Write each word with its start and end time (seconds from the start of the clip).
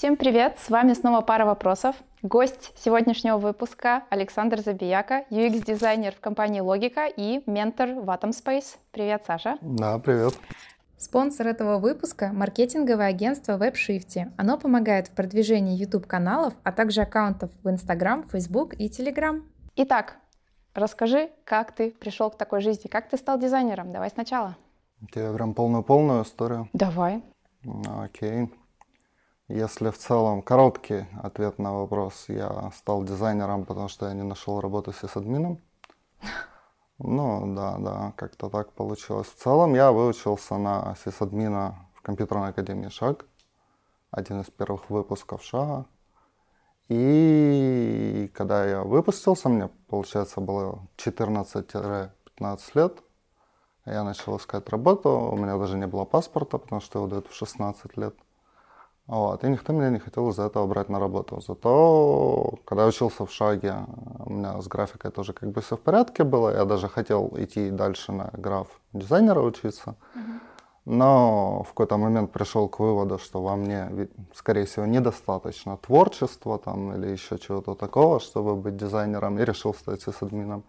Всем 0.00 0.16
привет! 0.16 0.58
С 0.58 0.70
вами 0.70 0.94
снова 0.94 1.20
пара 1.20 1.44
вопросов. 1.44 1.94
Гость 2.22 2.72
сегодняшнего 2.74 3.36
выпуска 3.36 4.04
Александр 4.08 4.60
Забияка, 4.60 5.26
UX-дизайнер 5.28 6.14
в 6.14 6.20
компании 6.20 6.60
Логика 6.60 7.04
и 7.04 7.42
ментор 7.44 7.90
в 7.90 8.08
Atom 8.08 8.30
Space. 8.30 8.78
Привет, 8.92 9.24
Саша. 9.26 9.58
Да, 9.60 9.98
привет. 9.98 10.32
Спонсор 10.96 11.48
этого 11.48 11.76
выпуска– 11.76 12.30
маркетинговое 12.32 13.08
агентство 13.08 13.58
WebShift. 13.58 14.32
Оно 14.38 14.56
помогает 14.56 15.08
в 15.08 15.10
продвижении 15.10 15.76
YouTube-каналов, 15.76 16.54
а 16.62 16.72
также 16.72 17.02
аккаунтов 17.02 17.50
в 17.62 17.68
Instagram, 17.68 18.22
Facebook 18.22 18.72
и 18.72 18.88
Telegram. 18.88 19.42
Итак, 19.76 20.16
расскажи, 20.72 21.28
как 21.44 21.72
ты 21.72 21.90
пришел 21.90 22.30
к 22.30 22.38
такой 22.38 22.62
жизни, 22.62 22.88
как 22.88 23.10
ты 23.10 23.18
стал 23.18 23.38
дизайнером? 23.38 23.92
Давай 23.92 24.08
сначала. 24.08 24.56
Тебе 25.12 25.30
прям 25.34 25.52
полную-полную 25.52 26.22
историю? 26.24 26.70
Давай. 26.72 27.22
Окей. 28.02 28.48
Если 29.50 29.90
в 29.90 29.98
целом 29.98 30.42
короткий 30.42 31.06
ответ 31.20 31.58
на 31.58 31.74
вопрос, 31.74 32.26
я 32.28 32.70
стал 32.76 33.02
дизайнером, 33.02 33.64
потому 33.64 33.88
что 33.88 34.06
я 34.06 34.14
не 34.14 34.22
нашел 34.22 34.60
работы 34.60 34.92
с 34.92 35.16
админом. 35.16 35.60
Ну, 36.98 37.52
да, 37.56 37.76
да, 37.78 38.12
как-то 38.16 38.48
так 38.48 38.72
получилось. 38.72 39.26
В 39.26 39.34
целом 39.34 39.74
я 39.74 39.90
выучился 39.90 40.56
на 40.56 40.94
сисадмина 41.04 41.74
в 41.96 42.02
компьютерной 42.02 42.50
академии 42.50 42.90
ШАГ, 42.90 43.26
один 44.12 44.42
из 44.42 44.50
первых 44.50 44.88
выпусков 44.88 45.42
ШАГа. 45.42 45.84
И 46.88 48.30
когда 48.32 48.64
я 48.64 48.84
выпустился, 48.84 49.48
мне, 49.48 49.68
получается, 49.88 50.40
было 50.40 50.86
14-15 50.96 52.12
лет, 52.74 53.02
я 53.84 54.04
начал 54.04 54.36
искать 54.36 54.68
работу, 54.68 55.10
у 55.10 55.36
меня 55.36 55.58
даже 55.58 55.76
не 55.76 55.88
было 55.88 56.04
паспорта, 56.04 56.58
потому 56.58 56.80
что 56.80 57.00
его 57.00 57.08
дают 57.08 57.26
в 57.26 57.34
16 57.34 57.96
лет. 57.96 58.14
Вот, 59.10 59.42
и 59.42 59.48
никто 59.48 59.72
меня 59.72 59.90
не 59.90 59.98
хотел 59.98 60.28
из-за 60.28 60.44
этого 60.44 60.68
брать 60.68 60.88
на 60.88 61.00
работу. 61.00 61.40
Зато, 61.40 62.54
когда 62.64 62.82
я 62.82 62.88
учился 62.88 63.26
в 63.26 63.32
Шаге, 63.32 63.74
у 64.24 64.32
меня 64.32 64.62
с 64.62 64.68
графикой 64.68 65.10
тоже 65.10 65.32
как 65.32 65.50
бы 65.50 65.60
все 65.62 65.76
в 65.76 65.80
порядке 65.80 66.22
было. 66.22 66.54
Я 66.54 66.64
даже 66.64 66.88
хотел 66.88 67.28
идти 67.36 67.70
дальше 67.70 68.12
на 68.12 68.30
граф 68.32 68.68
дизайнера 68.92 69.40
учиться. 69.40 69.96
Но 70.84 71.64
в 71.64 71.70
какой-то 71.70 71.96
момент 71.96 72.30
пришел 72.30 72.68
к 72.68 72.78
выводу, 72.78 73.18
что 73.18 73.42
во 73.42 73.56
мне, 73.56 74.08
скорее 74.32 74.64
всего, 74.64 74.86
недостаточно 74.86 75.76
творчества 75.76 76.58
там, 76.58 76.94
или 76.94 77.10
еще 77.10 77.36
чего-то 77.36 77.74
такого, 77.74 78.20
чтобы 78.20 78.54
быть 78.54 78.76
дизайнером, 78.76 79.40
и 79.40 79.44
решил 79.44 79.74
стать 79.74 80.06
админом. 80.06 80.62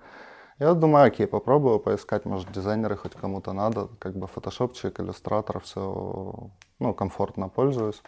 Я 0.58 0.74
думаю, 0.74 1.06
окей, 1.06 1.28
попробую 1.28 1.80
поискать, 1.80 2.26
может, 2.26 2.52
дизайнеры 2.52 2.98
хоть 2.98 3.14
кому-то 3.14 3.54
надо, 3.54 3.88
как 4.00 4.16
бы 4.16 4.26
фотошопчик, 4.26 5.00
иллюстратор, 5.00 5.60
все, 5.60 6.50
ну, 6.80 6.94
комфортно 6.96 7.48
пользуюсь. 7.48 8.02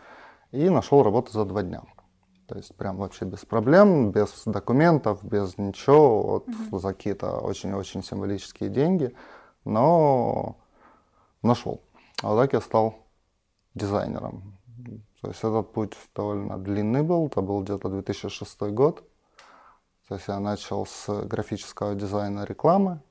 И 0.54 0.70
нашел 0.70 1.02
работу 1.02 1.32
за 1.32 1.46
два 1.46 1.64
дня. 1.64 1.82
То 2.48 2.58
есть 2.58 2.76
прям 2.76 2.98
вообще 2.98 3.26
без 3.26 3.40
проблем, 3.40 4.12
без 4.12 4.44
документов, 4.46 5.23
без 5.23 5.58
ничего, 5.58 6.22
вот, 6.22 6.48
mm-hmm. 6.48 6.80
за 6.80 6.94
какие-то 6.94 7.40
очень-очень 7.40 8.04
символические 8.04 8.70
деньги, 8.70 9.16
но 9.66 10.58
нашел. 11.42 11.81
А 12.22 12.30
вот 12.30 12.42
так 12.42 12.54
я 12.54 12.62
стал 12.62 13.00
дизайнером. 13.74 14.59
То 15.22 15.30
есть 15.30 15.40
этот 15.40 15.74
путь 15.74 15.98
довольно 16.14 16.59
длинный 16.59 17.02
был, 17.02 17.26
это 17.26 17.42
был 17.42 17.64
где-то 17.64 17.90
2006 17.90 18.62
год. 18.74 19.04
То 20.08 20.16
есть 20.16 20.28
я 20.28 20.40
начал 20.40 20.86
с 20.86 21.26
графического 21.26 21.96
дизайна 21.96 22.44
рекламы. 22.44 23.02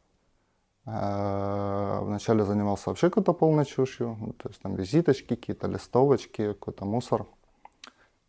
Э, 0.84 2.00
вначале 2.02 2.44
занимался 2.44 2.90
вообще 2.90 3.08
какой-то 3.08 3.32
полной 3.32 3.64
чушью, 3.64 4.16
ну, 4.20 4.32
то 4.32 4.48
есть 4.48 4.60
там 4.62 4.74
визиточки, 4.74 5.36
какие-то 5.36 5.68
листовочки, 5.68 6.52
какой-то 6.54 6.84
мусор. 6.84 7.26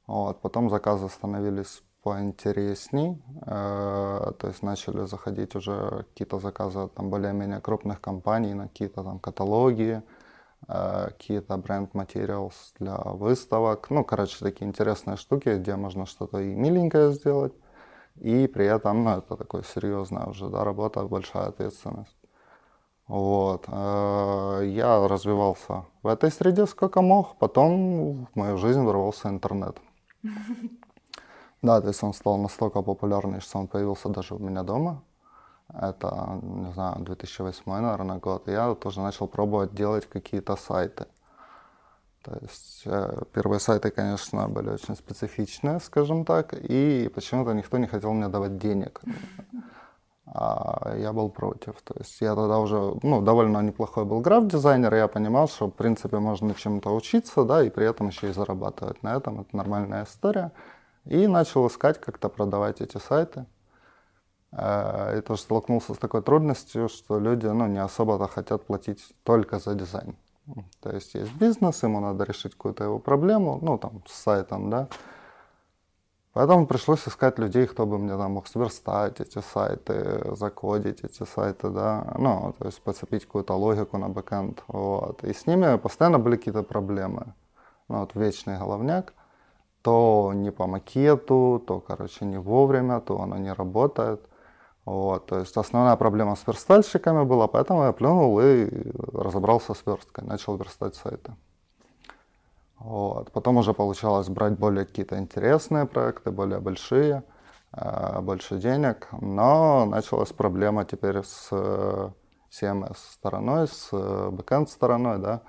Вот. 0.08 0.42
Потом 0.42 0.70
заказы 0.70 1.10
становились 1.10 1.82
поинтересней, 2.04 3.24
э, 3.46 4.32
то 4.38 4.48
есть 4.48 4.62
начали 4.62 5.06
заходить 5.06 5.56
уже 5.56 6.06
какие-то 6.10 6.40
заказы 6.40 6.90
там 6.90 7.10
более-менее 7.10 7.62
крупных 7.62 8.02
компаний 8.02 8.54
на 8.54 8.68
какие-то 8.68 9.04
там 9.04 9.20
каталоги, 9.20 10.04
э, 10.68 11.06
какие-то 11.08 11.58
бренд-материалс 11.58 12.74
для 12.80 12.98
выставок. 12.98 13.90
Ну, 13.90 14.04
короче, 14.04 14.38
такие 14.40 14.68
интересные 14.68 15.18
штуки, 15.18 15.58
где 15.58 15.76
можно 15.76 16.06
что-то 16.06 16.40
и 16.40 16.54
миленькое 16.56 17.14
сделать, 17.14 17.54
и 18.16 18.48
при 18.48 18.66
этом, 18.66 19.04
ну, 19.04 19.18
это 19.18 19.38
такое 19.38 19.64
серьезная 19.64 20.26
уже, 20.28 20.50
да, 20.50 20.64
работа, 20.64 21.04
большая 21.04 21.48
ответственность. 21.48 22.23
Вот. 23.08 23.66
Э, 23.68 24.62
я 24.66 25.08
развивался 25.08 25.86
в 26.04 26.08
этой 26.08 26.32
среде 26.32 26.66
сколько 26.66 27.02
мог, 27.02 27.38
потом 27.38 28.26
в 28.26 28.36
мою 28.36 28.58
жизнь 28.58 28.82
ворвался 28.82 29.30
интернет. 29.30 29.78
Да, 31.62 31.80
то 31.80 31.88
есть 31.88 32.04
он 32.04 32.14
стал 32.14 32.38
настолько 32.38 32.82
популярный, 32.82 33.40
что 33.40 33.58
он 33.58 33.68
появился 33.68 34.10
даже 34.10 34.36
у 34.36 34.38
меня 34.38 34.64
дома. 34.64 35.02
Это, 35.70 36.42
не 36.44 36.74
знаю, 36.74 37.00
2008, 37.00 37.64
наверное, 37.66 38.20
год. 38.20 38.50
я 38.50 38.76
тоже 38.76 39.00
начал 39.00 39.28
пробовать 39.28 39.74
делать 39.74 40.06
какие-то 40.06 40.58
сайты. 40.58 41.06
То 42.24 42.38
есть 42.42 42.84
э, 42.86 43.24
первые 43.34 43.60
сайты, 43.60 43.92
конечно, 43.92 44.50
были 44.50 44.72
очень 44.72 44.96
специфичные, 44.96 45.80
скажем 45.80 46.26
так, 46.26 46.54
и 46.54 47.10
почему-то 47.16 47.54
никто 47.54 47.78
не 47.78 47.88
хотел 47.88 48.12
мне 48.12 48.28
давать 48.28 48.58
денег. 48.58 49.02
А 50.36 50.96
я 50.98 51.14
был 51.14 51.30
против. 51.30 51.80
То 51.84 51.94
есть 52.00 52.20
я 52.20 52.34
тогда 52.34 52.58
уже, 52.58 52.96
ну, 53.04 53.22
довольно 53.22 53.62
неплохой 53.62 54.04
был 54.04 54.20
граф-дизайнер, 54.20 54.96
и 54.96 54.98
я 54.98 55.08
понимал, 55.08 55.48
что, 55.48 55.68
в 55.68 55.72
принципе, 55.72 56.18
можно 56.18 56.56
чему-то 56.56 56.90
учиться, 56.90 57.44
да, 57.44 57.64
и 57.64 57.70
при 57.70 57.86
этом 57.86 58.08
еще 58.08 58.30
и 58.30 58.34
зарабатывать 58.34 59.04
на 59.04 59.16
этом. 59.16 59.42
Это 59.42 59.56
нормальная 59.56 60.06
история. 60.06 60.52
И 61.06 61.28
начал 61.28 61.68
искать, 61.68 62.02
как-то 62.02 62.30
продавать 62.30 62.82
эти 62.82 62.98
сайты. 62.98 63.46
Э, 64.52 65.20
и 65.20 65.22
тоже 65.22 65.42
столкнулся 65.42 65.94
с 65.94 65.98
такой 65.98 66.24
трудностью, 66.24 66.90
что 66.90 67.20
люди, 67.20 67.46
ну, 67.46 67.68
не 67.68 67.80
особо-то 67.84 68.28
хотят 68.28 68.66
платить 68.66 69.14
только 69.24 69.60
за 69.60 69.76
дизайн. 69.76 70.16
То 70.82 70.92
есть 70.92 71.14
есть 71.14 71.34
бизнес, 71.36 71.84
ему 71.84 72.00
надо 72.00 72.24
решить 72.24 72.54
какую-то 72.54 72.84
его 72.84 72.98
проблему, 72.98 73.60
ну, 73.62 73.78
там, 73.78 74.02
с 74.08 74.14
сайтом, 74.14 74.72
да. 74.72 74.88
Поэтому 76.34 76.66
пришлось 76.66 77.08
искать 77.08 77.38
людей, 77.38 77.68
кто 77.68 77.86
бы 77.86 78.00
мне 78.00 78.18
там 78.18 78.32
мог 78.32 78.48
сверстать 78.48 79.22
эти 79.22 79.40
сайты, 79.40 80.36
закодить 80.36 81.04
эти 81.04 81.24
сайты, 81.26 81.70
да, 81.70 82.16
ну, 82.18 82.56
то 82.58 82.66
есть 82.66 82.82
подцепить 82.82 83.26
какую-то 83.26 83.54
логику 83.54 83.98
на 84.00 84.10
бэкэнд, 84.10 84.64
вот. 84.68 85.24
И 85.24 85.32
с 85.32 85.46
ними 85.46 85.78
постоянно 85.78 86.18
были 86.18 86.38
какие-то 86.38 86.64
проблемы. 86.64 87.34
Ну, 87.88 88.00
вот 88.00 88.16
вечный 88.16 88.58
головняк. 88.58 89.14
То 89.84 90.32
не 90.34 90.52
по 90.52 90.66
макету, 90.66 91.62
то, 91.68 91.82
короче, 91.82 92.26
не 92.26 92.40
вовремя, 92.40 93.00
то 93.02 93.22
оно 93.22 93.38
не 93.38 93.54
работает. 93.54 94.22
Вот, 94.86 95.28
то 95.28 95.40
есть 95.40 95.56
основная 95.58 95.96
проблема 95.98 96.36
с 96.36 96.48
верстальщиками 96.48 97.24
была, 97.24 97.48
поэтому 97.48 97.84
я 97.84 97.92
плюнул 97.92 98.40
и 98.42 98.70
разобрался 99.14 99.74
с 99.74 99.86
версткой, 99.86 100.26
начал 100.26 100.58
верстать 100.58 100.96
сайты. 100.96 101.36
Вот. 102.84 103.32
Потом 103.32 103.58
уже 103.58 103.74
получалось 103.74 104.28
брать 104.28 104.60
более 104.60 104.86
какие-то 104.86 105.18
интересные 105.18 105.86
проекты, 105.86 106.32
более 106.32 106.60
большие, 106.60 107.24
э, 107.72 108.20
больше 108.22 108.58
денег, 108.58 109.08
но 109.22 109.86
началась 109.86 110.34
проблема 110.34 110.84
теперь 110.84 111.24
с 111.24 111.50
CMS 112.52 112.98
стороной, 113.14 113.68
с 113.68 113.90
backend 113.92 114.68
стороной, 114.68 115.18
да, 115.18 115.42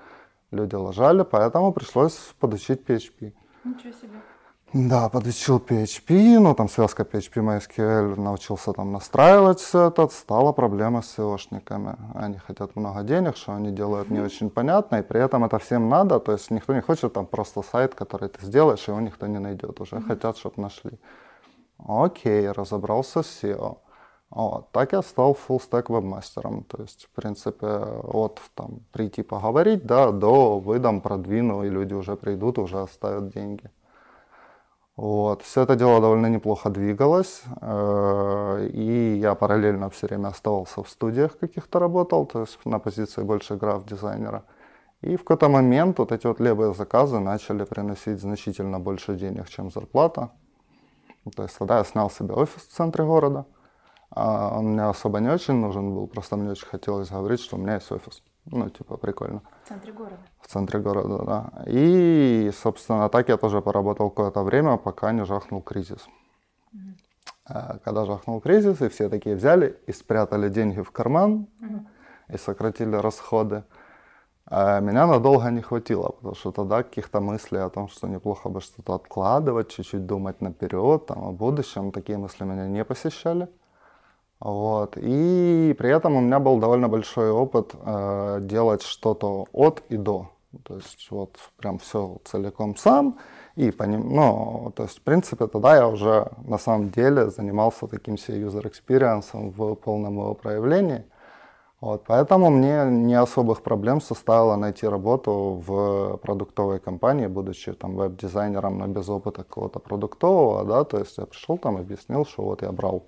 люди 0.53 0.77
лажали, 0.77 1.23
поэтому 1.23 1.73
пришлось 1.73 2.17
подучить 2.39 2.83
PHP. 2.89 3.35
Ничего 3.65 3.93
себе. 3.93 4.21
Да, 4.73 5.09
подучил 5.09 5.59
PHP, 5.59 6.41
ну 6.41 6.55
там 6.55 6.69
связка 6.69 7.05
PHP 7.05 7.43
MySQL, 7.43 8.21
научился 8.21 8.73
там 8.73 8.91
настраивать 8.91 9.61
все 9.61 9.89
это, 9.89 10.09
стала 10.09 10.53
проблема 10.53 11.01
с 11.01 11.17
SEOшниками. 11.17 11.97
Они 12.15 12.39
хотят 12.39 12.75
много 12.75 13.03
денег, 13.05 13.37
что 13.37 13.53
они 13.53 13.71
делают 13.71 14.11
не 14.11 14.19
очень 14.21 14.51
понятно, 14.51 14.97
и 14.97 15.03
при 15.03 15.21
этом 15.21 15.45
это 15.45 15.59
всем 15.59 15.89
надо, 15.89 16.19
то 16.19 16.33
есть 16.33 16.51
никто 16.51 16.75
не 16.75 16.81
хочет 16.81 17.13
там 17.13 17.27
просто 17.27 17.63
сайт, 17.63 17.95
который 17.95 18.29
ты 18.29 18.45
сделаешь, 18.45 18.89
его 18.89 19.01
никто 19.01 19.29
не 19.29 19.39
найдет, 19.39 19.81
уже 19.81 19.97
mm-hmm. 19.97 20.09
хотят, 20.09 20.37
чтобы 20.39 20.63
нашли. 20.63 20.99
Окей, 21.79 22.51
разобрался 22.51 23.23
с 23.23 23.45
SEO. 23.45 23.79
Вот, 24.31 24.73
так 24.73 24.93
я 24.93 25.03
стал 25.03 25.39
full 25.49 25.61
stack 25.61 25.85
вебмастером, 25.89 26.65
то 26.65 26.83
есть, 26.83 27.05
в 27.05 27.11
принципе, 27.11 27.67
от 27.67 28.41
там 28.57 28.81
прийти 28.91 29.23
поговорить, 29.23 29.87
да, 29.87 30.11
до 30.11 30.59
выдам, 30.59 31.01
продвину, 31.01 31.63
и 31.63 31.71
люди 31.71 31.95
уже 31.95 32.17
придут, 32.17 32.59
уже 32.59 32.81
оставят 32.81 33.33
деньги. 33.33 33.71
Вот. 34.97 35.43
Все 35.43 35.63
это 35.63 35.75
дело 35.75 36.01
довольно 36.01 36.27
неплохо 36.27 36.71
двигалось, 36.71 37.43
э, 37.61 38.69
и 38.73 39.17
я 39.21 39.35
параллельно 39.35 39.91
все 39.91 40.07
время 40.07 40.29
оставался 40.29 40.83
в 40.83 40.89
студиях 40.89 41.37
каких-то 41.39 41.81
работал, 41.81 42.27
то 42.27 42.43
есть 42.43 42.59
на 42.65 42.79
позиции 42.79 43.23
больше 43.23 43.57
граф-дизайнера. 43.57 44.45
И 45.01 45.17
в 45.17 45.25
какой-то 45.25 45.49
момент 45.49 45.99
вот 45.99 46.13
эти 46.13 46.27
вот 46.27 46.41
левые 46.41 46.75
заказы 46.75 47.19
начали 47.19 47.65
приносить 47.65 48.21
значительно 48.21 48.79
больше 48.79 49.17
денег, 49.17 49.49
чем 49.49 49.71
зарплата. 49.71 50.31
То 51.37 51.43
есть 51.43 51.59
тогда 51.59 51.79
я 51.79 51.85
снял 51.85 52.11
себе 52.11 52.35
офис 52.35 52.63
в 52.63 52.73
центре 52.73 53.05
города. 53.05 53.47
А 54.11 54.57
он 54.57 54.73
мне 54.73 54.85
особо 54.85 55.19
не 55.19 55.29
очень 55.29 55.55
нужен 55.55 55.93
был, 55.93 56.07
просто 56.07 56.37
мне 56.37 56.51
очень 56.51 56.69
хотелось 56.69 57.11
говорить, 57.11 57.41
что 57.41 57.57
у 57.57 57.59
меня 57.59 57.75
есть 57.75 57.91
офис. 57.91 58.23
Ну, 58.47 58.69
типа, 58.69 58.97
прикольно. 58.97 59.43
В 59.65 59.69
центре 59.69 59.93
города. 59.93 60.19
В 60.41 60.47
центре 60.49 60.81
города, 60.81 61.25
да. 61.25 61.65
И, 61.67 62.51
собственно, 62.63 63.09
так 63.09 63.29
я 63.29 63.37
тоже 63.37 63.63
поработал 63.63 64.11
какое-то 64.11 64.43
время, 64.43 64.77
пока 64.77 65.13
не 65.13 65.25
жахнул 65.25 65.63
кризис. 65.63 66.07
Mm-hmm. 66.75 67.81
Когда 67.85 68.05
жахнул 68.05 68.41
кризис, 68.41 68.83
и 68.83 68.89
все 68.89 69.09
такие 69.09 69.37
взяли 69.37 69.79
и 69.87 69.93
спрятали 69.93 70.49
деньги 70.49 70.81
в 70.81 70.91
карман 70.91 71.47
mm-hmm. 71.61 72.35
и 72.35 72.39
сократили 72.39 72.97
расходы. 72.97 73.65
А 74.47 74.81
меня 74.81 75.07
надолго 75.07 75.51
не 75.51 75.63
хватило, 75.63 76.11
потому 76.11 76.35
что 76.35 76.53
тогда 76.53 76.83
каких-то 76.83 77.21
мыслей 77.21 77.61
о 77.61 77.71
том, 77.71 77.89
что 77.89 78.09
неплохо 78.09 78.51
бы 78.51 78.61
что-то 78.61 78.95
откладывать, 78.95 79.71
чуть-чуть 79.71 80.05
думать 80.05 80.43
наперед, 80.43 81.07
там, 81.07 81.25
о 81.25 81.33
будущем, 81.33 81.93
такие 81.93 82.19
мысли 82.19 82.45
меня 82.45 82.69
не 82.69 82.85
посещали. 82.85 83.49
Вот. 84.45 84.99
И 84.99 85.75
при 85.79 85.91
этом 85.91 86.17
у 86.17 86.21
меня 86.21 86.39
был 86.39 86.59
довольно 86.59 86.89
большой 86.89 87.31
опыт 87.31 87.75
э, 87.75 88.41
делать 88.43 88.83
что-то 88.83 89.47
от 89.53 89.83
и 89.89 89.97
до. 89.97 90.29
То 90.65 90.75
есть 90.77 91.11
вот 91.11 91.37
прям 91.57 91.79
все 91.79 92.19
целиком 92.25 92.77
сам. 92.77 93.17
И 93.57 93.71
по 93.71 93.85
ним, 93.85 94.15
ну, 94.15 94.71
то 94.77 94.83
есть, 94.83 94.99
в 94.99 95.03
принципе, 95.03 95.47
тогда 95.47 95.77
я 95.77 95.89
уже 95.89 96.31
на 96.47 96.59
самом 96.59 96.91
деле 96.91 97.31
занимался 97.31 97.87
таким 97.87 98.19
себе 98.19 98.43
user 98.43 98.71
experience 98.71 99.29
в 99.33 99.75
полном 99.77 100.15
его 100.19 100.35
проявлении. 100.35 101.05
Вот, 101.81 102.05
поэтому 102.07 102.51
мне 102.51 102.85
не 102.91 103.15
особых 103.15 103.63
проблем 103.63 104.01
составило 104.03 104.57
найти 104.57 104.87
работу 104.87 105.63
в 105.67 106.19
продуктовой 106.19 106.81
компании, 106.81 107.29
будучи 107.29 107.73
там 107.73 107.97
веб-дизайнером, 107.97 108.79
но 108.79 108.87
без 108.89 109.09
опыта 109.09 109.45
какого-то 109.45 109.81
продуктового, 109.81 110.65
да, 110.65 110.85
то 110.85 110.99
есть 110.99 111.19
я 111.19 111.27
пришел 111.27 111.59
там, 111.59 111.77
объяснил, 111.77 112.25
что 112.27 112.43
вот 112.43 112.63
я 112.63 112.73
брал 112.73 113.03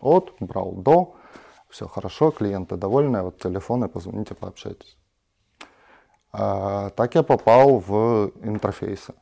от, 0.00 0.34
брал 0.40 0.72
до, 0.72 1.14
все 1.68 1.88
хорошо, 1.88 2.30
клиенты 2.30 2.76
довольны, 2.76 3.22
вот 3.22 3.38
телефоны, 3.38 3.88
позвоните, 3.88 4.34
пообщайтесь. 4.34 4.96
А, 6.32 6.90
так 6.90 7.14
я 7.14 7.22
попал 7.22 7.78
в 7.78 8.32
интерфейсы. 8.42 9.14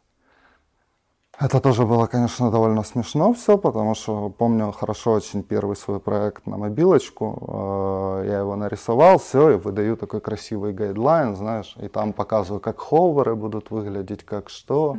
Это 1.41 1.61
тоже 1.61 1.85
было, 1.85 2.07
конечно, 2.07 2.51
довольно 2.51 2.85
смешно 2.85 3.33
все, 3.33 3.59
потому 3.59 3.97
что 3.97 4.31
помню 4.31 4.71
хорошо 4.71 5.13
очень 5.13 5.43
первый 5.43 5.75
свой 5.75 5.99
проект 5.99 6.47
на 6.47 6.57
мобилочку. 6.57 7.49
А, 7.49 8.23
я 8.23 8.39
его 8.39 8.55
нарисовал, 8.57 9.19
все, 9.19 9.51
и 9.51 9.57
выдаю 9.57 9.97
такой 9.97 10.21
красивый 10.21 10.73
гайдлайн, 10.73 11.35
знаешь, 11.35 11.77
и 11.81 11.89
там 11.89 12.13
показываю, 12.13 12.61
как 12.61 12.81
ховеры 12.81 13.35
будут 13.35 13.71
выглядеть, 13.71 14.25
как 14.25 14.49
что. 14.49 14.97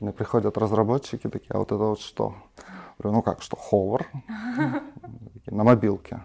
Мне 0.00 0.12
приходят 0.12 0.58
разработчики 0.58 1.28
такие, 1.28 1.50
а 1.50 1.58
вот 1.58 1.72
это 1.72 1.84
вот 1.84 2.00
что? 2.00 2.34
Говорю, 2.98 3.16
ну 3.16 3.22
как, 3.22 3.42
что, 3.42 3.56
ховер? 3.56 4.06
На 5.46 5.64
мобилке. 5.64 6.20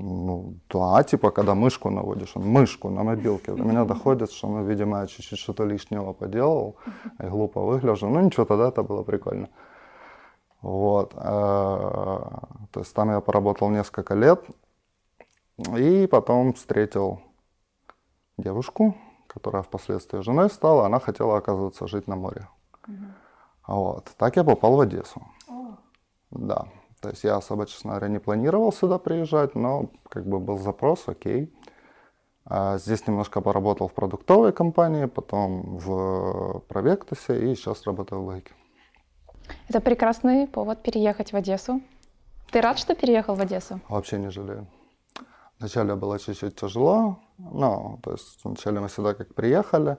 Ну, 0.00 0.54
да, 0.68 1.02
типа, 1.02 1.30
когда 1.30 1.54
мышку 1.54 1.90
наводишь, 1.90 2.36
он 2.36 2.46
мышку 2.46 2.88
на 2.88 3.02
мобилке. 3.02 3.52
До 3.52 3.64
меня 3.64 3.84
доходит, 3.84 4.30
что, 4.30 4.46
ну, 4.48 4.64
видимо, 4.64 5.00
я 5.00 5.06
чуть-чуть 5.06 5.38
что-то 5.38 5.64
лишнего 5.64 6.12
поделал, 6.12 6.76
и 7.18 7.26
глупо 7.26 7.60
выгляжу. 7.60 8.08
Ну, 8.08 8.20
ничего, 8.20 8.44
тогда 8.44 8.68
это 8.68 8.84
было 8.84 9.02
прикольно. 9.02 9.48
Вот. 10.62 11.14
Э, 11.14 11.18
то 12.70 12.80
есть 12.80 12.94
там 12.94 13.10
я 13.10 13.20
поработал 13.20 13.70
несколько 13.70 14.14
лет, 14.14 14.44
и 15.76 16.06
потом 16.06 16.52
встретил 16.52 17.20
девушку, 18.36 18.94
которая 19.26 19.62
впоследствии 19.62 20.20
женой 20.20 20.48
стала. 20.48 20.86
Она 20.86 21.00
хотела, 21.00 21.38
оказывается, 21.38 21.88
жить 21.88 22.06
на 22.06 22.14
море. 22.16 22.48
Вот. 23.66 24.12
Так 24.16 24.36
я 24.36 24.44
попал 24.44 24.76
в 24.76 24.80
Одессу. 24.80 25.22
Да. 26.30 26.68
То 27.00 27.10
есть 27.10 27.24
я 27.24 27.36
особо, 27.36 27.66
честно 27.66 27.90
говоря, 27.90 28.08
не 28.08 28.18
планировал 28.18 28.72
сюда 28.72 28.98
приезжать, 28.98 29.54
но 29.54 29.90
как 30.08 30.26
бы 30.26 30.40
был 30.40 30.58
запрос, 30.58 31.04
окей. 31.06 31.52
А 32.44 32.78
здесь 32.78 33.06
немножко 33.06 33.40
поработал 33.40 33.88
в 33.88 33.92
продуктовой 33.92 34.52
компании, 34.52 35.04
потом 35.04 35.76
в 35.78 36.60
Провектусе 36.68 37.52
и 37.52 37.54
сейчас 37.54 37.84
работаю 37.84 38.22
в 38.22 38.26
Логике. 38.26 38.52
Это 39.68 39.80
прекрасный 39.80 40.46
повод 40.46 40.82
переехать 40.82 41.32
в 41.32 41.36
Одессу. 41.36 41.80
Ты 42.50 42.60
рад, 42.60 42.78
что 42.78 42.94
переехал 42.94 43.34
в 43.34 43.40
Одессу? 43.40 43.80
Вообще 43.88 44.18
не 44.18 44.30
жалею. 44.30 44.66
Вначале 45.58 45.94
было 45.94 46.18
чуть-чуть 46.18 46.56
тяжело, 46.56 47.18
но 47.36 47.98
то 48.02 48.12
есть 48.12 48.40
вначале 48.44 48.80
мы 48.80 48.88
сюда 48.88 49.14
как 49.14 49.34
приехали, 49.34 49.98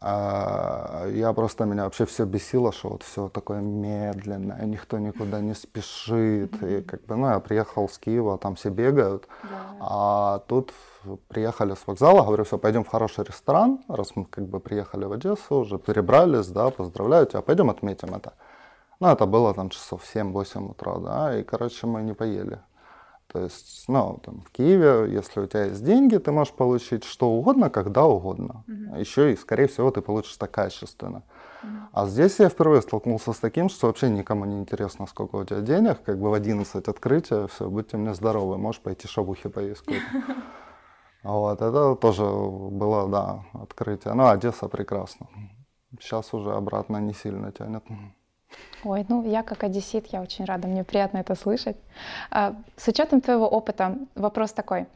а, 0.00 1.06
я 1.08 1.32
просто, 1.32 1.64
меня 1.64 1.84
вообще 1.84 2.04
все 2.04 2.24
бесило, 2.26 2.70
что 2.72 2.90
вот 2.90 3.02
все 3.02 3.28
такое 3.28 3.60
медленное, 3.60 4.62
никто 4.66 4.98
никуда 4.98 5.40
не 5.40 5.54
спешит. 5.54 6.62
И 6.62 6.82
как 6.82 7.04
бы, 7.06 7.16
ну, 7.16 7.28
я 7.28 7.40
приехал 7.40 7.88
с 7.88 7.98
Киева, 7.98 8.36
там 8.38 8.56
все 8.56 8.68
бегают. 8.68 9.26
Да. 9.42 9.48
А 9.80 10.38
тут 10.46 10.72
приехали 11.28 11.74
с 11.74 11.86
вокзала, 11.86 12.24
говорю, 12.24 12.44
все, 12.44 12.58
пойдем 12.58 12.84
в 12.84 12.88
хороший 12.88 13.24
ресторан, 13.24 13.80
раз 13.88 14.16
мы 14.16 14.26
как 14.26 14.46
бы 14.46 14.60
приехали 14.60 15.04
в 15.04 15.12
Одессу, 15.12 15.56
уже 15.56 15.78
перебрались, 15.78 16.48
да, 16.48 16.70
поздравляю 16.70 17.26
тебя, 17.26 17.40
пойдем 17.40 17.70
отметим 17.70 18.14
это. 18.14 18.34
Ну, 19.00 19.08
это 19.08 19.26
было 19.26 19.54
там 19.54 19.70
часов 19.70 20.02
7-8 20.14 20.70
утра, 20.70 20.98
да, 20.98 21.38
и, 21.38 21.42
короче, 21.42 21.86
мы 21.86 22.02
не 22.02 22.12
поели. 22.12 22.58
То 23.32 23.40
есть, 23.40 23.84
ну, 23.88 24.20
там, 24.24 24.40
в 24.40 24.50
Киеве, 24.50 25.12
если 25.12 25.40
у 25.40 25.46
тебя 25.46 25.64
есть 25.64 25.84
деньги, 25.84 26.16
ты 26.16 26.30
можешь 26.30 26.54
получить 26.54 27.04
что 27.04 27.28
угодно, 27.28 27.70
когда 27.70 28.04
угодно. 28.04 28.64
Uh-huh. 28.68 29.00
Еще 29.00 29.32
и, 29.32 29.36
скорее 29.36 29.66
всего, 29.66 29.90
ты 29.90 30.00
получишь 30.00 30.36
это 30.36 30.46
качественно. 30.46 31.22
А 31.92 32.06
здесь 32.06 32.38
я 32.38 32.48
впервые 32.48 32.82
столкнулся 32.82 33.32
с 33.32 33.38
таким, 33.38 33.68
что 33.68 33.88
вообще 33.88 34.08
никому 34.08 34.44
не 34.44 34.58
интересно, 34.58 35.06
сколько 35.06 35.36
у 35.36 35.44
тебя 35.44 35.60
денег. 35.60 36.02
Как 36.02 36.20
бы 36.20 36.30
в 36.30 36.34
11 36.34 36.88
открытия, 36.88 37.48
все, 37.48 37.68
будьте 37.68 37.96
мне 37.96 38.14
здоровы, 38.14 38.58
можешь 38.58 38.80
пойти 38.80 39.08
шабухи 39.08 39.48
поесть. 39.48 39.84
Вот, 41.22 41.60
это 41.60 41.96
тоже 41.96 42.22
было, 42.22 43.08
да, 43.08 43.44
открытие. 43.52 44.14
Ну, 44.14 44.28
Одесса 44.28 44.68
прекрасно. 44.68 45.26
Сейчас 45.98 46.32
уже 46.32 46.52
обратно 46.52 46.98
не 46.98 47.14
сильно 47.14 47.50
тянет. 47.50 47.82
Ой, 48.84 49.04
ну 49.08 49.24
я 49.24 49.42
как 49.42 49.64
одессит, 49.64 50.06
я 50.12 50.20
очень 50.22 50.44
рада, 50.44 50.68
мне 50.68 50.84
приятно 50.84 51.18
это 51.18 51.34
слышать. 51.34 51.76
А, 52.30 52.54
с 52.76 52.88
учетом 52.88 53.20
твоего 53.20 53.48
опыта 53.48 53.96
вопрос 54.14 54.52
такой. 54.52 54.86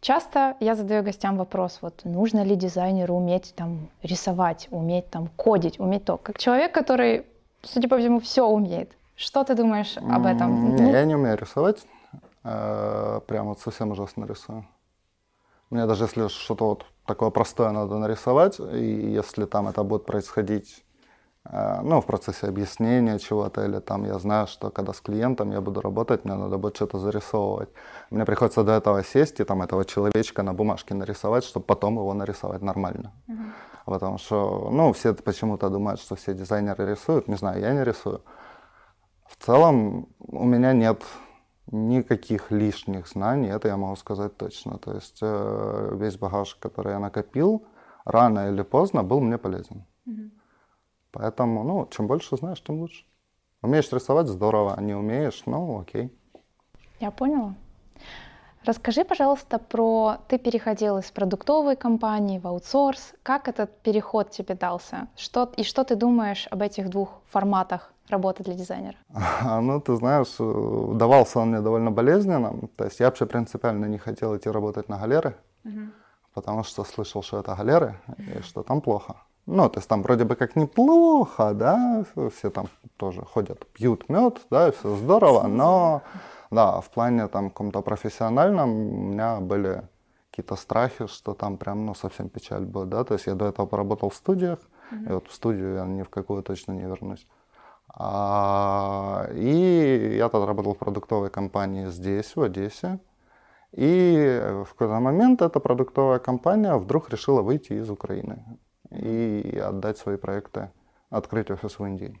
Часто 0.00 0.56
я 0.60 0.74
задаю 0.74 1.02
гостям 1.02 1.36
вопрос, 1.36 1.78
вот 1.82 2.04
нужно 2.04 2.44
ли 2.44 2.54
дизайнеру 2.56 3.14
уметь 3.14 3.52
там 3.56 3.88
рисовать, 4.02 4.68
уметь 4.70 5.10
там 5.10 5.28
кодить, 5.36 5.80
уметь 5.80 6.04
то. 6.04 6.16
Как 6.16 6.38
человек, 6.38 6.72
который, 6.72 7.26
судя 7.62 7.88
по 7.88 7.98
всему, 7.98 8.20
все 8.20 8.46
умеет. 8.46 8.90
Что 9.16 9.42
ты 9.42 9.54
думаешь 9.54 9.96
об 9.96 10.26
этом? 10.26 10.76
Не, 10.76 10.82
ну... 10.82 10.90
Я 10.92 11.04
не 11.04 11.16
умею 11.16 11.36
рисовать. 11.36 11.78
Э, 12.44 13.20
прям 13.26 13.48
вот 13.48 13.58
совсем 13.60 13.90
ужасно 13.90 14.24
рисую. 14.24 14.64
Мне 15.70 15.86
даже 15.86 16.04
если 16.04 16.28
что-то 16.28 16.66
вот 16.66 16.84
такое 17.04 17.30
простое 17.30 17.70
надо 17.72 17.98
нарисовать, 17.98 18.60
и 18.60 19.12
если 19.16 19.44
там 19.44 19.66
это 19.68 19.82
будет 19.82 20.06
происходить 20.06 20.84
ну, 21.44 22.00
в 22.00 22.06
процессе 22.06 22.46
объяснения 22.46 23.18
чего-то, 23.18 23.64
или 23.64 23.78
там 23.80 24.04
я 24.04 24.18
знаю, 24.18 24.46
что 24.46 24.70
когда 24.70 24.92
с 24.92 25.00
клиентом 25.00 25.50
я 25.50 25.60
буду 25.60 25.80
работать, 25.80 26.24
мне 26.24 26.34
надо 26.34 26.58
будет 26.58 26.76
что-то 26.76 26.98
зарисовывать. 26.98 27.70
Мне 28.10 28.24
приходится 28.24 28.64
до 28.64 28.72
этого 28.72 29.02
сесть 29.02 29.40
и 29.40 29.44
там 29.44 29.62
этого 29.62 29.84
человечка 29.84 30.42
на 30.42 30.52
бумажке 30.52 30.94
нарисовать, 30.94 31.44
чтобы 31.44 31.64
потом 31.64 31.94
его 31.94 32.12
нарисовать 32.12 32.62
нормально. 32.62 33.12
Uh-huh. 33.28 33.52
Потому 33.86 34.18
что, 34.18 34.68
ну, 34.70 34.92
все 34.92 35.14
почему-то 35.14 35.70
думают, 35.70 36.00
что 36.00 36.16
все 36.16 36.34
дизайнеры 36.34 36.90
рисуют. 36.90 37.28
Не 37.28 37.36
знаю, 37.36 37.60
я 37.60 37.72
не 37.72 37.84
рисую. 37.84 38.20
В 39.26 39.42
целом 39.42 40.08
у 40.18 40.44
меня 40.44 40.74
нет 40.74 41.02
никаких 41.70 42.50
лишних 42.50 43.08
знаний, 43.08 43.48
это 43.48 43.68
я 43.68 43.76
могу 43.76 43.96
сказать 43.96 44.36
точно. 44.36 44.78
То 44.78 44.94
есть 44.94 45.18
э, 45.22 45.96
весь 45.98 46.16
багаж, 46.18 46.54
который 46.56 46.92
я 46.92 46.98
накопил, 46.98 47.64
рано 48.04 48.50
или 48.50 48.62
поздно 48.62 49.02
был 49.02 49.20
мне 49.20 49.38
полезен. 49.38 49.84
Uh-huh. 50.06 50.30
Поэтому, 51.10 51.64
ну, 51.64 51.88
чем 51.90 52.06
больше 52.06 52.36
знаешь, 52.36 52.62
тем 52.62 52.80
лучше. 52.80 53.04
Умеешь 53.62 53.92
рисовать– 53.92 54.26
здорово, 54.28 54.74
а 54.76 54.80
не 54.80 54.94
умеешь– 54.94 55.42
ну, 55.46 55.80
окей. 55.80 56.12
Я 57.00 57.10
поняла. 57.10 57.54
Расскажи, 58.64 59.04
пожалуйста, 59.04 59.58
про... 59.58 60.18
Ты 60.28 60.38
переходил 60.38 60.98
из 60.98 61.10
продуктовой 61.10 61.76
компании 61.76 62.38
в 62.38 62.46
аутсорс. 62.46 63.14
Как 63.22 63.48
этот 63.48 63.70
переход 63.82 64.30
тебе 64.30 64.54
дался? 64.54 65.08
Что... 65.16 65.50
И 65.56 65.62
что 65.62 65.84
ты 65.84 65.96
думаешь 65.96 66.46
об 66.50 66.60
этих 66.60 66.90
двух 66.90 67.20
форматах 67.30 67.92
работы 68.08 68.42
для 68.42 68.54
дизайнера? 68.54 68.96
Ну, 69.60 69.80
ты 69.80 69.96
знаешь, 69.96 70.34
э, 70.38 70.92
давался 70.94 71.40
он 71.40 71.50
мне 71.50 71.60
довольно 71.60 71.90
болезненно. 71.90 72.68
То 72.76 72.84
есть 72.84 73.00
я 73.00 73.06
вообще 73.06 73.26
принципиально 73.26 73.86
не 73.86 73.98
хотел 73.98 74.36
идти 74.36 74.50
работать 74.50 74.88
на 74.88 74.98
галеры, 74.98 75.36
угу. 75.64 75.90
потому 76.34 76.64
что 76.64 76.84
слышал, 76.84 77.22
что 77.22 77.38
это 77.38 77.54
галеры 77.54 77.94
и 78.18 78.42
что 78.42 78.62
там 78.62 78.80
плохо. 78.80 79.14
Ну, 79.50 79.66
то 79.70 79.78
есть 79.78 79.88
там 79.88 80.02
вроде 80.02 80.24
бы 80.24 80.36
как 80.36 80.56
неплохо, 80.56 81.54
да, 81.54 82.04
все 82.36 82.50
там 82.50 82.66
тоже 82.98 83.22
ходят, 83.22 83.66
пьют 83.68 84.10
мед, 84.10 84.42
да, 84.50 84.70
все 84.72 84.94
здорово, 84.96 85.46
но 85.46 86.02
да, 86.50 86.82
в 86.82 86.90
плане 86.90 87.28
там 87.28 87.48
каком-то 87.48 87.80
профессиональном 87.80 88.70
у 88.70 89.02
меня 89.10 89.40
были 89.40 89.88
какие-то 90.30 90.54
страхи, 90.56 91.06
что 91.06 91.32
там 91.32 91.56
прям, 91.56 91.86
ну, 91.86 91.94
совсем 91.94 92.28
печаль 92.28 92.66
будет, 92.66 92.90
да, 92.90 93.04
то 93.04 93.14
есть 93.14 93.26
я 93.26 93.34
до 93.34 93.46
этого 93.46 93.64
поработал 93.64 94.10
в 94.10 94.14
студиях, 94.14 94.58
mm-hmm. 94.92 95.08
и 95.08 95.12
вот 95.14 95.28
в 95.28 95.32
студию 95.32 95.76
я 95.76 95.86
ни 95.86 96.02
в 96.02 96.10
какую 96.10 96.42
точно 96.42 96.72
не 96.72 96.84
вернусь. 96.84 97.26
А, 97.88 99.30
и 99.32 100.16
я 100.18 100.28
тогда 100.28 100.46
работал 100.46 100.74
в 100.74 100.78
продуктовой 100.78 101.30
компании 101.30 101.86
здесь, 101.86 102.36
в 102.36 102.42
Одессе, 102.42 102.98
И 103.72 104.42
в 104.66 104.74
какой-то 104.74 105.00
момент 105.00 105.40
эта 105.40 105.58
продуктовая 105.58 106.18
компания 106.18 106.76
вдруг 106.76 107.08
решила 107.08 107.40
выйти 107.40 107.72
из 107.72 107.88
Украины 107.88 108.58
и 108.90 109.58
отдать 109.58 109.98
свои 109.98 110.16
проекты, 110.16 110.70
открыть 111.10 111.50
офис 111.50 111.78
в 111.78 111.84
Индии. 111.84 112.18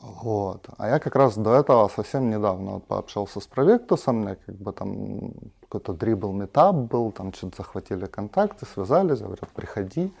Вот. 0.00 0.66
А 0.78 0.88
я 0.88 0.98
как 0.98 1.14
раз 1.14 1.36
до 1.36 1.54
этого 1.54 1.88
совсем 1.88 2.30
недавно 2.30 2.72
вот 2.72 2.86
пообщался 2.86 3.40
с 3.40 3.46
Провектусом, 3.46 4.20
мне 4.20 4.36
как 4.36 4.56
бы 4.56 4.72
там 4.72 5.32
какой-то 5.60 5.92
дрибл 5.92 6.32
метап 6.32 6.74
был, 6.74 7.12
там 7.12 7.32
что-то 7.34 7.58
захватили 7.58 8.06
контакты, 8.06 8.64
связались, 8.66 9.20
говорят, 9.20 9.50
приходи. 9.50 10.12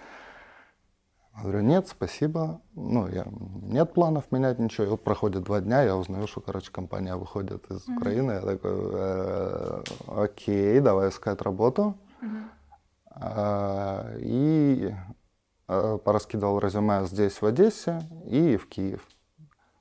Я 1.36 1.42
говорю, 1.42 1.60
нет, 1.60 1.88
спасибо. 1.88 2.60
Ну, 2.74 3.08
я, 3.08 3.26
нет 3.62 3.94
планов 3.94 4.30
менять 4.30 4.58
ничего. 4.58 4.86
И 4.86 4.90
вот 4.90 5.02
проходит 5.02 5.44
два 5.44 5.60
дня, 5.60 5.82
я 5.82 5.96
узнаю, 5.96 6.26
что, 6.26 6.40
короче, 6.40 6.70
компания 6.70 7.16
выходит 7.16 7.70
из 7.70 7.88
mm-hmm. 7.88 7.96
Украины. 7.96 8.32
Я 8.32 8.40
такой, 8.42 8.72
э, 8.72 9.82
окей, 10.06 10.80
давай 10.80 11.08
искать 11.08 11.40
работу. 11.40 11.94
Mm-hmm. 12.20 12.44
Э, 13.14 14.16
и 14.20 14.94
э, 15.68 15.98
пораскидывал 16.04 16.58
резюме 16.58 17.04
здесь, 17.04 17.40
в 17.40 17.46
Одессе, 17.46 18.00
и 18.26 18.56
в 18.56 18.68
Киев. 18.68 19.06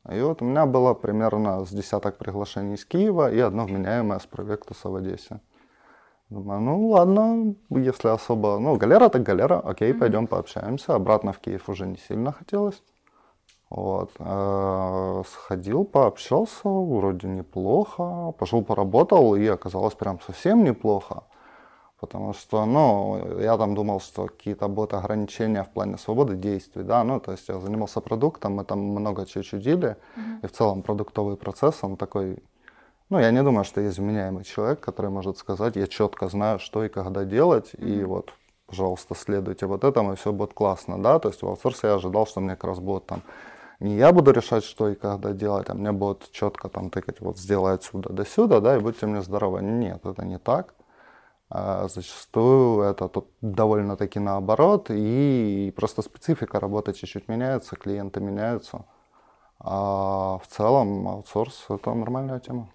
И 0.09 0.21
вот 0.21 0.41
у 0.41 0.45
меня 0.45 0.65
было 0.65 0.93
примерно 0.93 1.65
с 1.65 1.69
десяток 1.69 2.17
приглашений 2.17 2.75
из 2.75 2.85
Киева 2.85 3.31
и 3.31 3.39
одно 3.39 3.65
вменяемое 3.65 4.19
с 4.19 4.25
Провектуса 4.25 4.89
в 4.89 4.95
Одессе. 4.95 5.41
Думаю, 6.29 6.61
ну 6.61 6.87
ладно, 6.89 7.55
если 7.69 8.07
особо... 8.07 8.59
Ну, 8.59 8.75
галера 8.77 9.09
так 9.09 9.23
галера, 9.23 9.59
окей, 9.59 9.91
mm-hmm. 9.91 9.99
пойдем 9.99 10.27
пообщаемся. 10.27 10.95
Обратно 10.95 11.33
в 11.33 11.39
Киев 11.39 11.67
уже 11.69 11.87
не 11.87 11.97
сильно 11.97 12.31
хотелось. 12.31 12.81
Вот. 13.69 14.11
Э, 14.19 15.23
сходил, 15.27 15.85
пообщался, 15.85 16.69
вроде 16.69 17.27
неплохо. 17.27 18.31
Пошел 18.37 18.63
поработал, 18.63 19.35
и 19.35 19.45
оказалось 19.47 19.95
прям 19.95 20.19
совсем 20.21 20.63
неплохо. 20.63 21.23
Потому 21.99 22.33
что, 22.33 22.65
ну, 22.65 23.39
я 23.39 23.57
там 23.57 23.75
думал, 23.75 23.99
что 23.99 24.27
какие-то 24.27 24.69
будут 24.69 24.93
ограничения 24.93 25.63
в 25.63 25.69
плане 25.69 25.97
свободы 25.97 26.35
действий, 26.35 26.83
да, 26.83 27.03
ну, 27.03 27.19
то 27.19 27.33
есть 27.33 27.49
я 27.49 27.59
занимался 27.59 27.99
продуктом, 27.99 28.53
мы 28.53 28.63
там 28.63 28.79
много 28.79 29.25
чего 29.25 29.43
чудили, 29.43 29.97
mm-hmm. 30.15 30.39
и 30.43 30.47
в 30.47 30.51
целом 30.51 30.81
продуктовый 30.81 31.35
процесс, 31.35 31.79
он 31.81 31.97
такой, 31.97 32.41
ну, 33.09 33.19
я 33.19 33.31
не 33.31 33.43
думаю, 33.43 33.65
что 33.65 33.81
есть 33.81 33.97
вменяемый 33.97 34.45
человек, 34.45 34.79
который 34.79 35.11
может 35.11 35.37
сказать, 35.37 35.75
я 35.75 35.87
четко 35.87 36.29
знаю, 36.29 36.59
что 36.59 36.85
и 36.85 36.89
когда 36.89 37.25
делать, 37.25 37.73
mm-hmm. 37.73 38.01
и 38.01 38.03
вот, 38.05 38.33
пожалуйста, 38.67 39.13
следуйте 39.13 39.65
вот 39.65 39.83
этому, 39.83 40.13
и 40.13 40.15
все 40.15 40.31
будет 40.31 40.53
классно, 40.53 41.03
да, 41.03 41.19
то 41.19 41.27
есть 41.27 41.41
в 41.41 41.47
аутсорсе 41.47 41.87
я 41.87 41.95
ожидал, 41.95 42.25
что 42.27 42.39
мне 42.39 42.55
как 42.55 42.63
раз 42.63 42.79
будут 42.79 43.07
там 43.07 43.23
не 43.79 43.95
я 43.95 44.11
буду 44.11 44.31
решать, 44.31 44.65
что 44.65 44.89
и 44.89 44.95
когда 44.95 45.31
делать, 45.31 45.69
а 45.69 45.73
мне 45.73 45.93
будут 45.93 46.31
четко 46.31 46.67
там 46.67 46.89
тыкать, 46.89 47.21
вот 47.21 47.37
сделай 47.37 47.75
отсюда 47.75 48.11
до 48.11 48.25
сюда, 48.25 48.59
да, 48.59 48.75
и 48.75 48.79
будьте 48.79 49.05
мне 49.05 49.21
здоровы. 49.21 49.61
Нет, 49.61 50.05
это 50.05 50.25
не 50.25 50.37
так. 50.37 50.75
А 51.49 51.87
зачастую 51.87 52.83
это 52.83 53.07
тут 53.07 53.27
довольно-таки 53.41 54.19
наоборот, 54.19 54.91
и 54.91 55.73
просто 55.75 56.03
специфика 56.03 56.59
работы 56.59 56.93
чуть-чуть 56.93 57.27
меняется, 57.27 57.75
клиенты 57.75 58.19
меняются. 58.19 58.85
А 59.59 60.37
в 60.37 60.47
целом 60.47 61.07
аутсорс— 61.07 61.65
это 61.69 61.93
нормальная 61.93 62.39
тема. 62.39 62.69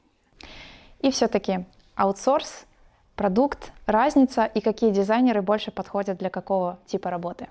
И 0.99 1.11
все-таки 1.11 1.67
аутсорс, 1.95 2.67
продукт, 3.15 3.73
разница 3.87 4.45
и 4.45 4.61
какие 4.61 4.91
дизайнеры 4.91 5.41
больше 5.41 5.71
подходят 5.71 6.19
для 6.19 6.31
какого 6.31 6.79
типа 6.87 7.11
работы? 7.11 7.49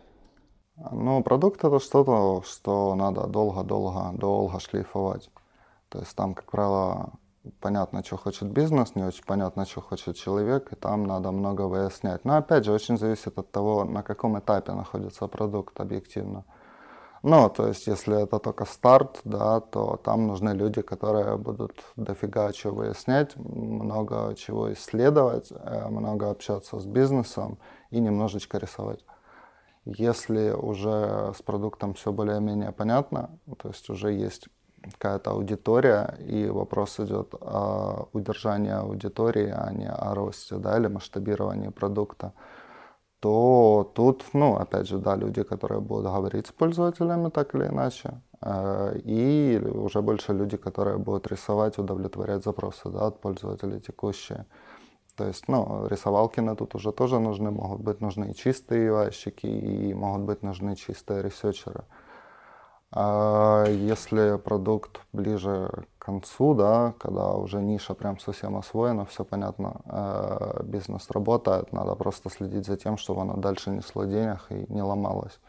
Ну, 0.91 1.23
продукт— 1.23 1.63
это 1.63 1.79
что-то, 1.79 2.43
что 2.45 2.95
надо 2.95 3.27
долго-долго, 3.27 4.11
долго 4.17 4.59
шлифовать. 4.59 5.29
То 5.89 5.99
есть 5.99 6.15
там, 6.15 6.33
как 6.33 6.51
правило, 6.51 7.13
понятно, 7.59 8.03
что 8.03 8.17
хочет 8.17 8.49
бизнес, 8.49 8.95
не 8.95 9.03
очень 9.03 9.25
понятно, 9.25 9.65
что 9.65 9.81
хочет 9.81 10.15
человек, 10.15 10.71
и 10.71 10.75
там 10.75 11.03
надо 11.03 11.31
много 11.31 11.63
выяснять. 11.63 12.25
Но 12.25 12.37
опять 12.37 12.65
же, 12.65 12.71
очень 12.71 12.97
зависит 12.97 13.37
от 13.37 13.51
того, 13.51 13.83
на 13.83 14.03
каком 14.03 14.39
этапе 14.39 14.73
находится 14.73 15.27
продукт 15.27 15.79
объективно. 15.79 16.45
Ну, 17.25 17.49
то 17.49 17.67
есть, 17.67 17.87
если 17.87 18.21
это 18.21 18.37
только 18.39 18.65
старт, 18.65 19.21
да, 19.23 19.61
то 19.61 19.95
там 20.03 20.27
нужны 20.27 20.49
люди, 20.49 20.81
которые 20.81 21.37
будут 21.37 21.81
дофига 21.95 22.51
чего 22.51 22.75
выяснять, 22.75 23.37
много 23.37 24.35
чего 24.35 24.73
исследовать, 24.73 25.49
э, 25.51 25.87
много 25.87 26.29
общаться 26.29 26.79
с 26.79 26.85
бизнесом 26.85 27.59
и 27.91 28.01
немножечко 28.01 28.57
рисовать. 28.57 29.05
Если 29.85 30.51
уже 30.51 31.33
с 31.37 31.41
продуктом 31.41 31.93
все 31.93 32.11
более-менее 32.11 32.73
понятно, 32.73 33.29
то 33.57 33.69
есть 33.69 33.89
уже 33.89 34.11
есть 34.11 34.49
какая-то 34.82 35.30
аудитория, 35.30 36.16
и 36.26 36.48
вопрос 36.48 37.00
идет 37.00 37.34
о 37.40 38.08
удержании 38.12 38.72
аудитории, 38.72 39.52
а 39.54 39.72
не 39.72 39.88
о 39.88 40.14
росте 40.14 40.56
да, 40.56 40.78
или 40.78 40.88
масштабировании 40.88 41.68
продукта, 41.68 42.32
то 43.20 43.90
тут, 43.94 44.24
ну, 44.32 44.56
опять 44.56 44.88
же, 44.88 44.98
да, 44.98 45.16
люди, 45.16 45.42
которые 45.42 45.80
будут 45.80 46.06
говорить 46.06 46.46
с 46.46 46.52
пользователями 46.52 47.30
так 47.30 47.54
или 47.54 47.66
иначе, 47.66 48.22
э, 48.40 48.98
и 49.04 49.58
уже 49.58 50.02
больше 50.02 50.32
люди, 50.32 50.56
которые 50.56 50.98
будут 50.98 51.26
рисовать, 51.26 51.78
удовлетворять 51.78 52.44
запросы 52.44 52.88
да, 52.90 53.06
от 53.06 53.20
пользователей 53.20 53.80
текущие. 53.80 54.46
То 55.16 55.26
есть, 55.26 55.48
ну, 55.48 55.88
рисовалкины 55.88 56.54
тут 56.54 56.76
уже 56.76 56.92
тоже 56.92 57.18
нужны, 57.18 57.50
могут 57.50 57.80
быть 57.80 58.00
нужны 58.00 58.30
и 58.30 58.34
чистые 58.34 58.92
ui 58.92 59.10
и 59.42 59.94
могут 59.94 60.22
быть 60.22 60.42
нужны 60.44 60.76
чистые 60.76 61.22
ресерчеры. 61.22 61.82
А 62.95 63.65
если 63.65 64.37
продукт 64.37 65.01
ближе 65.13 65.67
к 65.97 66.05
концу, 66.05 66.53
да, 66.53 66.93
когда 66.99 67.33
уже 67.33 67.59
ниша 67.59 67.95
прям 67.95 68.19
совсем 68.19 68.55
освоена, 68.55 69.05
все 69.05 69.25
понятно, 69.25 69.81
э, 69.85 70.63
бизнес 70.63 71.09
работает, 71.09 71.73
надо 71.73 71.95
просто 71.95 72.29
следить 72.29 72.67
за 72.67 72.77
тем, 72.77 72.97
чтобы 72.97 73.21
оно 73.21 73.37
дальше 73.37 73.71
несло 73.71 74.05
денег 74.05 74.45
и 74.51 74.71
не 74.71 74.83
ломалось, 74.83 75.39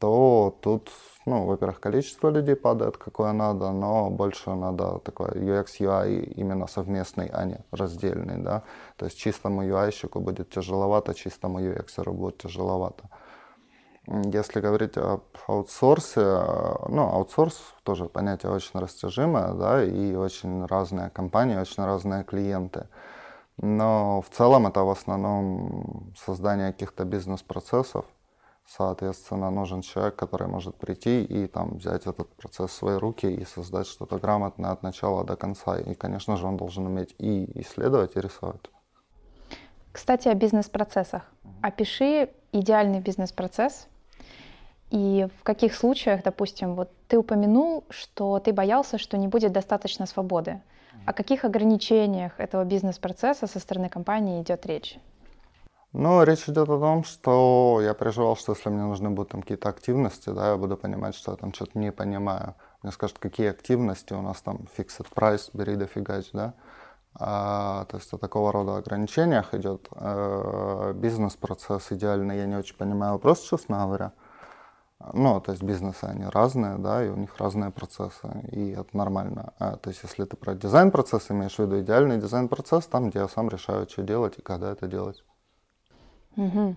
то 0.00 0.58
тут, 0.60 0.90
ну, 1.24 1.46
во-первых, 1.46 1.78
количество 1.78 2.30
людей 2.30 2.56
падает, 2.56 2.96
какое 2.96 3.32
надо, 3.32 3.70
но 3.70 4.10
больше 4.10 4.50
надо 4.50 4.98
такой 5.04 5.28
UX, 5.28 5.66
UI 5.78 6.24
именно 6.34 6.66
совместный, 6.66 7.30
а 7.32 7.44
не 7.44 7.60
раздельный, 7.70 8.38
да. 8.42 8.64
То 8.96 9.04
есть 9.04 9.18
чистому 9.18 9.62
UI-щику 9.62 10.18
будет 10.18 10.50
тяжеловато, 10.50 11.14
чистому 11.14 11.60
UX 11.60 12.10
будет 12.10 12.38
тяжеловато. 12.38 13.08
Если 14.08 14.60
говорить 14.60 14.96
об 14.96 15.24
аутсорсе, 15.48 16.20
ну, 16.88 17.10
аутсорс 17.12 17.60
тоже 17.82 18.06
понятие 18.06 18.52
очень 18.52 18.78
растяжимое, 18.78 19.52
да, 19.54 19.84
и 19.84 20.14
очень 20.14 20.64
разные 20.66 21.10
компании, 21.10 21.56
очень 21.56 21.84
разные 21.84 22.22
клиенты. 22.22 22.88
Но 23.56 24.20
в 24.20 24.28
целом 24.30 24.66
это 24.66 24.82
в 24.82 24.90
основном 24.90 26.12
создание 26.16 26.72
каких-то 26.72 27.04
бизнес-процессов. 27.04 28.04
Соответственно, 28.68 29.50
нужен 29.50 29.80
человек, 29.80 30.16
который 30.16 30.48
может 30.48 30.76
прийти 30.76 31.24
и 31.24 31.46
там 31.46 31.76
взять 31.76 32.06
этот 32.06 32.28
процесс 32.36 32.70
в 32.70 32.74
свои 32.74 32.96
руки 32.96 33.26
и 33.26 33.44
создать 33.44 33.86
что-то 33.86 34.18
грамотное 34.18 34.70
от 34.70 34.82
начала 34.82 35.24
до 35.24 35.36
конца. 35.36 35.78
И, 35.78 35.94
конечно 35.94 36.36
же, 36.36 36.46
он 36.46 36.56
должен 36.56 36.86
уметь 36.86 37.14
и 37.18 37.60
исследовать, 37.60 38.16
и 38.16 38.20
рисовать. 38.20 38.70
Кстати, 39.92 40.28
о 40.28 40.34
бизнес-процессах. 40.34 41.22
Опиши 41.62 42.30
идеальный 42.52 43.00
бизнес-процесс, 43.00 43.88
и 44.90 45.28
в 45.40 45.42
каких 45.42 45.74
случаях, 45.74 46.22
допустим, 46.22 46.74
вот 46.74 46.90
ты 47.08 47.18
упомянул, 47.18 47.84
что 47.90 48.38
ты 48.38 48.52
боялся, 48.52 48.98
что 48.98 49.16
не 49.16 49.28
будет 49.28 49.52
достаточно 49.52 50.06
свободы. 50.06 50.60
О 51.04 51.12
каких 51.12 51.44
ограничениях 51.44 52.32
этого 52.38 52.64
бизнес-процесса 52.64 53.46
со 53.46 53.60
стороны 53.60 53.88
компании 53.88 54.42
идет 54.42 54.66
речь? 54.66 54.98
Ну, 55.92 56.22
речь 56.24 56.48
идет 56.48 56.68
о 56.68 56.78
том, 56.78 57.04
что 57.04 57.80
я 57.82 57.94
переживал, 57.94 58.36
что 58.36 58.52
если 58.52 58.68
мне 58.68 58.82
нужны 58.82 59.10
будут 59.10 59.30
там 59.30 59.42
какие-то 59.42 59.68
активности, 59.68 60.30
да, 60.30 60.50
я 60.50 60.56
буду 60.56 60.76
понимать, 60.76 61.14
что 61.14 61.32
я 61.32 61.36
там 61.36 61.54
что-то 61.54 61.78
не 61.78 61.92
понимаю. 61.92 62.54
Мне 62.82 62.92
скажут, 62.92 63.18
какие 63.18 63.48
активности 63.48 64.12
у 64.12 64.20
нас 64.20 64.42
там, 64.42 64.66
fixed 64.76 65.06
price, 65.14 65.50
бери 65.54 65.76
дофигач, 65.76 66.30
да. 66.32 66.54
А, 67.18 67.86
то 67.86 67.96
есть 67.96 68.12
о 68.12 68.18
такого 68.18 68.52
рода 68.52 68.76
ограничениях 68.76 69.54
идет. 69.54 69.88
Э, 69.92 70.92
бизнес-процесс 70.94 71.90
идеальный, 71.92 72.36
я 72.36 72.46
не 72.46 72.56
очень 72.56 72.76
понимаю 72.76 73.14
вопрос, 73.14 73.40
честно 73.40 73.84
говоря. 73.84 74.12
Ну, 75.12 75.40
то 75.40 75.52
есть 75.52 75.62
бизнесы, 75.62 76.04
они 76.04 76.24
разные, 76.24 76.78
да, 76.78 77.04
и 77.04 77.08
у 77.08 77.16
них 77.16 77.36
разные 77.38 77.70
процессы, 77.70 78.28
и 78.52 78.70
это 78.70 78.96
нормально. 78.96 79.52
А, 79.58 79.76
то 79.76 79.90
есть 79.90 80.02
если 80.02 80.24
ты 80.24 80.36
про 80.36 80.54
дизайн-процесс 80.54 81.30
имеешь 81.30 81.56
в 81.56 81.58
виду 81.58 81.80
идеальный 81.80 82.18
дизайн-процесс, 82.18 82.86
там, 82.86 83.10
где 83.10 83.20
я 83.20 83.28
сам 83.28 83.48
решаю, 83.48 83.88
что 83.88 84.02
делать 84.02 84.38
и 84.38 84.42
когда 84.42 84.72
это 84.72 84.86
делать. 84.86 85.24
Угу. 86.36 86.76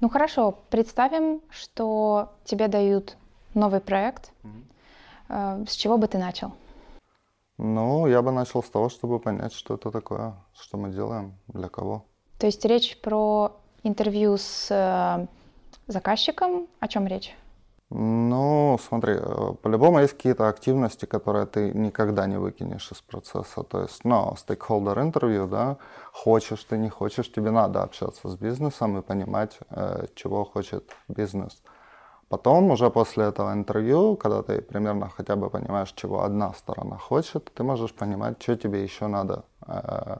Ну 0.00 0.08
хорошо, 0.08 0.58
представим, 0.70 1.40
что 1.50 2.34
тебе 2.44 2.68
дают 2.68 3.16
новый 3.54 3.80
проект. 3.80 4.32
Угу. 4.44 5.66
С 5.66 5.72
чего 5.72 5.98
бы 5.98 6.06
ты 6.06 6.18
начал? 6.18 6.52
Ну, 7.58 8.06
я 8.06 8.20
бы 8.20 8.32
начал 8.32 8.62
с 8.62 8.68
того, 8.68 8.88
чтобы 8.90 9.18
понять, 9.18 9.52
что 9.54 9.74
это 9.74 9.90
такое, 9.90 10.34
что 10.52 10.76
мы 10.76 10.90
делаем, 10.90 11.38
для 11.48 11.68
кого. 11.68 12.04
То 12.38 12.46
есть 12.46 12.64
речь 12.66 13.00
про 13.00 13.56
интервью 13.82 14.36
с 14.36 14.68
э, 14.70 15.26
заказчиком? 15.86 16.66
О 16.80 16.88
чем 16.88 17.06
речь? 17.06 17.34
Ну, 17.90 18.78
смотри, 18.80 19.14
э, 19.14 19.54
по-любому 19.62 20.00
есть 20.00 20.14
какие-то 20.14 20.48
активности, 20.48 21.06
которые 21.06 21.46
ты 21.46 21.70
никогда 21.72 22.26
не 22.26 22.36
выкинешь 22.36 22.90
из 22.90 23.00
процесса. 23.00 23.62
То 23.62 23.82
есть, 23.82 24.04
ну, 24.04 24.34
стейкхолдер 24.36 24.98
интервью, 24.98 25.46
да, 25.46 25.76
хочешь 26.12 26.64
ты, 26.64 26.78
не 26.78 26.88
хочешь, 26.88 27.30
тебе 27.30 27.52
надо 27.52 27.82
общаться 27.82 28.28
с 28.28 28.36
бизнесом 28.36 28.98
и 28.98 29.02
понимать, 29.02 29.58
э, 29.70 30.06
чего 30.16 30.44
хочет 30.44 30.96
бизнес. 31.08 31.62
Потом, 32.28 32.70
уже 32.72 32.90
после 32.90 33.26
этого 33.26 33.52
интервью, 33.52 34.16
когда 34.16 34.42
ты 34.42 34.60
примерно 34.60 35.08
хотя 35.08 35.36
бы 35.36 35.48
понимаешь, 35.48 35.92
чего 35.92 36.24
одна 36.24 36.52
сторона 36.54 36.98
хочет, 36.98 37.52
ты 37.54 37.62
можешь 37.62 37.94
понимать, 37.94 38.42
что 38.42 38.56
тебе 38.56 38.82
еще 38.82 39.06
надо 39.06 39.44
э, 39.64 40.16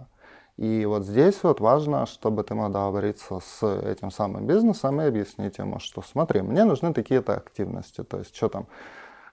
и 0.57 0.87
вот 0.87 1.05
здесь 1.05 1.43
вот 1.43 1.61
важно, 1.61 2.07
чтобы 2.07 2.43
ты 2.43 2.55
мог 2.55 2.73
договориться 2.73 3.41
с 3.41 3.67
этим 3.67 4.11
самым 4.11 4.47
бизнесом 4.47 5.01
и 5.01 5.05
объяснить 5.05 5.59
ему, 5.59 5.79
что 5.81 6.01
смотри, 6.01 6.41
мне 6.41 6.65
нужны 6.65 6.95
такие-то 6.95 7.35
активности, 7.35 8.03
то 8.03 8.19
есть 8.19 8.35
что 8.35 8.49
там, 8.49 8.67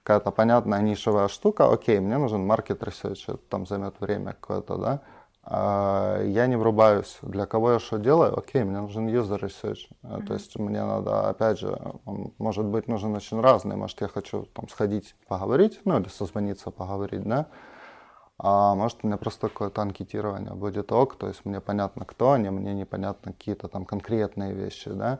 какая-то 0.03 0.32
понятная 0.32 0.82
нишевая 0.82 1.30
штука, 1.30 1.72
окей, 1.72 2.00
мне 2.00 2.18
нужен 2.18 2.46
маркет 2.46 2.84
research, 2.84 3.24
это 3.27 3.38
там 3.38 3.65
займет 3.65 4.01
время 4.01 4.34
какое-то, 4.34 4.75
да, 4.75 5.00
а 5.46 6.22
я 6.24 6.48
не 6.48 6.58
врубаюсь, 6.58 7.18
для 7.22 7.46
кого 7.46 7.74
я 7.74 7.80
что 7.80 8.00
делаю, 8.00 8.38
окей, 8.38 8.65
мне 8.65 8.82
нужен 8.82 9.08
user 9.08 9.39
research, 9.39 9.88
mm-hmm. 10.03 10.25
то 10.25 10.34
есть 10.34 10.60
мне 10.60 10.84
надо, 10.84 11.30
опять 11.30 11.60
же, 11.60 11.80
он 12.03 12.34
может 12.38 12.65
быть 12.65 12.89
нужен 12.89 13.15
очень 13.15 13.39
разный, 13.39 13.77
может 13.77 14.01
я 14.01 14.10
хочу 14.10 14.46
там 14.53 14.68
сходить 14.68 15.15
поговорить, 15.30 15.80
ну 15.86 16.00
или 16.00 16.10
созвониться 16.10 16.70
поговорить, 16.70 17.24
да, 17.24 17.48
а 18.38 18.75
может, 18.75 19.00
у 19.04 19.08
меня 19.08 19.18
просто 19.18 19.50
какое-то 19.50 19.82
анкетирование 19.82 20.54
будет 20.54 20.92
ок, 20.92 21.16
то 21.16 21.28
есть 21.28 21.46
мне 21.46 21.62
понятно, 21.62 22.06
кто 22.06 22.32
они, 22.32 22.50
мне 22.50 22.74
непонятно 22.74 23.34
какие-то 23.34 23.68
там 23.68 23.86
конкретные 23.86 24.54
вещи, 24.54 24.90
да. 24.90 25.20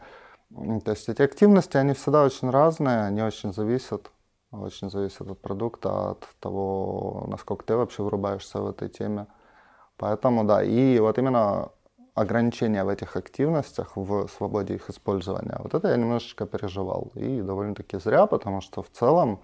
То 0.50 0.92
есть 0.92 1.10
эти 1.10 1.22
активности, 1.22 1.78
они 1.78 1.94
всегда 1.94 2.24
очень 2.24 2.50
разные, 2.50 3.06
они 3.06 3.24
очень 3.24 3.54
зависят, 3.54 4.12
очень 4.52 4.90
зависят 4.90 5.28
от 5.28 5.42
продукта, 5.42 6.12
от 6.12 6.28
того, 6.40 7.26
насколько 7.28 7.66
ты 7.66 7.76
вообще 7.76 8.04
врубаешься 8.04 8.62
в 8.62 8.68
этой 8.68 8.90
теме. 8.90 9.28
Поэтому, 9.98 10.44
да, 10.44 10.64
и 10.64 11.00
вот 11.00 11.18
именно 11.18 11.72
ограничения 12.14 12.84
в 12.84 12.90
этих 12.90 13.16
активностях, 13.16 13.96
в 13.96 14.28
свободе 14.28 14.76
их 14.76 14.90
использования, 14.90 15.58
вот 15.60 15.74
это 15.74 15.88
я 15.88 15.98
немножечко 15.98 16.46
переживал. 16.46 17.12
И 17.16 17.42
довольно-таки 17.42 17.98
зря, 17.98 18.28
потому 18.28 18.62
что 18.62 18.84
в 18.84 18.90
целом 18.90 19.42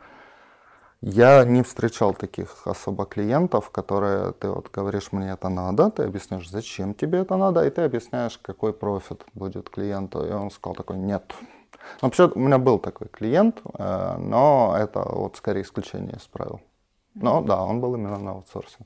я 1.01 1.45
не 1.45 1.63
встречал 1.63 2.13
таких 2.13 2.67
особо 2.67 3.05
клиентов, 3.05 3.69
которые 3.69 4.33
ты 4.33 4.49
вот 4.49 4.69
говоришь, 4.71 5.11
мне 5.11 5.31
это 5.31 5.49
надо, 5.49 5.89
ты 5.91 6.03
объясняешь, 6.03 6.49
зачем 6.49 6.93
тебе 6.93 7.19
это 7.19 7.37
надо, 7.37 7.65
и 7.65 7.69
ты 7.69 7.83
объясняешь, 7.83 8.37
какой 8.37 8.73
профит 8.73 9.23
будет 9.33 9.69
клиенту. 9.69 10.25
И 10.25 10.31
он 10.31 10.51
сказал 10.51 10.75
такой, 10.75 10.97
нет. 10.97 11.33
Вообще 12.01 12.27
у 12.27 12.39
меня 12.39 12.57
был 12.57 12.79
такой 12.79 13.07
клиент, 13.07 13.61
э, 13.77 14.17
но 14.17 14.75
это 14.77 14.99
вот 14.99 15.37
скорее 15.37 15.61
исключение 15.61 16.17
из 16.17 16.27
правил. 16.27 16.59
Но 17.15 17.41
да, 17.41 17.63
он 17.63 17.79
был 17.79 17.95
именно 17.95 18.17
на 18.17 18.31
аутсорсе. 18.31 18.77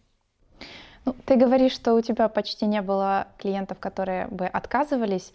Ну, 1.06 1.16
ты 1.26 1.36
говоришь, 1.36 1.74
что 1.74 1.96
у 1.96 2.02
тебя 2.02 2.30
почти 2.30 2.66
не 2.66 2.82
было 2.82 3.28
клиентов, 3.38 3.80
которые 3.80 4.28
бы 4.28 4.46
отказывались. 4.46 5.34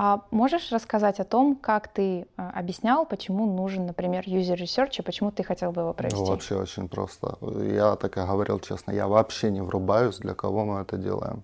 А 0.00 0.20
можешь 0.30 0.70
рассказать 0.70 1.18
о 1.18 1.24
том, 1.24 1.56
как 1.56 1.88
ты 1.88 2.20
э, 2.20 2.24
объяснял, 2.36 3.04
почему 3.04 3.52
нужен, 3.52 3.86
например, 3.86 4.22
user 4.26 4.54
research 4.54 5.00
и 5.00 5.02
почему 5.02 5.32
ты 5.32 5.42
хотел 5.42 5.72
бы 5.72 5.80
его 5.80 5.92
провести? 5.92 6.20
Ну, 6.20 6.24
вообще 6.24 6.54
очень 6.54 6.88
просто. 6.88 7.36
Я 7.60 7.96
так 7.96 8.16
и 8.16 8.20
говорил 8.20 8.60
честно, 8.60 8.92
я 8.92 9.08
вообще 9.08 9.50
не 9.50 9.60
врубаюсь, 9.60 10.18
для 10.18 10.34
кого 10.34 10.64
мы 10.64 10.82
это 10.82 10.96
делаем. 10.98 11.42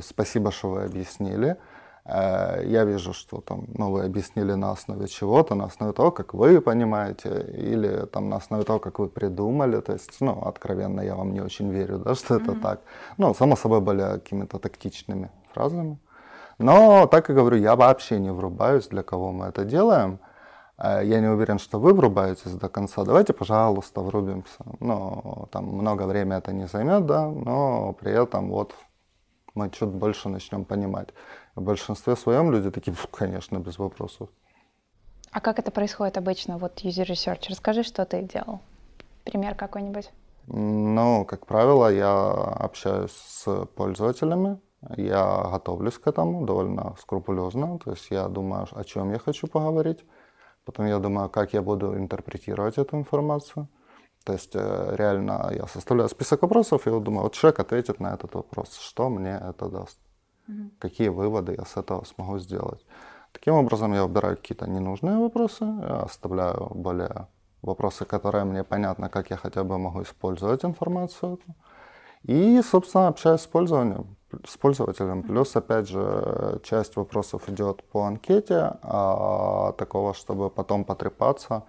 Спасибо, 0.00 0.50
что 0.50 0.70
вы 0.70 0.84
объяснили. 0.84 1.58
Э, 2.06 2.62
я 2.64 2.84
вижу, 2.84 3.12
что 3.12 3.42
там, 3.42 3.66
ну, 3.74 3.90
вы 3.90 4.04
объяснили 4.04 4.54
на 4.54 4.70
основе 4.70 5.06
чего-то, 5.06 5.54
на 5.54 5.66
основе 5.66 5.92
того, 5.92 6.10
как 6.10 6.32
вы 6.32 6.62
понимаете, 6.62 7.46
или 7.58 8.06
там 8.06 8.30
на 8.30 8.36
основе 8.36 8.64
того, 8.64 8.78
как 8.78 9.00
вы 9.00 9.08
придумали. 9.08 9.80
То 9.82 9.92
есть, 9.92 10.20
ну, 10.20 10.40
откровенно, 10.40 11.02
я 11.02 11.14
вам 11.14 11.34
не 11.34 11.42
очень 11.42 11.70
верю, 11.70 11.98
да, 11.98 12.14
что 12.14 12.36
mm-hmm. 12.36 12.42
это 12.42 12.60
так. 12.62 12.80
Ну, 13.18 13.34
само 13.34 13.54
собой, 13.54 13.82
были 13.82 14.00
какими-то 14.00 14.58
тактичными 14.58 15.30
фразами. 15.52 15.98
Но, 16.62 17.06
так 17.06 17.28
и 17.28 17.32
говорю, 17.32 17.56
я 17.56 17.74
вообще 17.74 18.18
не 18.20 18.30
врубаюсь, 18.32 18.88
для 18.88 19.02
кого 19.02 19.32
мы 19.32 19.46
это 19.46 19.64
делаем. 19.64 20.20
Э, 20.78 21.00
я 21.04 21.20
не 21.20 21.26
уверен, 21.26 21.58
что 21.58 21.80
вы 21.80 21.92
врубаетесь 21.92 22.52
до 22.52 22.68
конца. 22.68 23.04
Давайте, 23.04 23.32
пожалуйста, 23.32 24.00
врубимся. 24.00 24.64
Ну, 24.80 25.48
там 25.50 25.66
много 25.66 26.04
времени 26.04 26.38
это 26.38 26.52
не 26.52 26.68
займет, 26.68 27.06
да, 27.06 27.28
но 27.28 27.92
при 27.92 28.12
этом 28.12 28.50
вот 28.50 28.74
мы 29.54 29.70
чуть 29.70 29.88
больше 29.88 30.28
начнем 30.28 30.64
понимать. 30.64 31.08
В 31.56 31.62
большинстве 31.62 32.16
своем 32.16 32.52
люди 32.52 32.70
такие, 32.70 32.96
конечно, 33.10 33.58
без 33.58 33.78
вопросов. 33.78 34.28
А 35.32 35.40
как 35.40 35.58
это 35.58 35.70
происходит 35.70 36.16
обычно, 36.16 36.58
вот 36.58 36.84
user 36.84 37.06
research? 37.06 37.46
Расскажи, 37.48 37.82
что 37.82 38.04
ты 38.04 38.22
делал. 38.22 38.60
Пример 39.24 39.54
какой-нибудь. 39.54 40.10
Ну, 40.46 41.24
как 41.24 41.46
правило, 41.46 41.92
я 41.92 42.30
общаюсь 42.30 43.12
с 43.12 43.66
пользователями, 43.76 44.60
я 44.96 45.48
готовлюсь 45.52 45.98
к 45.98 46.06
этому 46.06 46.44
довольно 46.44 46.94
скрупулезно, 47.00 47.78
то 47.78 47.90
есть 47.90 48.10
я 48.10 48.28
думаю, 48.28 48.66
о 48.72 48.84
чем 48.84 49.12
я 49.12 49.18
хочу 49.18 49.46
поговорить, 49.46 50.04
потом 50.64 50.86
я 50.86 50.98
думаю, 50.98 51.28
как 51.28 51.52
я 51.52 51.62
буду 51.62 51.96
интерпретировать 51.96 52.78
эту 52.78 52.96
информацию. 52.96 53.68
То 54.24 54.34
есть 54.34 54.54
э, 54.54 54.94
реально 54.96 55.50
я 55.52 55.66
составляю 55.66 56.08
список 56.08 56.42
вопросов 56.42 56.86
и 56.86 56.90
вот 56.90 57.02
думаю, 57.02 57.24
вот 57.24 57.32
человек 57.32 57.58
ответит 57.58 58.00
на 58.00 58.14
этот 58.14 58.34
вопрос, 58.34 58.78
что 58.78 59.08
мне 59.08 59.40
это 59.50 59.68
даст, 59.68 59.98
mm-hmm. 60.48 60.70
какие 60.78 61.08
выводы 61.08 61.56
я 61.58 61.64
с 61.64 61.76
этого 61.76 62.04
смогу 62.04 62.38
сделать. 62.38 62.86
Таким 63.32 63.54
образом 63.54 63.94
я 63.94 64.04
выбираю 64.04 64.36
какие-то 64.36 64.68
ненужные 64.68 65.16
вопросы, 65.16 65.64
оставляю 65.64 66.70
более 66.74 67.26
вопросы, 67.62 68.04
которые 68.04 68.44
мне 68.44 68.62
понятно, 68.62 69.08
как 69.08 69.30
я 69.30 69.36
хотя 69.36 69.64
бы 69.64 69.78
могу 69.78 70.02
использовать 70.02 70.64
информацию. 70.64 71.38
И, 72.22 72.60
собственно, 72.62 73.08
общаюсь 73.08 73.40
с 73.40 73.46
пользователем 73.46 74.16
с 74.46 74.56
пользователем. 74.56 75.22
Плюс, 75.22 75.56
опять 75.56 75.88
же, 75.88 76.60
часть 76.62 76.96
вопросов 76.96 77.48
идет 77.48 77.82
по 77.84 78.04
анкете, 78.04 78.72
а 78.82 79.72
такого, 79.72 80.14
чтобы 80.14 80.50
потом 80.50 80.84
потрепаться, 80.84 81.62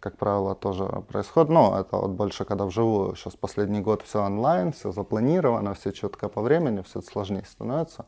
как 0.00 0.16
правило, 0.16 0.54
тоже 0.54 0.86
происходит. 1.08 1.50
Но 1.50 1.78
это 1.78 1.96
вот 1.96 2.10
больше 2.10 2.44
когда 2.44 2.64
вживую. 2.64 3.14
Сейчас 3.14 3.36
последний 3.36 3.80
год 3.80 4.02
все 4.02 4.22
онлайн, 4.24 4.72
все 4.72 4.92
запланировано, 4.92 5.74
все 5.74 5.92
четко 5.92 6.28
по 6.28 6.42
времени, 6.42 6.82
все 6.82 7.02
сложнее 7.02 7.44
становится. 7.44 8.06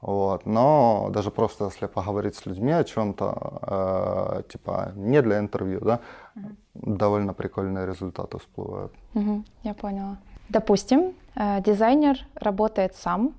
Вот. 0.00 0.46
Но 0.46 1.08
даже 1.10 1.30
просто 1.30 1.64
если 1.64 1.86
поговорить 1.86 2.36
с 2.36 2.46
людьми 2.46 2.72
о 2.72 2.84
чем-то, 2.84 4.38
э, 4.42 4.42
типа 4.48 4.92
не 4.94 5.20
для 5.22 5.38
интервью, 5.38 5.80
да, 5.80 6.00
mm-hmm. 6.36 6.56
довольно 6.74 7.34
прикольные 7.34 7.86
результаты 7.86 8.38
всплывают. 8.38 8.92
Mm-hmm, 9.14 9.44
я 9.64 9.74
поняла. 9.74 10.18
Допустим, 10.48 11.14
э, 11.34 11.62
дизайнер 11.62 12.18
работает 12.34 12.94
сам, 12.96 13.34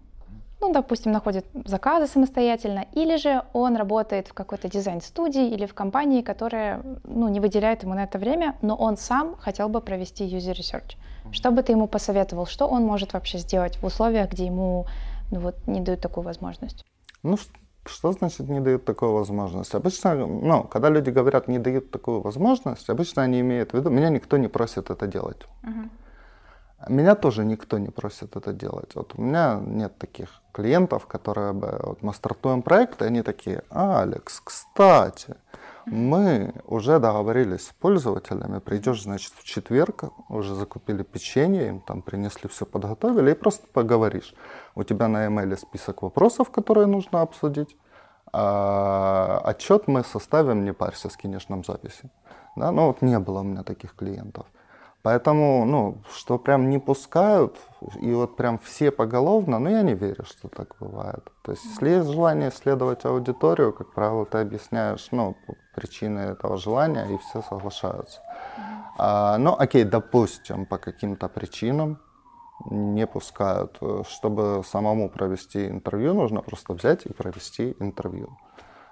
ну, 0.61 0.73
допустим, 0.73 1.11
находит 1.11 1.45
заказы 1.65 2.07
самостоятельно, 2.07 2.85
или 2.93 3.15
же 3.17 3.43
он 3.53 3.77
работает 3.77 4.27
в 4.27 4.33
какой-то 4.33 4.69
дизайн-студии 4.69 5.49
или 5.49 5.65
в 5.65 5.73
компании, 5.73 6.21
которая 6.21 6.81
ну, 7.03 7.29
не 7.29 7.39
выделяет 7.39 7.83
ему 7.83 7.93
на 7.93 8.03
это 8.03 8.19
время, 8.19 8.57
но 8.61 8.75
он 8.75 8.97
сам 8.97 9.37
хотел 9.37 9.69
бы 9.69 9.79
провести 9.81 10.25
user 10.25 10.53
research. 10.53 10.97
Что 11.31 11.51
бы 11.51 11.63
ты 11.63 11.71
ему 11.71 11.87
посоветовал? 11.87 12.45
Что 12.45 12.67
он 12.67 12.83
может 12.83 13.13
вообще 13.13 13.37
сделать 13.37 13.77
в 13.77 13.85
условиях, 13.85 14.31
где 14.31 14.45
ему 14.45 14.85
ну, 15.31 15.39
вот, 15.39 15.55
не 15.67 15.79
дают 15.79 16.01
такую 16.01 16.25
возможность? 16.25 16.85
Ну, 17.23 17.37
что 17.85 18.11
значит 18.11 18.49
не 18.49 18.59
дают 18.59 18.85
такую 18.85 19.13
возможность? 19.13 19.73
Обычно, 19.75 20.15
ну, 20.15 20.63
когда 20.63 20.89
люди 20.89 21.09
говорят 21.09 21.47
не 21.47 21.59
дают 21.59 21.91
такую 21.91 22.21
возможность, 22.21 22.89
обычно 22.89 23.23
они 23.23 23.39
имеют 23.39 23.71
в 23.71 23.73
виду, 23.75 23.89
меня 23.89 24.09
никто 24.09 24.37
не 24.37 24.49
просит 24.49 24.89
это 24.89 25.07
делать. 25.07 25.47
Uh-huh. 25.63 25.89
Меня 26.87 27.15
тоже 27.15 27.43
никто 27.43 27.77
не 27.77 27.89
просит 27.89 28.37
это 28.37 28.53
делать. 28.53 28.95
Вот 28.95 29.13
у 29.17 29.21
меня 29.21 29.59
нет 29.61 29.97
таких 29.97 30.29
клиентов, 30.53 31.07
которые 31.07 31.51
бы... 31.51 31.79
Вот 31.83 32.01
мы 32.01 32.13
стартуем 32.13 32.61
проект, 32.61 33.01
и 33.01 33.05
они 33.05 33.21
такие, 33.21 33.63
Алекс, 33.69 34.39
кстати, 34.39 35.35
мы 35.85 36.53
уже 36.65 36.99
договорились 36.99 37.67
с 37.67 37.73
пользователями, 37.73 38.59
придешь, 38.59 39.03
значит, 39.03 39.33
в 39.33 39.43
четверг, 39.43 40.05
уже 40.29 40.55
закупили 40.55 41.03
печенье, 41.03 41.67
им 41.67 41.81
там 41.81 42.01
принесли, 42.01 42.47
все 42.47 42.65
подготовили, 42.65 43.31
и 43.31 43.35
просто 43.35 43.67
поговоришь. 43.73 44.33
У 44.75 44.83
тебя 44.83 45.07
на 45.07 45.27
email 45.27 45.57
список 45.57 46.01
вопросов, 46.01 46.49
которые 46.49 46.87
нужно 46.87 47.21
обсудить. 47.21 47.75
А 48.31 49.41
отчет 49.43 49.87
мы 49.87 50.03
составим, 50.03 50.63
не 50.63 50.73
парься, 50.73 51.09
скинешь 51.09 51.49
нам 51.49 51.63
записи. 51.63 52.09
Да? 52.55 52.71
Ну 52.71 52.87
вот 52.87 53.01
не 53.01 53.19
было 53.19 53.39
у 53.39 53.43
меня 53.43 53.63
таких 53.63 53.95
клиентов. 53.95 54.45
Поэтому, 55.09 55.65
ну, 55.65 56.03
что 56.15 56.37
прям 56.37 56.69
не 56.69 56.77
пускают, 56.77 57.57
и 57.99 58.13
вот 58.13 58.35
прям 58.35 58.59
все 58.59 58.91
поголовно, 58.91 59.57
ну, 59.57 59.67
я 59.67 59.81
не 59.81 59.95
верю, 59.95 60.23
что 60.23 60.49
так 60.49 60.75
бывает. 60.79 61.31
То 61.41 61.53
есть, 61.53 61.65
если 61.65 61.89
есть 61.89 62.11
желание 62.11 62.49
исследовать 62.49 63.05
аудиторию, 63.05 63.73
как 63.73 63.91
правило, 63.91 64.27
ты 64.27 64.37
объясняешь, 64.37 65.07
ну, 65.11 65.35
причины 65.73 66.19
этого 66.19 66.57
желания, 66.57 67.07
и 67.09 67.17
все 67.17 67.41
соглашаются. 67.41 68.19
А, 68.99 69.39
ну, 69.39 69.55
окей, 69.57 69.83
допустим, 69.83 70.67
по 70.67 70.77
каким-то 70.77 71.27
причинам 71.27 71.97
не 72.69 73.07
пускают. 73.07 73.79
Чтобы 74.07 74.61
самому 74.63 75.09
провести 75.09 75.69
интервью, 75.69 76.13
нужно 76.13 76.43
просто 76.43 76.73
взять 76.73 77.07
и 77.07 77.13
провести 77.13 77.75
интервью. 77.79 78.37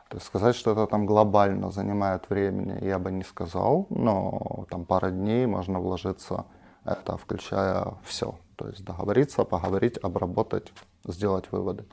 То 0.09 0.17
есть 0.17 0.27
сказать, 0.27 0.55
что 0.55 0.71
это 0.71 0.87
там 0.87 1.05
глобально 1.05 1.71
занимает 1.71 2.29
времени, 2.29 2.83
я 2.83 2.97
бы 2.97 3.11
не 3.11 3.23
сказал, 3.23 3.87
но 3.89 4.65
там 4.69 4.85
пара 4.85 5.09
дней 5.09 5.45
можно 5.45 5.79
вложиться, 5.79 6.45
это 6.85 7.17
включая 7.17 7.93
все. 8.03 8.35
То 8.55 8.67
есть 8.67 8.85
договориться, 8.85 9.43
поговорить, 9.43 9.97
обработать, 10.01 10.71
сделать 11.05 11.51
выводы. 11.51 11.85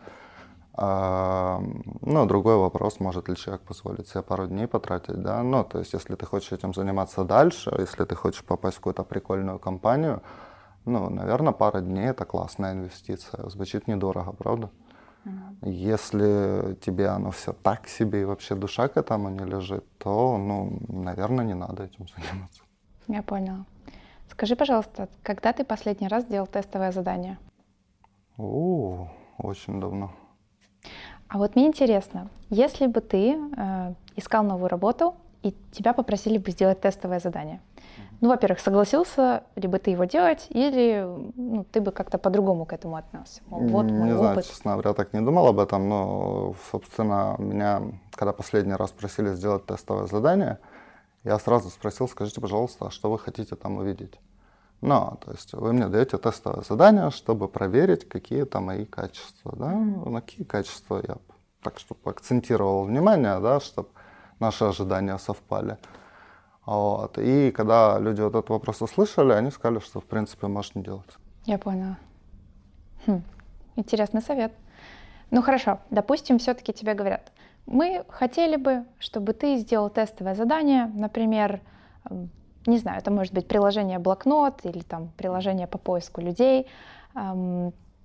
А, 0.77 1.61
ну, 2.01 2.27
другой 2.27 2.57
вопрос, 2.57 2.99
может 3.01 3.29
ли 3.29 3.37
человек 3.37 3.63
позволить 3.63 4.09
себе 4.09 4.23
пару 4.23 4.47
дней 4.47 4.67
потратить, 4.67 5.23
да, 5.23 5.43
ну, 5.43 5.63
то 5.63 5.79
есть, 5.79 5.93
если 5.93 6.17
ты 6.17 6.27
хочешь 6.27 6.53
этим 6.53 6.75
заниматься 6.75 7.23
дальше, 7.25 7.73
если 7.79 8.05
ты 8.05 8.17
хочешь 8.17 8.45
попасть 8.45 8.77
в 8.77 8.81
какую-то 8.81 9.05
прикольную 9.05 9.61
компанию, 9.61 10.23
ну, 10.85 11.09
наверное, 11.11 11.53
пара 11.53 11.81
дней 11.81 12.07
это 12.07 12.25
классная 12.25 12.73
инвестиция, 12.73 13.49
звучит 13.49 13.87
недорого, 13.87 14.33
правда? 14.33 14.71
Если 15.63 16.75
тебе 16.75 17.09
оно 17.09 17.31
все 17.31 17.53
так 17.53 17.89
себе 17.89 18.23
и 18.23 18.25
вообще 18.25 18.55
душа 18.55 18.89
к 18.89 18.97
этому 18.97 19.31
не 19.31 19.45
лежит, 19.45 19.85
то, 19.99 20.37
ну, 20.37 20.79
наверное, 20.89 21.45
не 21.45 21.55
надо 21.55 21.85
этим 21.85 22.07
заниматься. 22.09 22.63
Я 23.09 23.23
поняла. 23.23 23.65
Скажи, 24.31 24.57
пожалуйста, 24.57 25.09
когда 25.23 25.53
ты 25.53 25.65
последний 25.65 26.09
раз 26.09 26.25
делал 26.25 26.47
тестовое 26.47 26.93
задание? 26.93 27.39
О, 28.37 29.09
очень 29.39 29.81
давно. 29.81 30.11
А 31.29 31.39
вот 31.39 31.57
мне 31.57 31.67
интересно, 31.67 32.29
если 32.51 32.87
бы 32.87 33.01
ты 33.01 33.37
э, 33.57 33.95
искал 34.17 34.45
новую 34.45 34.69
работу 34.69 35.15
и 35.43 35.55
тебя 35.73 35.93
попросили 35.93 36.39
бы 36.39 36.51
сделать 36.51 36.81
тестовое 36.81 37.21
задание, 37.21 37.61
ну, 38.25 38.31
во-первых, 38.31 38.59
согласился 38.59 39.43
ли 39.55 39.69
бы 39.69 39.79
ты 39.79 39.91
его 39.91 40.05
делать, 40.05 40.47
или 40.49 41.07
ну, 41.37 41.65
ты 41.65 41.83
бы 41.83 41.93
как-то 41.93 42.17
по-другому 42.17 42.65
к 42.65 42.73
этому 42.73 42.97
отнесся? 42.97 43.43
Вот 43.51 43.83
не 43.83 44.13
опыт. 44.13 44.19
знаю, 44.19 44.43
честно 44.43 44.73
говоря, 44.73 44.95
так 44.95 45.13
не 45.13 45.21
думал 45.21 45.49
об 45.49 45.59
этом, 45.59 45.91
но, 45.91 46.55
собственно, 46.71 47.37
меня, 47.39 47.83
когда 48.15 48.33
последний 48.33 48.73
раз 48.73 48.93
просили 48.93 49.35
сделать 49.35 49.67
тестовое 49.67 50.07
задание, 50.07 50.59
я 51.23 51.39
сразу 51.39 51.69
спросил, 51.69 52.09
скажите, 52.09 52.41
пожалуйста, 52.41 52.89
что 52.89 53.11
вы 53.11 53.19
хотите 53.19 53.57
там 53.57 53.77
увидеть? 53.77 54.19
Ну, 54.81 55.19
то 55.23 55.31
есть 55.31 55.53
вы 55.53 55.75
мне 55.75 55.89
даете 55.89 56.17
тестовое 56.17 56.63
задание, 56.63 57.11
чтобы 57.11 57.47
проверить 57.49 58.09
какие-то 58.09 58.61
мои 58.61 58.87
качества, 58.87 59.55
да, 59.55 59.71
на 59.71 60.23
какие 60.23 60.47
качества 60.47 61.03
я 61.07 61.17
так, 61.63 61.79
чтобы 61.79 62.11
акцентировал 62.11 62.85
внимание, 62.85 63.39
да, 63.41 63.61
чтобы 63.61 63.91
наши 64.41 64.65
ожидания 64.65 65.19
совпали. 65.19 65.77
Вот. 66.67 67.19
И 67.19 67.51
когда 67.51 67.99
люди 67.99 68.21
вот 68.21 68.35
этот 68.35 68.51
вопрос 68.51 68.83
услышали, 68.83 69.33
они 69.33 69.51
сказали, 69.51 69.81
что 69.81 70.01
в 70.01 70.05
принципе 70.05 70.47
можешь 70.47 70.75
не 70.75 70.83
делать. 70.83 71.11
Я 71.45 71.59
поняла. 71.59 71.99
Хм. 73.07 73.23
Интересный 73.77 74.23
совет. 74.23 74.53
Ну 75.31 75.43
хорошо, 75.43 75.79
допустим, 75.91 76.39
все-таки 76.39 76.73
тебе 76.73 76.95
говорят, 76.95 77.33
мы 77.67 78.05
хотели 78.09 78.57
бы, 78.57 78.85
чтобы 78.99 79.33
ты 79.33 79.57
сделал 79.57 79.91
тестовое 79.91 80.35
задание, 80.35 80.87
например, 80.95 81.61
не 82.67 82.79
знаю, 82.79 82.99
это 82.99 83.11
может 83.11 83.33
быть 83.35 83.49
приложение 83.49 83.99
блокнот 83.99 84.65
или 84.65 84.81
там 84.81 85.09
приложение 85.17 85.67
по 85.67 85.79
поиску 85.79 86.21
людей. 86.21 86.67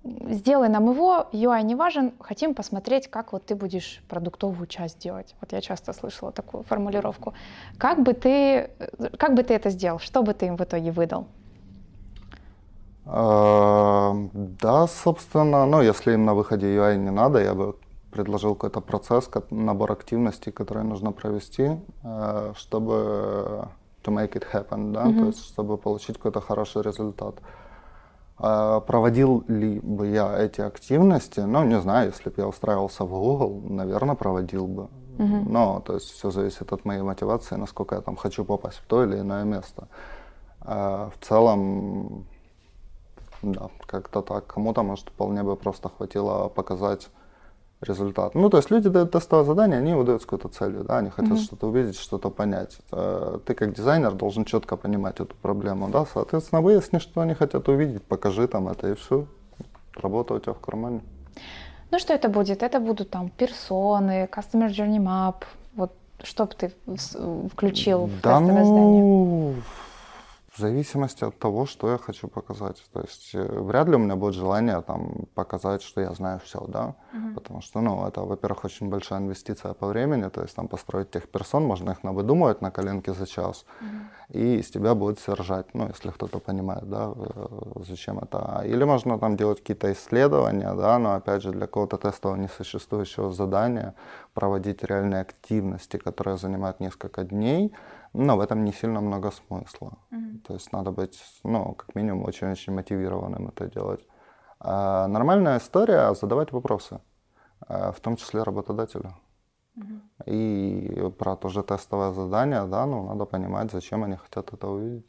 Сделай 0.02 0.68
нам 0.68 0.90
его, 0.90 1.26
UI 1.32 1.62
не 1.62 1.74
важен, 1.74 2.12
хотим 2.20 2.54
посмотреть, 2.54 3.08
как 3.08 3.32
вот 3.32 3.44
ты 3.44 3.54
будешь 3.54 4.02
продуктовую 4.08 4.66
часть 4.66 4.98
делать. 4.98 5.34
Вот 5.40 5.52
я 5.52 5.60
часто 5.60 5.92
слышала 5.92 6.32
такую 6.32 6.62
формулировку. 6.62 7.34
Как 7.76 8.02
бы 8.02 8.14
ты, 8.14 8.70
как 9.18 9.34
бы 9.34 9.42
ты 9.42 9.54
это 9.54 9.70
сделал? 9.70 9.98
Что 9.98 10.22
бы 10.22 10.32
ты 10.32 10.46
им 10.46 10.56
в 10.56 10.62
итоге 10.62 10.90
выдал? 10.90 11.26
Да, 13.04 14.86
собственно, 14.86 15.66
ну, 15.66 15.82
если 15.82 16.12
им 16.12 16.24
на 16.24 16.34
выходе 16.34 16.66
UI 16.66 16.96
не 16.96 17.10
надо, 17.10 17.42
я 17.42 17.54
бы 17.54 17.74
предложил 18.10 18.54
какой-то 18.54 18.80
процесс, 18.80 19.28
набор 19.50 19.92
активностей, 19.92 20.52
которые 20.52 20.84
нужно 20.84 21.12
провести, 21.12 21.76
э, 22.02 22.52
чтобы 22.56 23.68
to 24.04 24.12
make 24.12 24.32
it 24.32 24.44
happen, 24.52 24.92
да, 24.92 25.06
mm-hmm. 25.06 25.18
то 25.18 25.26
есть 25.26 25.44
чтобы 25.44 25.76
получить 25.76 26.16
какой-то 26.16 26.40
хороший 26.40 26.82
результат. 26.82 27.34
А 27.36 27.59
проводил 28.40 29.44
ли 29.48 29.80
бы 29.80 30.08
я 30.08 30.38
эти 30.38 30.60
активности? 30.62 31.40
Ну, 31.40 31.64
не 31.64 31.80
знаю, 31.80 32.08
если 32.10 32.30
бы 32.30 32.34
я 32.38 32.48
устраивался 32.48 33.04
в 33.04 33.10
Google, 33.10 33.60
наверное, 33.68 34.14
проводил 34.14 34.66
бы. 34.66 34.88
Mm-hmm. 35.18 35.48
Но, 35.48 35.80
то 35.80 35.94
есть 35.94 36.10
все 36.10 36.30
зависит 36.30 36.72
от 36.72 36.84
моей 36.84 37.02
мотивации, 37.02 37.56
насколько 37.56 37.94
я 37.94 38.00
там 38.00 38.16
хочу 38.16 38.44
попасть 38.44 38.78
в 38.78 38.86
то 38.86 39.04
или 39.04 39.20
иное 39.20 39.44
место. 39.44 39.88
А 40.60 41.10
в 41.10 41.24
целом, 41.24 42.24
да, 43.42 43.68
как-то 43.86 44.22
так. 44.22 44.46
Кому-то, 44.46 44.82
может, 44.82 45.08
вполне 45.08 45.42
бы 45.42 45.56
просто 45.56 45.90
хватило 45.90 46.48
показать 46.48 47.08
результат. 47.82 48.34
Ну, 48.34 48.50
то 48.50 48.58
есть 48.58 48.70
люди 48.70 48.88
дают 48.88 49.10
тестовое 49.10 49.44
задание, 49.44 49.78
они 49.78 49.90
его 49.90 50.04
дают 50.04 50.22
с 50.22 50.24
какой-то 50.24 50.48
целью, 50.48 50.84
да, 50.84 50.98
они 50.98 51.10
хотят 51.10 51.32
mm-hmm. 51.32 51.44
что-то 51.44 51.66
увидеть, 51.68 51.98
что-то 51.98 52.30
понять. 52.30 52.78
Э, 52.92 53.38
ты 53.46 53.54
как 53.54 53.74
дизайнер 53.74 54.12
должен 54.12 54.44
четко 54.44 54.76
понимать 54.76 55.20
эту 55.20 55.34
проблему, 55.36 55.88
да, 55.88 56.04
соответственно, 56.12 56.60
выясни, 56.60 56.98
что 56.98 57.20
они 57.20 57.34
хотят 57.34 57.68
увидеть, 57.68 58.02
покажи 58.02 58.46
там 58.48 58.68
это 58.68 58.88
и 58.88 58.94
все, 58.94 59.26
работа 59.96 60.34
у 60.34 60.38
тебя 60.38 60.52
в 60.52 60.60
кармане. 60.60 61.00
Ну, 61.90 61.98
что 61.98 62.12
это 62.12 62.28
будет? 62.28 62.62
Это 62.62 62.80
будут 62.80 63.10
там 63.10 63.30
персоны, 63.30 64.28
customer 64.30 64.68
journey 64.68 64.98
map, 64.98 65.44
вот 65.74 65.92
что 66.22 66.44
бы 66.44 66.54
ты 66.54 66.72
включил 67.52 68.06
в 68.06 68.20
да 68.20 68.38
тестовое 68.38 68.64
ну... 68.64 68.66
задание? 68.66 69.62
В 70.50 70.58
зависимости 70.58 71.24
от 71.24 71.38
того, 71.38 71.64
что 71.64 71.90
я 71.90 71.98
хочу 71.98 72.26
показать. 72.26 72.82
То 72.92 73.00
есть 73.00 73.30
э, 73.34 73.62
вряд 73.62 73.88
ли 73.88 73.94
у 73.94 73.98
меня 73.98 74.16
будет 74.16 74.34
желание 74.34 74.82
там 74.82 75.26
показать, 75.34 75.80
что 75.80 76.00
я 76.00 76.12
знаю 76.12 76.40
все, 76.44 76.58
да. 76.66 76.96
Uh-huh. 77.12 77.34
Потому 77.34 77.60
что, 77.60 77.80
ну, 77.80 78.04
это, 78.08 78.22
во-первых, 78.22 78.64
очень 78.64 78.88
большая 78.88 79.20
инвестиция 79.20 79.74
по 79.74 79.86
времени. 79.86 80.28
То 80.28 80.42
есть 80.42 80.56
там 80.56 80.66
построить 80.66 81.10
тех 81.10 81.28
персон, 81.28 81.64
можно 81.64 81.92
их 81.92 82.02
навыдумывать 82.02 82.62
на 82.62 82.72
коленке 82.72 83.14
за 83.14 83.26
час. 83.26 83.64
Uh-huh. 83.80 84.36
И 84.36 84.58
из 84.58 84.70
тебя 84.70 84.94
будет 84.94 85.20
все 85.20 85.34
ржать, 85.34 85.66
ну, 85.74 85.86
если 85.86 86.10
кто-то 86.10 86.40
понимает, 86.40 86.90
да, 86.90 87.12
э, 87.14 87.46
зачем 87.86 88.18
это. 88.18 88.62
Или 88.66 88.82
можно 88.84 89.18
там 89.18 89.36
делать 89.36 89.60
какие-то 89.60 89.92
исследования, 89.92 90.74
да, 90.74 90.98
но 90.98 91.14
опять 91.14 91.42
же 91.42 91.52
для 91.52 91.66
какого-то 91.66 91.96
тестового 91.96 92.36
несуществующего 92.36 93.32
задания 93.32 93.94
проводить 94.34 94.82
реальные 94.82 95.20
активности, 95.20 95.96
которые 95.96 96.38
занимают 96.38 96.80
несколько 96.80 97.22
дней, 97.22 97.72
но 98.12 98.36
в 98.36 98.40
этом 98.40 98.64
не 98.64 98.72
сильно 98.72 99.00
много 99.00 99.30
смысла. 99.30 99.92
Mm-hmm. 100.10 100.29
То 100.46 100.54
есть 100.54 100.72
надо 100.72 100.90
быть, 100.90 101.22
ну, 101.44 101.74
как 101.74 101.94
минимум, 101.94 102.24
очень-очень 102.24 102.72
мотивированным 102.72 103.48
это 103.48 103.66
делать. 103.66 104.06
А 104.58 105.06
нормальная 105.08 105.58
история— 105.58 106.14
задавать 106.20 106.52
вопросы, 106.52 107.00
а, 107.60 107.92
в 107.92 108.00
том 108.00 108.16
числе 108.16 108.42
работодателю. 108.42 109.14
Mm-hmm. 109.76 110.00
И 110.26 111.10
про 111.18 111.36
то 111.36 111.48
же 111.48 111.62
тестовое 111.62 112.12
задание, 112.12 112.66
да, 112.66 112.86
ну, 112.86 113.06
надо 113.06 113.24
понимать, 113.24 113.72
зачем 113.72 114.04
они 114.04 114.16
хотят 114.16 114.52
это 114.52 114.68
увидеть. 114.68 115.06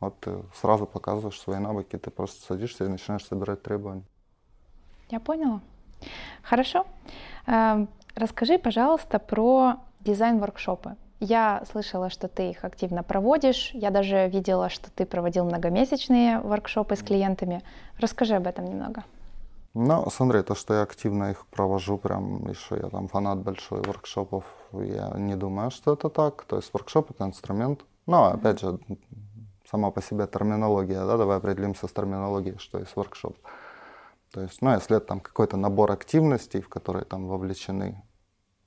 Вот 0.00 0.20
ты 0.20 0.42
сразу 0.54 0.86
показываешь 0.86 1.40
свои 1.40 1.58
навыки, 1.58 1.96
ты 1.96 2.10
просто 2.10 2.44
садишься 2.44 2.84
и 2.84 2.88
начинаешь 2.88 3.24
собирать 3.24 3.62
требования. 3.62 4.04
Я 5.08 5.20
поняла. 5.20 5.60
Хорошо. 6.42 6.86
Эм, 7.46 7.88
расскажи, 8.14 8.58
пожалуйста, 8.58 9.18
про 9.18 9.76
дизайн-воркшопы. 10.00 10.96
Я 11.20 11.62
слышала, 11.70 12.10
что 12.10 12.28
ты 12.28 12.50
их 12.50 12.64
активно 12.64 13.02
проводишь. 13.02 13.70
Я 13.72 13.90
даже 13.90 14.28
видела, 14.28 14.68
что 14.68 14.90
ты 14.90 15.06
проводил 15.06 15.44
многомесячные 15.46 16.40
воркшопы 16.40 16.94
с 16.94 17.02
клиентами. 17.02 17.62
Расскажи 17.98 18.34
об 18.34 18.46
этом 18.46 18.66
немного. 18.66 19.04
Ну, 19.72 20.08
смотри, 20.10 20.42
то, 20.42 20.54
что 20.54 20.74
я 20.74 20.82
активно 20.82 21.30
их 21.30 21.46
провожу, 21.46 21.98
прям 21.98 22.48
еще 22.48 22.76
я 22.76 22.88
там 22.88 23.08
фанат 23.08 23.38
большой 23.38 23.82
воркшопов, 23.82 24.44
я 24.72 25.12
не 25.16 25.36
думаю, 25.36 25.70
что 25.70 25.94
это 25.94 26.08
так. 26.08 26.44
То 26.44 26.56
есть 26.56 26.72
воркшоп 26.72 27.10
это 27.10 27.24
инструмент. 27.24 27.84
Но, 28.06 28.26
опять 28.26 28.60
же, 28.60 28.78
сама 29.70 29.90
по 29.90 30.02
себе 30.02 30.26
терминология, 30.26 31.04
да, 31.04 31.16
давай 31.16 31.38
определимся 31.38 31.88
с 31.88 31.92
терминологией, 31.92 32.58
что 32.58 32.78
есть 32.78 32.94
воркшоп. 32.96 33.36
То 34.32 34.42
есть, 34.42 34.62
ну, 34.62 34.72
если 34.72 34.96
это 34.96 35.06
там 35.06 35.20
какой-то 35.20 35.56
набор 35.56 35.92
активностей, 35.92 36.60
в 36.60 36.68
которые 36.68 37.04
там 37.04 37.26
вовлечены 37.26 38.02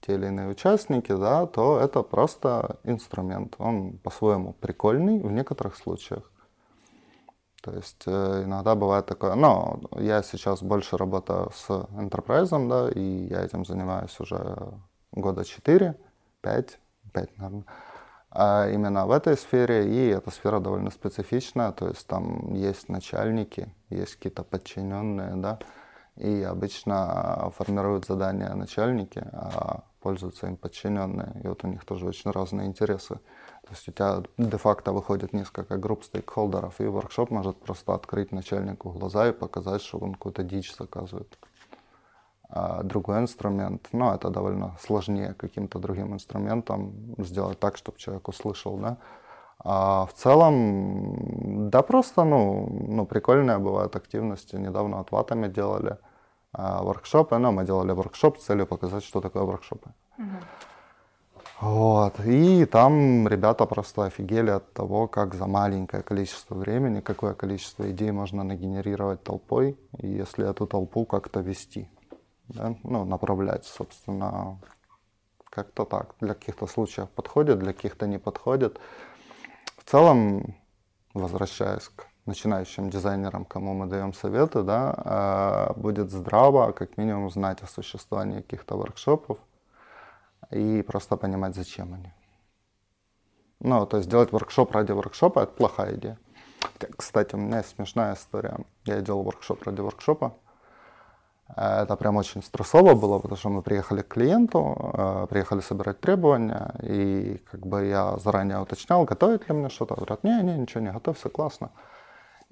те 0.01 0.15
или 0.15 0.27
иные 0.27 0.49
участники, 0.49 1.11
да, 1.11 1.45
то 1.45 1.79
это 1.79 2.01
просто 2.03 2.77
инструмент. 2.83 3.55
Он 3.57 3.97
по-своему 3.97 4.53
прикольный 4.53 5.19
в 5.19 5.31
некоторых 5.31 5.75
случаях. 5.75 6.31
То 7.61 7.71
есть 7.71 8.03
э, 8.05 8.43
иногда 8.45 8.75
бывает 8.75 9.05
такое, 9.05 9.35
но 9.35 9.81
я 9.97 10.23
сейчас 10.23 10.63
больше 10.63 10.97
работаю 10.97 11.51
с 11.53 11.69
enterprise, 11.69 12.67
да, 12.69 12.89
и 12.89 13.27
я 13.27 13.41
этим 13.41 13.65
занимаюсь 13.65 14.17
уже 14.19 14.73
года 15.11 15.43
4, 15.43 15.95
5, 16.41 16.79
5, 17.13 17.37
наверное. 17.37 17.65
А 18.31 18.69
именно 18.69 19.07
в 19.07 19.11
этой 19.11 19.35
сфере, 19.35 19.89
и 19.89 20.07
эта 20.09 20.29
сфера 20.31 20.59
довольно 20.59 20.91
специфичная, 20.91 21.71
то 21.71 21.87
есть 21.87 22.05
там 22.07 22.53
есть 22.53 22.87
начальники, 22.87 23.73
есть 23.89 24.15
какие-то 24.15 24.43
подчиненные, 24.43 25.35
да, 25.35 25.59
и 26.15 26.43
обычно 26.43 27.51
формируют 27.57 28.05
задания 28.05 28.53
начальники, 28.53 29.19
а 29.33 29.83
пользуются 30.01 30.47
им 30.47 30.57
подчиненные. 30.57 31.41
И 31.43 31.47
вот 31.47 31.63
у 31.63 31.67
них 31.67 31.85
тоже 31.85 32.07
очень 32.07 32.31
разные 32.31 32.67
интересы. 32.67 33.15
То 33.63 33.71
есть 33.71 33.87
у 33.89 33.91
тебя 33.91 34.23
де-факто 34.37 34.91
выходит 34.93 35.33
несколько 35.33 35.77
групп 35.77 36.03
стейкхолдеров, 36.03 36.81
и 36.81 36.85
воркшоп 36.85 37.31
может 37.31 37.57
просто 37.59 37.93
открыть 37.93 38.31
начальнику 38.31 38.89
глаза 38.91 39.29
и 39.29 39.33
показать, 39.33 39.81
что 39.81 39.99
он 39.99 40.13
какую-то 40.13 40.43
дичь 40.43 40.75
заказывает. 40.75 41.37
а, 42.49 42.83
другой 42.83 43.19
инструмент, 43.19 43.87
но 43.91 44.13
это 44.15 44.29
довольно 44.29 44.75
сложнее 44.81 45.33
каким-то 45.35 45.79
другим 45.79 46.13
инструментом 46.13 47.15
сделать 47.19 47.59
так, 47.59 47.77
чтобы 47.77 47.97
человек 47.99 48.27
услышал, 48.27 48.77
да. 48.77 48.97
А 49.63 50.05
в 50.05 50.13
целом, 50.13 51.69
да 51.69 51.81
просто, 51.83 52.23
ну, 52.23 52.67
ну 52.87 53.05
прикольные 53.05 53.57
бывают 53.59 53.95
активности. 53.95 54.55
Недавно 54.55 54.99
от 55.01 55.11
ватами 55.11 55.47
делали 55.47 55.97
воркшопы, 56.53 57.37
но 57.37 57.51
мы 57.51 57.65
делали 57.65 57.91
воркшоп 57.91 58.39
с 58.39 58.45
целью 58.45 58.65
показать, 58.65 59.03
что 59.03 59.21
такое 59.21 59.43
воркшопы. 59.43 59.91
Uh-huh. 60.17 60.43
Вот. 61.61 62.19
И 62.21 62.65
там 62.65 63.27
ребята 63.27 63.65
просто 63.65 64.05
офигели 64.05 64.49
от 64.49 64.73
того, 64.73 65.07
как 65.07 65.35
за 65.35 65.45
маленькое 65.45 66.03
количество 66.03 66.55
времени, 66.55 67.01
какое 67.01 67.33
количество 67.33 67.89
идей 67.91 68.11
можно 68.11 68.43
нагенерировать 68.43 69.23
толпой, 69.23 69.77
если 69.97 70.49
эту 70.49 70.67
толпу 70.67 71.05
как-то 71.05 71.41
вести, 71.41 71.89
да? 72.47 72.75
ну, 72.83 73.03
направлять, 73.03 73.65
собственно, 73.65 74.59
как-то 75.49 75.83
так. 75.83 76.15
Для 76.21 76.33
каких-то 76.33 76.65
случаев 76.65 77.09
подходит, 77.09 77.59
для 77.59 77.73
каких-то 77.73 78.07
не 78.07 78.19
подходит. 78.19 78.79
В 79.77 79.89
целом, 79.89 80.55
возвращаясь 81.13 81.89
к 81.89 82.07
начинающим 82.29 82.89
дизайнерам, 82.89 83.45
кому 83.45 83.73
мы 83.73 83.87
даем 83.87 84.13
советы, 84.13 84.63
да, 84.63 84.93
а, 84.97 85.73
будет 85.75 86.11
здраво 86.11 86.71
как 86.71 86.97
минимум 86.97 87.29
знать 87.29 87.61
о 87.61 87.67
существовании 87.67 88.41
каких-то 88.41 88.77
воркшопов, 88.77 89.37
и 90.51 90.81
просто 90.81 91.17
понимать, 91.17 91.55
зачем 91.55 91.93
они. 91.93 92.13
Ну, 93.59 93.85
то 93.85 93.97
есть 93.97 94.09
делать 94.09 94.31
воркшоп 94.31 94.71
ради 94.71 94.93
воркшопа– 94.93 95.39
это 95.41 95.51
плохая 95.51 95.95
идея. 95.95 96.17
Кстати, 96.97 97.35
у 97.35 97.37
меня 97.37 97.57
есть 97.57 97.75
смешная 97.75 98.13
история. 98.13 98.57
Я 98.85 99.01
делал 99.01 99.23
воркшоп 99.23 99.63
ради 99.63 99.81
воркшопа. 99.81 100.33
Это 101.55 101.95
прям 101.95 102.17
очень 102.17 102.43
стрессово 102.43 102.93
было, 102.93 103.17
потому 103.17 103.37
что 103.37 103.49
мы 103.49 103.61
приехали 103.63 104.01
к 104.01 104.07
клиенту, 104.07 104.77
э, 104.93 105.27
приехали 105.29 105.61
собирать 105.61 105.99
требования, 105.99 106.75
и 106.83 107.41
как 107.51 107.65
бы 107.65 107.85
я 107.85 108.17
заранее 108.17 108.59
уточнял, 108.59 109.03
готовит 109.03 109.49
ли 109.49 109.55
мне 109.55 109.69
что-то. 109.69 109.95
Говорят, 109.95 110.23
не, 110.23 110.43
не, 110.43 110.57
ничего 110.59 110.81
не 110.81 110.91
готов, 110.91 111.17
все 111.17 111.29
классно. 111.29 111.71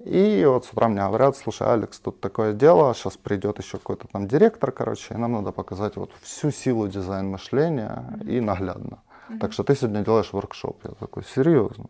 И 0.04 0.44
вот 0.46 0.64
с 0.64 0.70
утра 0.70 0.88
мне 0.88 1.00
говорят, 1.00 1.36
слушай, 1.36 1.66
Алекс, 1.66 1.98
тут 1.98 2.20
такое 2.20 2.52
дело, 2.52 2.94
сейчас 2.94 3.16
придет 3.16 3.58
еще 3.58 3.78
какой-то 3.78 4.06
там 4.06 4.28
директор, 4.28 4.70
короче, 4.70 5.14
и 5.14 5.16
нам 5.16 5.32
надо 5.32 5.50
показать 5.50 5.96
вот 5.96 6.12
всю 6.22 6.52
силу 6.52 6.86
дизайн 6.86 7.28
мышления 7.28 8.04
mm-hmm. 8.12 8.30
и 8.30 8.40
наглядно. 8.40 9.02
Mm-hmm. 9.28 9.38
Так 9.40 9.52
что 9.52 9.64
ты 9.64 9.74
сегодня 9.74 10.04
делаешь 10.04 10.32
воркшоп. 10.32 10.84
Я 10.84 10.90
такой, 10.92 11.24
серьезно? 11.24 11.86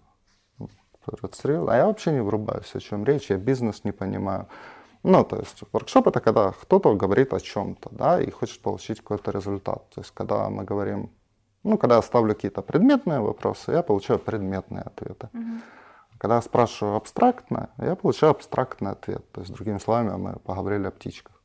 Говорят, 1.07 1.35
серьезно? 1.35 1.73
А 1.73 1.77
я 1.77 1.87
вообще 1.87 2.13
не 2.13 2.23
врубаюсь, 2.23 2.75
о 2.75 2.81
чем 2.81 3.05
речь, 3.05 3.29
я 3.29 3.37
бизнес 3.37 3.85
не 3.85 3.93
понимаю. 3.93 4.47
Ну, 5.03 5.23
то 5.25 5.37
есть 5.37 5.63
воркшоп 5.71 6.09
это 6.09 6.21
когда 6.21 6.53
кто-то 6.53 6.95
говорит 6.95 7.35
о 7.35 7.41
чем-то, 7.41 7.91
да, 7.93 8.23
и 8.23 8.31
хочет 8.31 8.63
получить 8.63 9.01
какой-то 9.01 9.33
результат. 9.33 9.87
То 9.91 10.01
есть 10.01 10.13
когда 10.15 10.49
мы 10.49 10.65
говорим, 10.65 11.11
ну, 11.63 11.77
когда 11.77 11.97
я 11.97 12.03
ставлю 12.03 12.35
какие-то 12.35 12.63
предметные 12.63 13.21
вопросы, 13.21 13.73
я 13.73 13.83
получаю 13.83 14.19
предметные 14.19 14.83
ответы. 14.83 15.29
Mm-hmm. 15.35 15.61
Когда 16.19 16.37
я 16.37 16.43
спрашиваю 16.43 16.97
абстрактно, 16.97 17.71
я 17.79 17.95
получаю 17.95 18.33
абстрактный 18.33 18.91
ответ. 18.91 19.31
То 19.33 19.41
есть, 19.41 19.53
другими 19.53 19.79
словами, 19.79 20.17
мы 20.17 20.33
поговорили 20.45 20.87
о 20.87 20.91
птичках. 20.91 21.41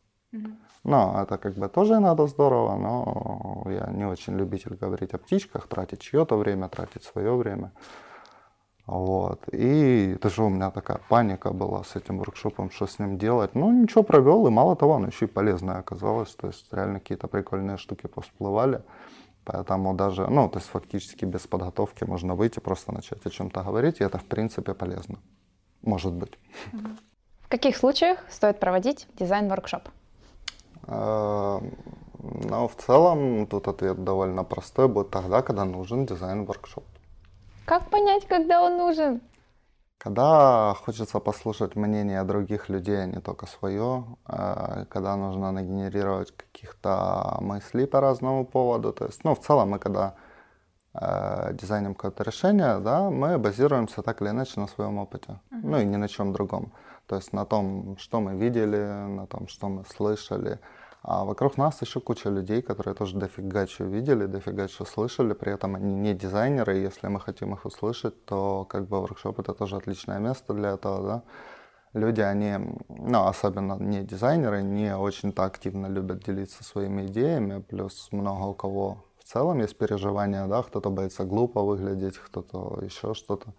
Но 0.84 1.22
это 1.22 1.38
как 1.38 1.54
бы 1.54 1.70
тоже 1.70 2.00
надо 2.00 2.28
здорово, 2.28 2.76
но 2.76 3.72
я 3.72 3.90
не 3.92 4.06
очень 4.06 4.36
любитель 4.36 4.76
говорить 4.76 5.14
о 5.14 5.18
птичках, 5.18 5.68
тратить 5.68 6.02
чье-то 6.02 6.36
время, 6.36 6.68
тратить 6.68 7.04
свое 7.04 7.36
время. 7.36 7.72
Вот. 8.86 9.40
И 9.54 10.18
даже 10.22 10.44
у 10.44 10.50
меня 10.50 10.70
такая 10.72 11.00
паника 11.08 11.54
была 11.54 11.84
с 11.84 11.96
этим 11.96 12.18
воркшопом, 12.18 12.70
что 12.70 12.86
с 12.86 13.00
ним 13.00 13.18
делать. 13.18 13.56
Ну, 13.56 13.72
ничего 13.72 14.04
провел, 14.04 14.46
и 14.48 14.50
мало 14.50 14.76
того, 14.76 14.96
оно 14.96 15.08
еще 15.08 15.26
и 15.26 15.30
полезное 15.30 15.78
оказалось. 15.78 16.36
То 16.36 16.48
есть 16.48 16.74
реально 16.74 17.00
какие-то 17.00 17.28
прикольные 17.28 17.78
штуки 17.78 18.08
повсплывали. 18.08 18.82
Поэтому 19.46 19.94
даже, 19.94 20.28
ну, 20.28 20.50
то 20.50 20.60
есть 20.60 20.70
фактически 20.70 21.26
без 21.26 21.42
подготовки 21.48 22.06
можно 22.06 22.36
выйти, 22.36 22.60
просто 22.60 22.94
начать 22.94 23.26
о 23.26 23.30
чем-то 23.30 23.64
говорить, 23.64 24.00
и 24.00 24.04
это, 24.04 24.18
в 24.18 24.24
принципе, 24.24 24.74
полезно. 24.74 25.18
Может 25.82 26.14
быть. 26.14 26.40
В 27.42 27.50
каких 27.50 27.78
случаях 27.78 28.20
стоит 28.30 28.60
проводить 28.60 29.08
дизайн-воркшоп? 29.20 29.90
Э, 30.88 31.60
ну, 32.50 32.68
в 32.68 32.76
целом, 32.76 33.48
тут 33.48 33.68
ответ 33.68 34.04
довольно 34.04 34.44
простой, 34.44 34.88
будет 34.88 35.10
тогда, 35.10 35.42
когда 35.42 35.66
нужен 35.66 36.06
дизайн-воркшоп. 36.06 36.86
Как 37.66 37.90
понять, 37.90 38.26
когда 38.28 38.62
он 38.64 38.78
нужен? 38.78 39.22
Когда 40.04 40.74
хочется 40.74 41.20
послушать 41.20 41.78
мнение 41.78 42.24
других 42.26 42.68
людей, 42.68 43.04
а 43.04 43.06
не 43.06 43.22
только 43.22 43.46
свое, 43.46 44.04
э, 44.28 44.86
когда 44.90 45.16
нужно 45.16 45.52
нагенерировать 45.52 46.36
каких-то 46.36 47.38
мыслей 47.40 47.86
по 47.88 48.02
разному 48.02 48.46
поводу. 48.46 48.92
То 48.92 49.06
есть, 49.06 49.24
ну, 49.24 49.34
в 49.34 49.40
целом 49.40 49.70
мы 49.70 49.80
когда 49.80 50.16
э, 50.94 51.54
дизайним 51.54 51.96
какое-то 51.96 52.24
решение, 52.24 52.80
да, 52.80 53.10
мы 53.10 53.38
базируемся 53.38 54.02
так 54.02 54.22
или 54.22 54.30
иначе 54.32 54.60
на 54.60 54.68
своем 54.68 54.98
опыте, 54.98 55.40
uh-huh. 55.52 55.62
ну 55.64 55.80
и 55.80 55.86
ни 55.86 55.96
на 55.96 56.10
чем 56.10 56.34
другом. 56.34 56.74
То 57.08 57.16
есть 57.16 57.32
на 57.32 57.46
том, 57.46 57.96
что 57.98 58.20
мы 58.20 58.36
видели, 58.36 59.08
на 59.08 59.26
том, 59.26 59.48
что 59.48 59.70
мы 59.70 59.86
слышали, 59.86 60.60
а 61.04 61.26
вокруг 61.26 61.58
нас 61.58 61.82
еще 61.82 62.00
куча 62.00 62.30
людей, 62.30 62.62
которые 62.62 62.96
тоже 62.96 63.18
дофига 63.18 63.68
чего 63.68 63.90
видели, 63.90 64.26
дофига 64.26 64.70
чего 64.70 64.86
слышали, 64.86 65.34
при 65.34 65.52
этом 65.52 65.76
они 65.76 65.94
не 65.94 66.14
дизайнеры, 66.14 66.78
если 66.78 67.08
мы 67.08 67.20
хотим 67.20 67.54
их 67.54 67.66
услышать, 67.66 68.26
то 68.26 68.66
как 68.70 68.88
бы 68.88 69.02
воркшоп 69.02 69.40
это 69.40 69.54
тоже 69.54 69.76
отличное 69.76 70.20
место 70.20 70.54
для 70.54 70.72
этого, 70.72 71.06
да. 71.06 71.24
Люди, 71.92 72.22
они, 72.22 72.58
ну, 72.88 73.28
особенно 73.28 73.78
не 73.80 74.04
дизайнеры, 74.04 74.64
не 74.64 74.96
очень-то 74.96 75.44
активно 75.44 75.88
любят 75.88 76.24
делиться 76.24 76.64
своими 76.64 77.06
идеями, 77.06 77.62
плюс 77.62 78.08
много 78.12 78.46
у 78.46 78.54
кого 78.54 79.06
в 79.20 79.26
целом 79.26 79.60
есть 79.60 79.78
переживания, 79.78 80.48
да, 80.48 80.64
кто-то 80.64 80.90
боится 80.90 81.26
глупо 81.26 81.62
выглядеть, 81.62 82.18
кто-то 82.18 82.80
еще 82.82 83.14
что-то. 83.14 83.54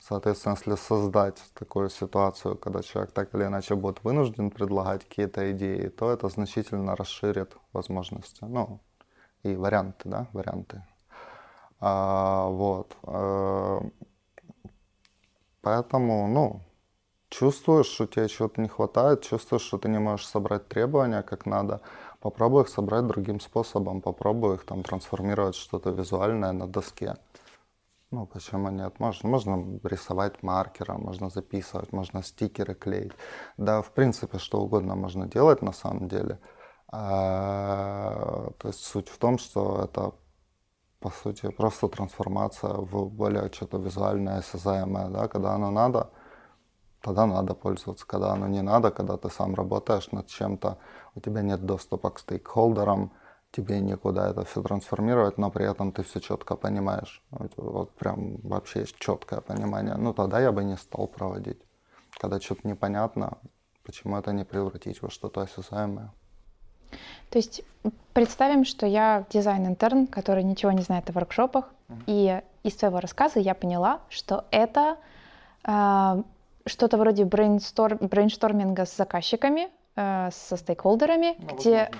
Соответственно, 0.00 0.54
если 0.54 0.76
создать 0.76 1.42
такую 1.54 1.90
ситуацию, 1.90 2.56
когда 2.56 2.82
человек 2.82 3.12
так 3.12 3.34
или 3.34 3.44
иначе 3.44 3.74
будет 3.74 4.02
вынужден 4.04 4.50
предлагать 4.50 5.04
какие-то 5.04 5.50
идеи, 5.52 5.88
то 5.88 6.10
это 6.10 6.28
значительно 6.28 6.96
расширит 6.96 7.56
возможности, 7.72 8.44
ну, 8.44 8.80
и 9.42 9.54
варианты, 9.54 10.08
да, 10.08 10.28
варианты. 10.32 10.82
А, 11.80 12.48
вот. 12.48 12.96
А, 13.02 13.80
поэтому, 15.62 16.28
ну, 16.28 16.60
чувствуешь, 17.28 17.86
что 17.86 18.06
тебе 18.06 18.28
чего-то 18.28 18.60
не 18.60 18.68
хватает, 18.68 19.22
чувствуешь, 19.22 19.62
что 19.62 19.78
ты 19.78 19.88
не 19.88 19.98
можешь 19.98 20.26
собрать 20.26 20.68
требования 20.68 21.22
как 21.22 21.46
надо, 21.46 21.80
попробуй 22.20 22.62
их 22.62 22.68
собрать 22.68 23.06
другим 23.06 23.40
способом, 23.40 24.00
попробуй 24.00 24.54
их 24.54 24.64
там 24.64 24.82
трансформировать 24.82 25.56
что-то 25.56 25.90
визуальное 25.90 26.52
на 26.52 26.66
доске. 26.66 27.16
Ну, 28.10 28.26
почему 28.26 28.70
нет? 28.70 29.00
Можно, 29.00 29.28
можно 29.28 29.80
рисовать 29.84 30.42
маркером, 30.42 31.02
можно 31.02 31.28
записывать, 31.28 31.92
можно 31.92 32.22
стикеры 32.22 32.74
клеить. 32.74 33.12
Да, 33.58 33.82
в 33.82 33.92
принципе, 33.92 34.38
что 34.38 34.60
угодно 34.62 34.94
можно 34.96 35.26
делать 35.26 35.60
на 35.62 35.72
самом 35.72 36.08
деле. 36.08 36.38
А, 36.90 38.50
то 38.58 38.68
есть 38.68 38.80
суть 38.84 39.08
в 39.10 39.18
том, 39.18 39.36
что 39.38 39.82
это, 39.84 40.12
по 41.00 41.10
сути, 41.10 41.50
просто 41.50 41.88
трансформация 41.88 42.72
в 42.72 43.10
более 43.10 43.52
что-то 43.52 43.76
визуальное, 43.76 44.38
осязаемое. 44.38 45.08
Да? 45.08 45.28
Когда 45.28 45.52
оно 45.52 45.70
надо, 45.70 46.10
тогда 47.02 47.26
надо 47.26 47.54
пользоваться. 47.54 48.06
Когда 48.06 48.32
оно 48.32 48.46
не 48.48 48.62
надо, 48.62 48.90
когда 48.90 49.18
ты 49.18 49.28
сам 49.28 49.54
работаешь 49.54 50.10
над 50.12 50.28
чем-то, 50.28 50.78
у 51.14 51.20
тебя 51.20 51.42
нет 51.42 51.66
доступа 51.66 52.10
к 52.10 52.20
стейкхолдерам, 52.20 53.12
тебе 53.50 53.80
некуда 53.80 54.28
это 54.28 54.44
все 54.44 54.62
трансформировать, 54.62 55.38
но 55.38 55.50
при 55.50 55.70
этом 55.70 55.92
ты 55.92 56.02
все 56.02 56.20
четко 56.20 56.56
понимаешь. 56.56 57.22
Вот, 57.30 57.90
прям 57.94 58.36
вообще 58.42 58.80
есть 58.80 58.98
четкое 58.98 59.40
понимание. 59.40 59.94
Ну 59.96 60.12
тогда 60.12 60.40
я 60.40 60.52
бы 60.52 60.64
не 60.64 60.76
стал 60.76 61.08
проводить. 61.08 61.58
Когда 62.20 62.40
что-то 62.40 62.68
непонятно, 62.68 63.38
почему 63.84 64.18
это 64.18 64.32
не 64.32 64.44
превратить 64.44 65.02
во 65.02 65.10
что-то 65.10 65.40
осязаемое. 65.40 66.12
То 67.30 67.38
есть 67.38 67.62
представим, 68.12 68.64
что 68.64 68.86
я 68.86 69.26
дизайн-интерн, 69.30 70.06
который 70.06 70.42
ничего 70.42 70.72
не 70.72 70.82
знает 70.82 71.10
о 71.10 71.12
воркшопах, 71.12 71.66
mm-hmm. 71.88 72.02
и 72.06 72.42
из 72.62 72.74
твоего 72.76 73.00
рассказа 73.00 73.40
я 73.40 73.54
поняла, 73.54 74.00
что 74.08 74.46
это 74.50 74.96
э, 75.64 76.22
что-то 76.66 76.96
вроде 76.96 77.24
брейнстор- 77.24 78.06
брейншторминга 78.06 78.86
с 78.86 78.96
заказчиками, 78.96 79.68
э, 79.98 80.30
со 80.32 80.56
стейкхолдерами, 80.56 81.36
ну, 81.38 81.56
где 81.56 81.90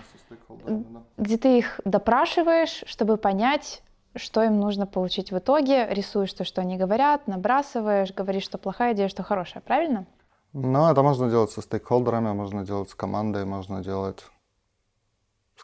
где 1.17 1.37
ты 1.37 1.59
их 1.59 1.81
допрашиваешь, 1.85 2.85
чтобы 2.87 3.17
понять, 3.17 3.83
что 4.15 4.43
им 4.43 4.61
нужно 4.61 4.87
получить 4.87 5.33
в 5.33 5.39
итоге, 5.39 5.87
рисуешь 5.91 6.33
то, 6.33 6.45
что 6.45 6.61
они 6.61 6.77
говорят, 6.77 7.27
набрасываешь, 7.27 8.13
говоришь, 8.13 8.45
что 8.45 8.59
плохая 8.59 8.95
идея, 8.95 9.09
что 9.09 9.23
хорошая, 9.23 9.63
правильно? 9.63 10.07
Ну, 10.53 10.91
это 10.91 11.03
можно 11.03 11.31
делать 11.31 11.51
со 11.51 11.63
стейкхолдерами, 11.63 12.33
можно 12.33 12.65
делать 12.65 12.91
с 12.91 12.95
командой, 12.95 13.45
можно 13.45 13.83
делать 13.83 14.25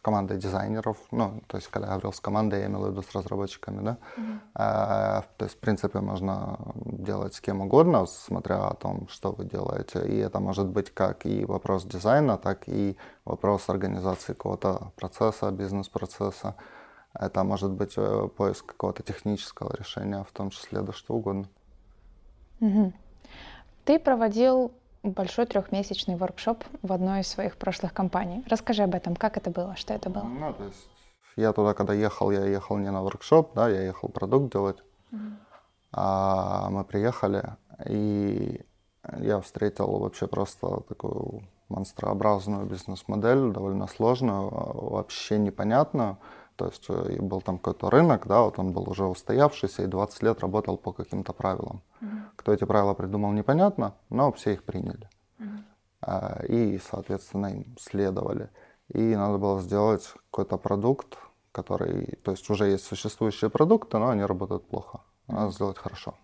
командой 0.04 0.36
дизайнеров, 0.36 0.98
ну, 1.10 1.42
то 1.46 1.56
есть, 1.56 1.68
когда 1.68 1.86
я 1.86 1.92
говорил 1.94 2.12
с 2.12 2.20
командой, 2.20 2.60
я 2.60 2.66
имел 2.66 2.84
в 2.84 2.90
виду 2.90 3.02
с 3.02 3.14
разработчиками, 3.14 3.82
да, 3.82 3.96
mm-hmm. 4.16 4.38
а, 4.54 5.24
то 5.38 5.46
есть, 5.46 5.56
в 5.56 5.60
принципе, 5.60 6.00
можно 6.00 6.58
делать 6.74 7.34
с 7.34 7.40
кем 7.40 7.62
угодно, 7.62 8.06
смотря 8.06 8.68
о 8.68 8.74
том, 8.74 9.08
что 9.08 9.32
вы 9.32 9.46
делаете, 9.46 10.06
и 10.06 10.16
это 10.18 10.40
может 10.40 10.66
быть 10.66 10.90
как 10.90 11.24
и 11.24 11.46
вопрос 11.46 11.84
дизайна, 11.84 12.36
так 12.36 12.68
и 12.68 12.96
вопрос 13.24 13.70
организации 13.70 14.34
какого-то 14.34 14.92
процесса, 14.96 15.50
бизнес-процесса, 15.50 16.54
это 17.14 17.42
может 17.44 17.70
быть 17.70 17.94
э, 17.96 18.28
поиск 18.36 18.66
какого-то 18.66 19.02
технического 19.02 19.74
решения, 19.74 20.22
в 20.22 20.32
том 20.32 20.50
числе, 20.50 20.82
да 20.82 20.92
что 20.92 21.14
угодно. 21.14 21.48
Mm-hmm. 22.60 22.92
Ты 23.86 23.98
проводил 23.98 24.72
большой 25.04 25.46
трехмесячный 25.46 26.16
воркшоп 26.16 26.64
в 26.82 26.92
одной 26.92 27.20
из 27.20 27.28
своих 27.28 27.56
прошлых 27.56 27.92
компаний. 27.92 28.42
Расскажи 28.48 28.82
об 28.82 28.94
этом, 28.94 29.14
как 29.14 29.36
это 29.36 29.50
было, 29.50 29.76
что 29.76 29.94
это 29.94 30.10
было? 30.10 30.24
Ну, 30.24 30.52
то 30.52 30.64
есть 30.64 30.88
я 31.36 31.52
туда, 31.52 31.74
когда 31.74 31.94
ехал, 31.94 32.30
я 32.30 32.44
ехал 32.44 32.78
не 32.78 32.90
на 32.90 33.02
воркшоп, 33.02 33.54
да, 33.54 33.68
я 33.68 33.82
ехал 33.82 34.08
продукт 34.08 34.52
делать. 34.52 34.78
Mm-hmm. 35.12 35.36
А 35.92 36.70
мы 36.70 36.84
приехали, 36.84 37.56
и 37.86 38.64
я 39.18 39.40
встретил 39.40 39.98
вообще 39.98 40.26
просто 40.26 40.80
такую 40.88 41.42
монстрообразную 41.68 42.66
бизнес-модель, 42.66 43.52
довольно 43.52 43.86
сложную, 43.86 44.48
вообще 44.50 45.38
непонятную. 45.38 46.18
То 46.56 46.66
есть 46.66 46.84
э, 46.88 47.20
был 47.20 47.40
там 47.40 47.58
какой-то 47.58 47.90
рынок, 47.90 48.26
да, 48.26 48.42
вот 48.42 48.58
он 48.58 48.72
был 48.72 48.88
уже 48.88 49.04
устоявшийся 49.04 49.82
и 49.82 49.86
20 49.86 50.22
лет 50.22 50.40
работал 50.40 50.76
по 50.76 50.92
каким-то 50.92 51.32
правилам. 51.32 51.82
Mm-hmm. 52.00 52.22
Кто 52.36 52.52
эти 52.52 52.64
правила 52.64 52.94
придумал, 52.94 53.32
непонятно, 53.32 53.94
но 54.08 54.30
все 54.32 54.52
их 54.52 54.62
приняли. 54.62 55.08
Mm-hmm. 55.38 56.46
И, 56.48 56.80
соответственно, 56.90 57.46
им 57.46 57.76
следовали. 57.80 58.50
И 58.88 59.16
надо 59.16 59.38
было 59.38 59.60
сделать 59.60 60.12
какой-то 60.30 60.58
продукт, 60.58 61.16
который... 61.50 62.18
То 62.22 62.30
есть 62.32 62.48
уже 62.50 62.66
есть 62.66 62.84
существующие 62.84 63.50
продукты, 63.50 63.98
но 63.98 64.10
они 64.10 64.22
работают 64.22 64.68
плохо. 64.68 65.00
Надо 65.26 65.46
mm-hmm. 65.46 65.52
сделать 65.52 65.78
хорошо. 65.78 66.14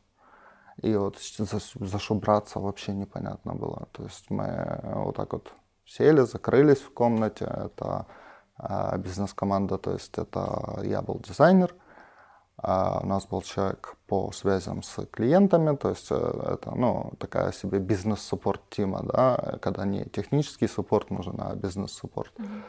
И 0.83 0.95
вот 0.95 1.19
за, 1.19 1.59
за 1.59 1.99
что 1.99 2.15
браться 2.15 2.61
вообще 2.61 2.93
непонятно 2.93 3.55
было. 3.55 3.89
То 3.93 4.05
есть 4.05 4.31
мы 4.31 4.81
вот 4.83 5.17
так 5.17 5.33
вот 5.33 5.53
сели, 5.85 6.21
закрылись 6.21 6.81
в 6.81 6.93
комнате. 6.93 7.45
Это 7.45 8.07
бизнес-команда, 8.99 9.79
то 9.79 9.93
есть 9.93 10.19
это 10.19 10.81
я 10.83 11.03
был 11.03 11.21
дизайнер, 11.21 11.75
а 12.63 13.01
у 13.03 13.07
нас 13.07 13.27
был 13.27 13.41
человек 13.43 13.97
по 14.07 14.33
связям 14.33 14.83
с 14.83 15.07
клиентами, 15.07 15.77
то 15.77 15.91
есть 15.91 16.09
э, 16.11 16.55
это 16.55 16.73
ну, 16.75 17.13
такая 17.19 17.53
себе 17.53 17.79
бизнес-суппорт 17.79 18.61
тима, 18.69 19.03
да, 19.03 19.59
когда 19.63 19.87
не 19.87 20.05
технический 20.05 20.69
суппорт 20.69 21.11
нужен, 21.11 21.41
а 21.41 21.55
бизнес-суппорт. 21.55 22.33
Mm-hmm. 22.39 22.63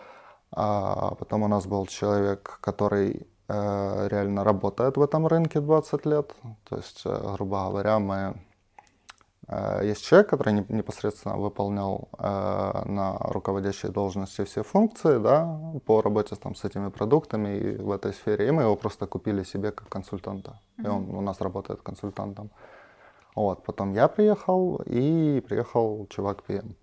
А 0.54 1.16
потом 1.16 1.44
у 1.44 1.48
нас 1.48 1.66
был 1.66 1.86
человек, 1.88 2.60
который 2.62 3.28
э, 3.50 4.08
реально 4.08 4.44
работает 4.46 4.96
в 4.96 5.02
этом 5.02 5.28
рынке 5.28 5.60
20 5.60 6.06
лет, 6.06 6.34
то 6.70 6.78
есть, 6.78 7.02
э, 7.06 7.34
грубо 7.36 7.68
говоря, 7.70 8.00
мы 8.00 8.36
есть 9.84 10.06
человек, 10.06 10.30
который 10.30 10.54
непосредственно 10.70 11.38
выполнял 11.38 12.10
э, 12.18 12.84
на 12.86 13.18
руководящей 13.20 13.90
должности 13.90 14.46
все 14.46 14.64
функции 14.64 15.18
да, 15.18 15.60
по 15.86 16.02
работе 16.02 16.36
там, 16.36 16.56
с 16.56 16.64
этими 16.64 16.90
продуктами 16.90 17.58
и 17.58 17.78
в 17.78 17.92
этой 17.92 18.14
сфере. 18.14 18.48
И 18.48 18.52
мы 18.52 18.64
его 18.64 18.76
просто 18.76 19.08
купили 19.08 19.44
себе 19.44 19.72
как 19.72 19.90
консультанта. 19.90 20.52
Mm-hmm. 20.52 20.86
И 20.86 20.88
он 20.88 21.16
у 21.16 21.22
нас 21.22 21.42
работает 21.42 21.82
консультантом. 21.82 22.50
Вот. 23.36 23.64
Потом 23.64 23.94
я 23.94 24.08
приехал, 24.08 24.82
и 24.86 25.42
приехал 25.42 26.08
чувак 26.10 26.44
PM, 26.48 26.76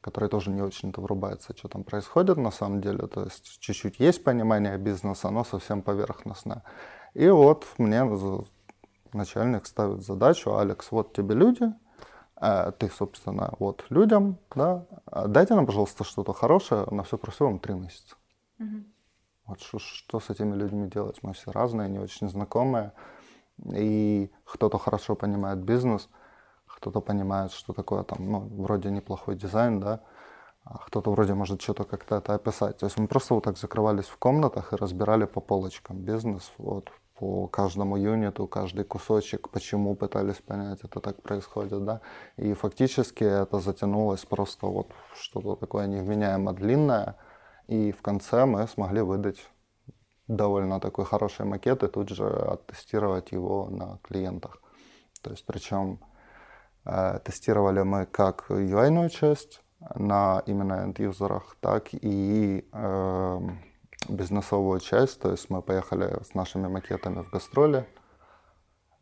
который 0.00 0.28
тоже 0.28 0.50
не 0.50 0.62
очень-то 0.62 1.00
врубается, 1.00 1.56
что 1.56 1.68
там 1.68 1.84
происходит 1.84 2.36
на 2.36 2.50
самом 2.50 2.80
деле. 2.80 3.06
То 3.06 3.24
есть 3.24 3.60
чуть-чуть 3.60 4.00
есть 4.00 4.24
понимание 4.24 4.76
бизнеса, 4.78 5.30
но 5.30 5.44
совсем 5.44 5.82
поверхностное. 5.82 6.62
И 7.14 7.28
вот 7.28 7.66
мне 7.78 8.04
начальник 9.12 9.66
ставит 9.66 10.02
задачу, 10.02 10.56
Алекс, 10.56 10.90
вот 10.90 11.12
тебе 11.12 11.34
люди, 11.34 11.62
а 11.62 11.74
ты, 12.40 12.88
собственно, 12.90 13.54
вот 13.58 13.84
людям, 13.90 14.38
да, 14.54 14.86
а 15.06 15.26
дайте 15.26 15.54
нам, 15.54 15.66
пожалуйста, 15.66 16.04
что-то 16.04 16.32
хорошее, 16.32 16.86
на 16.90 17.02
все 17.02 17.18
про 17.18 17.30
все 17.30 17.46
вам 17.46 17.58
три 17.58 17.74
месяца. 17.74 18.16
Угу. 18.60 18.84
Вот 19.46 19.60
что, 19.60 19.78
что 19.78 20.20
с 20.20 20.30
этими 20.30 20.54
людьми 20.54 20.88
делать? 20.88 21.18
Мы 21.22 21.32
все 21.32 21.50
разные, 21.50 21.88
не 21.88 21.98
очень 21.98 22.28
знакомые. 22.28 22.92
И 23.72 24.30
кто-то 24.44 24.78
хорошо 24.78 25.16
понимает 25.16 25.58
бизнес, 25.58 26.08
кто-то 26.66 27.00
понимает, 27.00 27.52
что 27.52 27.72
такое 27.72 28.04
там, 28.04 28.30
ну, 28.30 28.40
вроде 28.62 28.90
неплохой 28.90 29.36
дизайн, 29.36 29.80
да, 29.80 30.00
а 30.64 30.78
кто-то 30.78 31.10
вроде 31.10 31.34
может 31.34 31.60
что-то 31.60 31.84
как-то 31.84 32.16
это 32.16 32.34
описать. 32.34 32.76
То 32.76 32.86
есть 32.86 32.98
мы 32.98 33.08
просто 33.08 33.34
вот 33.34 33.44
так 33.44 33.58
закрывались 33.58 34.06
в 34.06 34.18
комнатах 34.18 34.72
и 34.72 34.76
разбирали 34.76 35.24
по 35.24 35.40
полочкам 35.40 35.98
бизнес, 35.98 36.52
вот, 36.58 36.92
по 37.18 37.48
каждому 37.48 37.96
юниту, 37.96 38.46
каждый 38.46 38.84
кусочек, 38.84 39.48
почему 39.48 39.96
пытались 39.96 40.36
понять, 40.36 40.78
это 40.84 41.00
так 41.00 41.22
происходит, 41.22 41.84
да. 41.84 42.00
И 42.36 42.52
фактически 42.54 43.24
это 43.24 43.58
затянулось 43.58 44.24
просто 44.24 44.66
вот 44.66 44.92
что-то 45.14 45.56
такое 45.56 45.86
невменяемо 45.86 46.52
длинное, 46.52 47.16
и 47.66 47.90
в 47.90 48.02
конце 48.02 48.46
мы 48.46 48.68
смогли 48.68 49.00
выдать 49.00 49.44
довольно 50.28 50.78
такой 50.80 51.04
хороший 51.04 51.44
макет 51.44 51.82
и 51.82 51.88
тут 51.88 52.08
же 52.10 52.26
оттестировать 52.26 53.32
его 53.32 53.68
на 53.70 53.98
клиентах. 54.02 54.62
То 55.22 55.30
есть 55.30 55.44
причем 55.44 55.98
э, 56.84 57.18
тестировали 57.24 57.82
мы 57.82 58.06
как 58.06 58.50
UI-ную 58.50 59.10
часть 59.10 59.60
на 59.96 60.42
именно 60.46 60.84
энд-юзерах, 60.84 61.56
так 61.60 61.88
и 61.92 62.68
э, 62.72 63.38
бизнесовую 64.08 64.80
часть, 64.80 65.20
то 65.20 65.30
есть 65.30 65.50
мы 65.50 65.62
поехали 65.62 66.22
с 66.24 66.34
нашими 66.34 66.68
макетами 66.68 67.22
в 67.22 67.30
гастроли, 67.30 67.86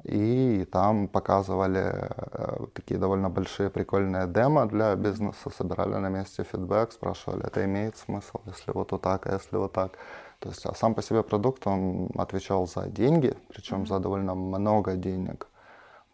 и 0.04 0.64
там 0.70 1.08
показывали 1.08 1.82
э, 1.82 2.66
такие 2.74 3.00
довольно 3.00 3.28
большие 3.28 3.70
прикольные 3.70 4.26
демо 4.26 4.66
для 4.66 4.94
бизнеса, 4.94 5.50
собирали 5.50 5.94
на 5.94 6.08
месте 6.08 6.44
фидбэк, 6.44 6.92
спрашивали, 6.92 7.44
это 7.46 7.64
имеет 7.64 7.96
смысл, 7.96 8.40
если 8.46 8.72
вот, 8.72 8.92
вот 8.92 9.02
так, 9.02 9.26
а 9.26 9.32
если 9.32 9.56
вот 9.56 9.72
так. 9.72 9.98
То 10.38 10.50
есть 10.50 10.64
а 10.66 10.74
сам 10.74 10.94
по 10.94 11.02
себе 11.02 11.22
продукт, 11.22 11.66
он 11.66 12.10
отвечал 12.16 12.66
за 12.68 12.88
деньги, 12.88 13.34
причем 13.48 13.86
за 13.86 13.98
довольно 13.98 14.34
много 14.34 14.94
денег. 14.94 15.48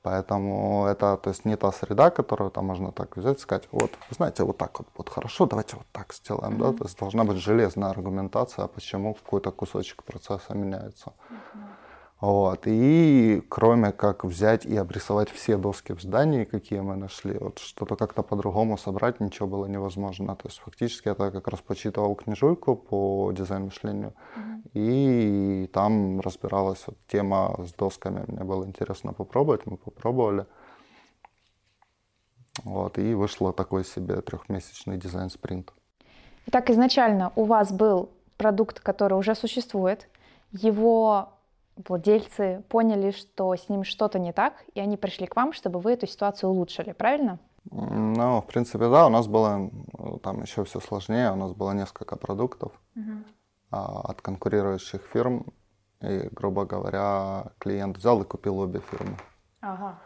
Поэтому 0.02 0.86
это 0.86 1.16
то 1.16 1.30
есть, 1.30 1.44
не 1.44 1.56
та 1.56 1.70
среда, 1.72 2.10
которую 2.10 2.50
там 2.50 2.66
можно 2.66 2.90
так 2.90 3.16
взять 3.16 3.38
и 3.38 3.40
сказать, 3.40 3.68
вот, 3.70 3.90
знаете, 4.10 4.42
вот 4.42 4.58
так 4.58 4.78
вот, 4.78 4.88
вот 4.96 5.08
хорошо, 5.08 5.46
давайте 5.46 5.76
вот 5.76 5.86
так 5.92 6.12
сделаем. 6.12 6.54
Mm-hmm. 6.54 6.72
Да? 6.72 6.78
То 6.78 6.84
есть 6.84 6.98
должна 6.98 7.24
быть 7.24 7.36
железная 7.36 7.90
аргументация, 7.90 8.66
почему 8.66 9.14
какой-то 9.14 9.52
кусочек 9.52 10.02
процесса 10.02 10.54
меняется. 10.54 11.12
Mm-hmm. 11.30 11.81
Вот. 12.22 12.68
И 12.68 13.42
кроме 13.48 13.90
как 13.90 14.22
взять 14.24 14.64
и 14.64 14.76
обрисовать 14.76 15.28
все 15.28 15.56
доски 15.56 15.92
в 15.92 16.00
здании, 16.00 16.44
какие 16.44 16.78
мы 16.78 16.94
нашли, 16.94 17.36
вот 17.36 17.58
что-то 17.58 17.96
как-то 17.96 18.22
по-другому 18.22 18.78
собрать 18.78 19.18
ничего 19.18 19.48
было 19.48 19.66
невозможно. 19.66 20.36
То 20.36 20.46
есть 20.46 20.60
фактически 20.60 21.08
я 21.08 21.14
как 21.16 21.48
раз 21.48 21.60
почитывал 21.62 22.14
книжульку 22.14 22.76
по 22.76 23.32
дизайн-мышлению, 23.32 24.14
mm-hmm. 24.36 24.70
и 24.74 25.66
там 25.72 26.20
разбиралась 26.20 26.84
вот 26.86 26.96
тема 27.08 27.56
с 27.58 27.72
досками. 27.72 28.24
Мне 28.28 28.44
было 28.44 28.64
интересно 28.66 29.12
попробовать, 29.12 29.66
мы 29.66 29.76
попробовали. 29.76 30.46
Вот, 32.62 32.98
и 32.98 33.14
вышло 33.14 33.52
такой 33.52 33.84
себе 33.84 34.20
трехмесячный 34.20 34.96
дизайн-спринт. 34.96 35.72
Итак, 36.46 36.70
изначально 36.70 37.32
у 37.34 37.46
вас 37.46 37.72
был 37.72 38.10
продукт, 38.36 38.78
который 38.78 39.18
уже 39.18 39.34
существует, 39.34 40.08
его 40.52 41.31
владельцы 41.76 42.62
поняли, 42.68 43.10
что 43.10 43.54
с 43.54 43.68
ним 43.68 43.84
что-то 43.84 44.18
не 44.18 44.32
так, 44.32 44.54
и 44.74 44.80
они 44.80 44.96
пришли 44.96 45.26
к 45.26 45.36
вам, 45.36 45.52
чтобы 45.52 45.80
вы 45.80 45.92
эту 45.92 46.06
ситуацию 46.06 46.50
улучшили, 46.50 46.92
правильно? 46.92 47.38
Ну, 47.70 48.40
в 48.40 48.46
принципе, 48.46 48.88
да, 48.88 49.06
у 49.06 49.08
нас 49.08 49.28
было 49.28 49.70
там 50.22 50.42
еще 50.42 50.64
все 50.64 50.80
сложнее, 50.80 51.32
у 51.32 51.36
нас 51.36 51.52
было 51.52 51.72
несколько 51.72 52.16
продуктов 52.16 52.72
uh 52.96 53.22
от 53.70 54.20
конкурирующих 54.20 55.00
фирм, 55.00 55.46
и, 56.02 56.28
грубо 56.30 56.66
говоря, 56.66 57.52
клиент 57.58 57.96
взял 57.96 58.20
и 58.20 58.24
купил 58.24 58.58
обе 58.58 58.80
фирмы. 58.80 59.16
Ага. 59.62 59.98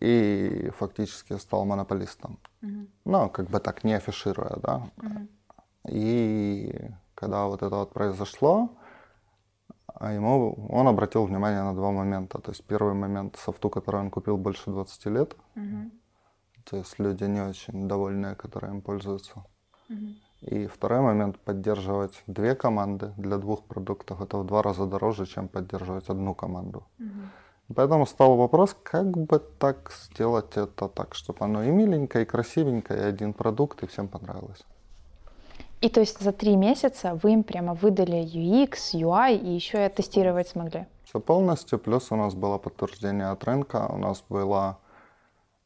И 0.00 0.70
фактически 0.78 1.36
стал 1.36 1.66
монополистом. 1.66 2.38
uh 2.62 2.86
Ну, 3.04 3.28
как 3.28 3.50
бы 3.50 3.60
так, 3.60 3.84
не 3.84 3.94
афишируя, 3.94 4.56
да. 4.62 4.82
uh 4.96 5.28
И 5.88 6.90
когда 7.14 7.46
вот 7.46 7.62
это 7.62 7.76
вот 7.76 7.92
произошло, 7.92 8.70
а 9.98 10.12
ему 10.12 10.68
он 10.68 10.88
обратил 10.88 11.24
внимание 11.24 11.62
на 11.62 11.74
два 11.74 11.90
момента. 11.90 12.38
То 12.38 12.50
есть 12.50 12.64
первый 12.64 12.94
момент 12.94 13.36
софту, 13.36 13.70
который 13.70 14.00
он 14.00 14.10
купил 14.10 14.36
больше 14.36 14.70
20 14.70 15.06
лет. 15.06 15.36
Угу. 15.56 15.90
То 16.70 16.76
есть 16.76 16.98
люди 16.98 17.24
не 17.24 17.40
очень 17.40 17.88
довольные, 17.88 18.34
которые 18.34 18.74
им 18.74 18.82
пользуются. 18.82 19.44
Угу. 19.88 20.06
И 20.42 20.66
второй 20.66 21.00
момент 21.00 21.38
поддерживать 21.38 22.22
две 22.26 22.54
команды 22.54 23.12
для 23.16 23.38
двух 23.38 23.64
продуктов 23.64 24.20
это 24.20 24.36
в 24.38 24.44
два 24.44 24.62
раза 24.62 24.86
дороже, 24.86 25.26
чем 25.26 25.48
поддерживать 25.48 26.10
одну 26.10 26.34
команду. 26.34 26.84
Угу. 26.98 27.74
Поэтому 27.74 28.06
стал 28.06 28.36
вопрос, 28.36 28.76
как 28.82 29.10
бы 29.10 29.38
так 29.38 29.92
сделать 29.92 30.56
это 30.56 30.88
так, 30.88 31.14
чтобы 31.14 31.38
оно 31.44 31.64
и 31.64 31.70
миленькое, 31.70 32.24
и 32.24 32.28
красивенькое, 32.28 33.00
и 33.00 33.04
один 33.04 33.32
продукт, 33.32 33.82
и 33.82 33.86
всем 33.86 34.08
понравилось. 34.08 34.64
И 35.80 35.88
то 35.88 36.00
есть 36.00 36.20
за 36.20 36.32
три 36.32 36.56
месяца 36.56 37.18
вы 37.22 37.32
им 37.32 37.42
прямо 37.42 37.74
выдали 37.74 38.18
UX, 38.24 38.94
UI 38.94 39.36
и 39.36 39.54
еще 39.54 39.86
и 39.86 39.88
тестировать 39.88 40.48
смогли? 40.48 40.86
Все 41.04 41.20
полностью. 41.20 41.78
Плюс 41.78 42.10
у 42.10 42.16
нас 42.16 42.34
было 42.34 42.58
подтверждение 42.58 43.28
от 43.28 43.44
рынка. 43.44 43.86
У 43.90 43.98
нас 43.98 44.24
было 44.28 44.78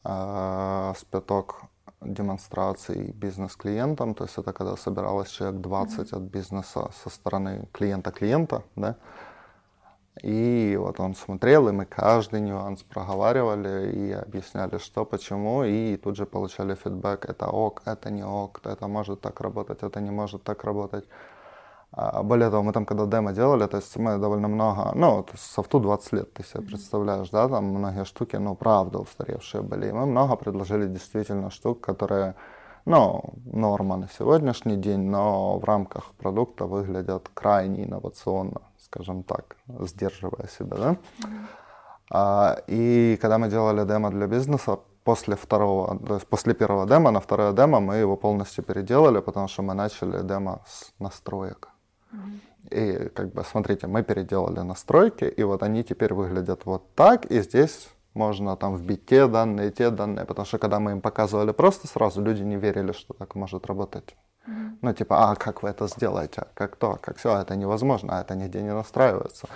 э, 0.04 0.92
спяток 0.98 1.62
демонстраций 2.00 3.12
бизнес-клиентам. 3.12 4.14
То 4.14 4.24
есть 4.24 4.38
это 4.38 4.52
когда 4.52 4.76
собиралось 4.76 5.30
человек 5.30 5.60
20 5.60 5.98
mm-hmm. 5.98 6.16
от 6.16 6.22
бизнеса 6.22 6.90
со 7.02 7.10
стороны 7.10 7.68
клиента-клиента, 7.72 8.62
да. 8.76 8.96
И 10.22 10.76
вот 10.78 11.00
он 11.00 11.14
смотрел, 11.14 11.68
и 11.68 11.72
мы 11.72 11.86
каждый 11.86 12.40
нюанс 12.40 12.82
проговаривали 12.82 13.90
и 13.92 14.12
объясняли, 14.12 14.78
что, 14.78 15.04
почему, 15.04 15.64
и 15.64 15.96
тут 15.96 16.16
же 16.16 16.26
получали 16.26 16.74
фидбэк, 16.74 17.24
это 17.30 17.48
ок, 17.48 17.82
это 17.86 18.10
не 18.10 18.24
ок, 18.24 18.60
это 18.64 18.88
может 18.88 19.20
так 19.20 19.40
работать, 19.40 19.82
это 19.82 20.00
не 20.00 20.10
может 20.10 20.42
так 20.42 20.64
работать. 20.64 21.06
А 21.92 22.22
более 22.22 22.50
того, 22.50 22.62
мы 22.62 22.72
там, 22.72 22.84
когда 22.84 23.06
демо 23.06 23.32
делали, 23.32 23.66
то 23.66 23.78
есть 23.78 23.96
мы 23.96 24.18
довольно 24.18 24.48
много, 24.48 24.92
ну, 24.94 25.26
софту 25.36 25.80
20 25.80 26.12
лет, 26.12 26.32
ты 26.34 26.44
себе 26.44 26.62
представляешь, 26.62 27.30
да, 27.30 27.48
там 27.48 27.64
многие 27.64 28.04
штуки, 28.04 28.36
ну, 28.36 28.54
правда 28.54 28.98
устаревшие 28.98 29.62
были. 29.62 29.88
И 29.88 29.92
мы 29.92 30.06
много 30.06 30.36
предложили 30.36 30.86
действительно 30.86 31.50
штук, 31.50 31.80
которые, 31.80 32.34
ну, 32.84 33.22
норма 33.44 33.96
на 33.96 34.08
сегодняшний 34.08 34.76
день, 34.76 35.00
но 35.00 35.58
в 35.58 35.64
рамках 35.64 36.12
продукта 36.18 36.66
выглядят 36.66 37.30
крайне 37.34 37.84
инновационно 37.84 38.60
скажем 38.90 39.22
так, 39.22 39.56
сдерживая 39.80 40.48
себя, 40.48 40.76
да. 40.76 40.96
А, 42.12 42.56
и 42.66 43.16
когда 43.20 43.38
мы 43.38 43.48
делали 43.48 43.84
демо 43.84 44.10
для 44.10 44.26
бизнеса, 44.26 44.78
после 45.04 45.34
второго, 45.36 45.98
то 46.06 46.14
есть 46.14 46.26
после 46.26 46.54
первого 46.54 46.86
демо 46.86 47.10
на 47.10 47.20
второе 47.20 47.52
демо 47.52 47.80
мы 47.80 47.96
его 47.96 48.16
полностью 48.16 48.64
переделали, 48.64 49.20
потому 49.20 49.48
что 49.48 49.62
мы 49.62 49.74
начали 49.74 50.22
демо 50.22 50.62
с 50.66 50.92
настроек. 50.98 51.68
И 52.70 53.10
как 53.14 53.32
бы, 53.32 53.44
смотрите, 53.44 53.86
мы 53.86 54.02
переделали 54.02 54.60
настройки, 54.60 55.24
и 55.24 55.42
вот 55.44 55.62
они 55.62 55.82
теперь 55.82 56.14
выглядят 56.14 56.66
вот 56.66 56.94
так, 56.94 57.26
и 57.26 57.40
здесь 57.42 57.88
можно 58.14 58.56
там 58.56 58.76
вбить 58.76 59.06
те 59.06 59.26
данные, 59.26 59.70
те 59.70 59.90
данные, 59.90 60.26
потому 60.26 60.46
что 60.46 60.58
когда 60.58 60.78
мы 60.80 60.90
им 60.90 61.00
показывали 61.00 61.52
просто 61.52 61.86
сразу, 61.86 62.22
люди 62.22 62.42
не 62.42 62.56
верили, 62.56 62.92
что 62.92 63.14
так 63.14 63.34
может 63.36 63.66
работать. 63.66 64.16
Mm-hmm. 64.50 64.78
Ну, 64.82 64.92
типа, 64.92 65.30
а 65.30 65.34
как 65.36 65.62
вы 65.62 65.68
это 65.68 65.86
сделаете? 65.88 66.42
Как 66.54 66.76
то? 66.76 66.98
Как 67.00 67.16
все? 67.16 67.28
Это 67.38 67.56
невозможно, 67.56 68.12
это 68.12 68.34
нигде 68.34 68.62
не 68.62 68.74
настраивается. 68.74 69.46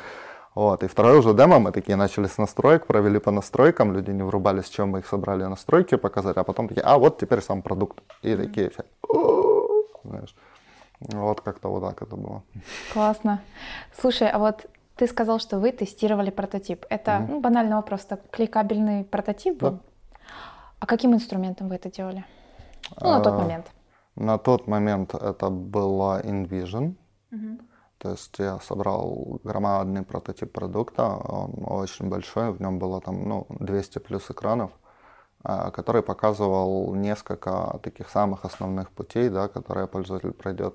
Вот. 0.54 0.82
И 0.82 0.86
второе 0.86 1.18
уже 1.18 1.34
демо 1.34 1.58
мы 1.58 1.72
такие 1.72 1.96
начали 1.96 2.26
с 2.26 2.38
настроек, 2.38 2.86
провели 2.86 3.18
по 3.18 3.30
настройкам, 3.30 3.92
люди 3.92 4.12
не 4.12 4.22
врубались, 4.22 4.68
чем 4.68 4.90
мы 4.90 4.98
их 4.98 5.06
собрали 5.06 5.44
настройки 5.44 5.96
показать, 5.96 6.36
а 6.36 6.44
потом 6.44 6.68
такие, 6.68 6.82
а 6.86 6.96
вот 6.96 7.18
теперь 7.18 7.40
сам 7.40 7.62
продукт. 7.62 8.02
И 8.22 8.28
mm-hmm. 8.28 8.44
такие 8.44 8.70
все, 8.70 8.84
знаешь. 10.04 10.34
Вот 11.00 11.40
как-то 11.40 11.68
вот 11.68 11.80
так 11.80 12.02
это 12.02 12.16
было. 12.16 12.42
Классно. 12.92 13.40
Слушай, 14.00 14.30
а 14.30 14.38
вот 14.38 14.66
ты 14.96 15.08
сказал, 15.08 15.40
что 15.40 15.58
вы 15.58 15.72
тестировали 15.72 16.30
прототип. 16.30 16.86
Это 16.88 17.10
mm-hmm. 17.10 17.26
ну, 17.28 17.40
банальный 17.40 17.74
вопрос, 17.74 18.04
так 18.04 18.20
кликабельный 18.30 19.04
прототип 19.04 19.58
был? 19.58 19.70
Да. 19.70 19.78
А 20.78 20.86
каким 20.86 21.14
инструментом 21.14 21.68
вы 21.68 21.74
это 21.74 21.90
делали? 21.90 22.24
Ну, 23.00 23.10
на 23.10 23.20
тот 23.20 23.32
а, 23.32 23.38
момент. 23.38 23.66
На 24.16 24.38
тот 24.38 24.66
момент 24.66 25.14
это 25.14 25.50
была 25.50 26.20
InVision. 26.20 26.94
Угу. 27.32 27.58
То 27.98 28.10
есть 28.10 28.38
я 28.38 28.58
собрал 28.60 29.40
громадный 29.44 30.02
прототип 30.02 30.52
продукта, 30.52 31.08
он 31.08 31.64
очень 31.66 32.08
большой, 32.08 32.52
в 32.52 32.60
нем 32.60 32.78
было 32.78 33.00
там 33.00 33.28
ну, 33.28 33.46
200 33.48 33.98
плюс 34.00 34.30
экранов, 34.30 34.70
а, 35.42 35.70
который 35.70 36.02
показывал 36.02 36.94
несколько 36.94 37.80
таких 37.82 38.10
самых 38.10 38.44
основных 38.44 38.90
путей, 38.90 39.30
да, 39.30 39.48
которые 39.48 39.86
пользователь 39.86 40.32
пройдет. 40.32 40.74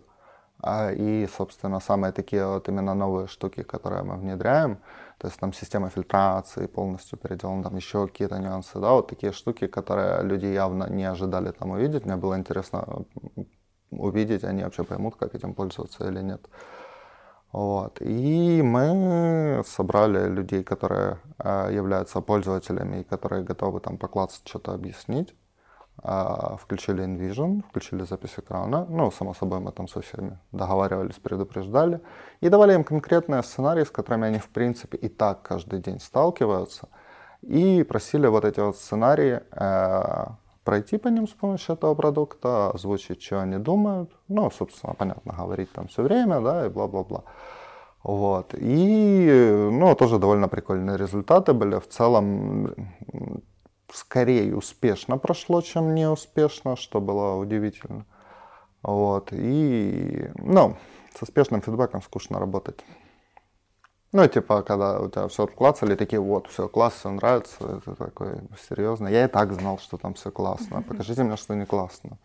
А, 0.62 0.92
и, 0.92 1.28
собственно, 1.28 1.80
самые 1.80 2.12
такие 2.12 2.46
вот 2.46 2.68
именно 2.68 2.94
новые 2.94 3.28
штуки, 3.28 3.64
которые 3.64 4.04
мы 4.04 4.18
внедряем, 4.18 4.80
то 5.20 5.28
есть 5.28 5.40
там 5.40 5.54
система 5.54 5.90
фильтрации 5.90 6.68
полностью 6.68 7.20
переделана, 7.20 7.64
там 7.64 7.76
еще 7.76 8.08
какие-то 8.08 8.40
нюансы, 8.40 8.80
да, 8.80 8.92
вот 8.92 9.08
такие 9.10 9.34
штуки, 9.34 9.68
которые 9.68 10.24
люди 10.24 10.46
явно 10.46 10.90
не 10.90 11.04
ожидали 11.04 11.52
там 11.52 11.72
увидеть. 11.72 12.06
Мне 12.06 12.16
было 12.16 12.38
интересно 12.38 13.06
увидеть, 13.92 14.46
они 14.46 14.64
вообще 14.64 14.84
поймут, 14.84 15.16
как 15.18 15.36
этим 15.36 15.54
пользоваться 15.54 16.08
или 16.08 16.22
нет. 16.22 16.48
Вот. 17.52 18.02
И 18.02 18.62
мы 18.62 19.62
собрали 19.66 20.30
людей, 20.30 20.64
которые 20.64 21.20
э, 21.40 21.70
являются 21.74 22.22
пользователями 22.22 23.02
и 23.02 23.04
которые 23.04 23.44
готовы 23.44 23.80
там 23.82 23.98
поклаться 23.98 24.40
что-то 24.46 24.74
объяснить. 24.74 25.36
А, 26.02 26.56
включили 26.58 27.04
InVision, 27.04 27.64
включили 27.70 28.04
запись 28.04 28.36
экрана. 28.38 28.86
Ну, 28.90 29.12
само 29.12 29.34
собой, 29.34 29.60
мы 29.60 29.72
там 29.72 29.88
со 29.88 30.02
всеми 30.02 30.40
договаривались, 30.52 31.16
предупреждали. 31.16 32.00
И 32.42 32.50
давали 32.50 32.74
им 32.74 32.84
конкретные 32.84 33.44
сценарии, 33.44 33.84
с 33.84 33.92
которыми 33.92 34.28
они, 34.28 34.40
в 34.40 34.50
принципе, 34.50 34.98
и 34.98 35.10
так 35.10 35.42
каждый 35.42 35.80
день 35.80 36.00
сталкиваются. 36.00 36.88
И 37.42 37.84
просили 37.84 38.28
вот 38.28 38.46
эти 38.46 38.60
вот 38.60 38.78
сценарии 38.78 39.42
э, 39.52 40.26
пройти 40.64 40.98
по 40.98 41.08
ним 41.10 41.28
с 41.28 41.32
помощью 41.32 41.76
этого 41.76 41.96
продукта, 41.96 42.72
озвучить, 42.72 43.22
что 43.22 43.42
они 43.42 43.58
думают. 43.58 44.12
Ну, 44.28 44.52
собственно, 44.52 44.94
понятно, 44.94 45.34
говорить 45.34 45.72
там 45.72 45.88
все 45.88 46.04
время, 46.04 46.42
да, 46.42 46.66
и 46.66 46.70
бла-бла-бла. 46.70 47.24
Вот. 48.04 48.54
И, 48.58 49.70
ну, 49.72 49.96
тоже 49.96 50.20
довольно 50.20 50.48
прикольные 50.48 50.98
результаты 50.98 51.54
были. 51.54 51.80
В 51.80 51.88
целом, 51.88 52.74
скорее 53.94 54.56
успешно 54.56 55.18
прошло, 55.18 55.62
чем 55.62 55.96
неуспешно, 55.96 56.76
что 56.76 57.02
было 57.02 57.36
удивительно. 57.36 58.06
Вот. 58.82 59.30
И, 59.32 60.30
ну, 60.36 60.78
с 61.18 61.22
успешным 61.22 61.62
фидбэком 61.62 62.02
скучно 62.02 62.40
работать. 62.40 62.84
Ну, 64.12 64.28
типа, 64.28 64.64
когда 64.64 65.00
у 65.00 65.10
тебя 65.10 65.28
все 65.28 65.44
отклацали, 65.44 65.96
такие, 65.96 66.20
вот, 66.20 66.48
все 66.48 66.68
класс, 66.68 66.94
все 66.94 67.12
нравится, 67.12 67.56
это 67.60 67.96
такой, 67.96 68.42
серьезно. 68.68 69.08
Я 69.08 69.26
и 69.26 69.28
так 69.28 69.54
знал, 69.54 69.78
что 69.78 69.98
там 69.98 70.16
все 70.16 70.32
классно. 70.32 70.82
Покажите 70.82 71.24
мне, 71.24 71.38
что 71.38 71.54
не 71.54 71.66
классно. 71.66 72.18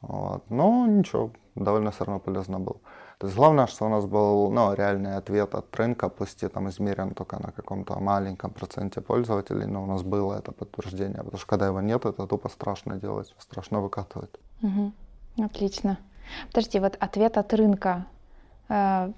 Вот. 0.00 0.48
Но 0.48 0.86
ничего, 0.86 1.30
довольно 1.54 1.90
все 1.90 2.04
равно 2.04 2.20
полезно 2.20 2.58
было. 2.58 2.76
То 3.18 3.26
есть 3.26 3.36
главное, 3.36 3.66
что 3.66 3.86
у 3.86 3.88
нас 3.88 4.04
был 4.04 4.50
ну, 4.52 4.74
реальный 4.74 5.16
ответ 5.16 5.54
от 5.54 5.76
рынка, 5.76 6.08
пусть 6.08 6.44
и 6.44 6.48
там 6.48 6.68
измерен 6.68 7.14
только 7.14 7.42
на 7.42 7.50
каком-то 7.50 7.98
маленьком 7.98 8.50
проценте 8.52 9.00
пользователей, 9.00 9.66
но 9.66 9.82
у 9.82 9.86
нас 9.86 10.02
было 10.02 10.38
это 10.38 10.52
подтверждение, 10.52 11.18
потому 11.18 11.38
что 11.38 11.46
когда 11.46 11.66
его 11.66 11.80
нет, 11.80 12.06
это 12.06 12.26
тупо 12.26 12.48
страшно 12.48 12.96
делать, 12.96 13.34
страшно 13.38 13.80
выкатывать. 13.80 14.30
Угу. 14.62 14.92
Отлично. 15.44 15.98
Подожди, 16.46 16.78
вот 16.78 16.96
ответ 17.00 17.38
от 17.38 17.52
рынка, 17.54 18.06
э, 18.68 19.12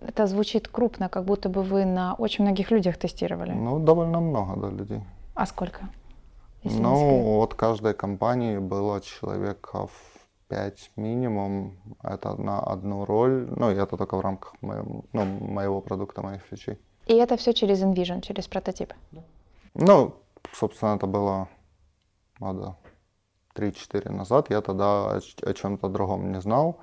это 0.00 0.26
звучит 0.28 0.68
крупно, 0.68 1.08
как 1.08 1.24
будто 1.24 1.48
бы 1.48 1.62
вы 1.62 1.84
на 1.84 2.14
очень 2.14 2.44
многих 2.44 2.70
людях 2.70 2.96
тестировали. 2.96 3.52
Ну, 3.52 3.80
довольно 3.80 4.20
много, 4.20 4.60
да, 4.60 4.70
людей. 4.70 5.00
А 5.34 5.46
сколько? 5.46 5.88
Ну, 6.62 7.40
от 7.40 7.54
каждой 7.54 7.94
компании 7.94 8.58
было 8.58 9.00
человеков 9.00 9.90
5 10.52 10.90
минимум, 10.96 11.72
это 12.02 12.34
на 12.34 12.60
одну 12.60 13.04
роль, 13.06 13.48
ну 13.56 13.70
и 13.70 13.74
это 13.74 13.96
только 13.96 14.16
в 14.16 14.20
рамках 14.20 14.54
моего, 14.60 15.04
ну, 15.12 15.24
моего 15.24 15.80
продукта, 15.80 16.22
моих 16.22 16.42
фичей. 16.42 16.78
И 17.06 17.14
это 17.14 17.36
все 17.36 17.52
через 17.54 17.82
InVision, 17.82 18.20
через 18.20 18.48
прототип? 18.48 18.92
Да. 19.12 19.22
Ну, 19.74 20.14
собственно, 20.52 20.96
это 20.96 21.06
было 21.06 21.48
года 22.38 22.76
3-4 23.54 24.10
назад, 24.10 24.50
я 24.50 24.60
тогда 24.60 25.20
о, 25.42 25.52
чем-то 25.54 25.88
другом 25.88 26.32
не 26.32 26.40
знал. 26.40 26.76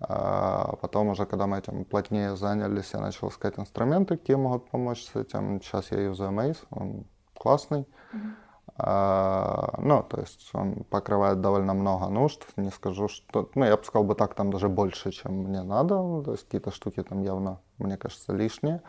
А 0.00 0.74
потом 0.80 1.08
уже, 1.08 1.26
когда 1.26 1.46
мы 1.46 1.58
этим 1.58 1.84
плотнее 1.84 2.36
занялись, 2.36 2.94
я 2.94 3.00
начал 3.00 3.28
искать 3.28 3.56
инструменты, 3.58 4.16
какие 4.16 4.36
могут 4.36 4.68
помочь 4.70 5.04
с 5.04 5.14
этим. 5.14 5.62
Сейчас 5.62 5.92
я 5.92 6.00
юзаю 6.00 6.32
Maze, 6.32 6.58
он 6.70 7.04
классный. 7.34 7.86
Mm-hmm. 8.12 8.34
А, 8.76 9.74
ну, 9.78 10.02
то 10.02 10.20
есть 10.20 10.50
он 10.54 10.84
покрывает 10.84 11.40
довольно 11.40 11.74
много 11.74 12.08
нужд. 12.08 12.46
Не 12.56 12.70
скажу, 12.70 13.08
что... 13.08 13.48
Ну, 13.54 13.64
я 13.64 13.76
бы 13.76 13.84
сказал 13.84 14.04
бы 14.04 14.14
так, 14.14 14.34
там 14.34 14.50
даже 14.50 14.68
больше, 14.68 15.10
чем 15.12 15.32
мне 15.34 15.62
надо. 15.62 16.22
То 16.22 16.32
есть 16.32 16.44
какие-то 16.44 16.70
штуки 16.70 17.02
там 17.02 17.22
явно, 17.22 17.60
мне 17.78 17.96
кажется, 17.96 18.32
лишние. 18.32 18.82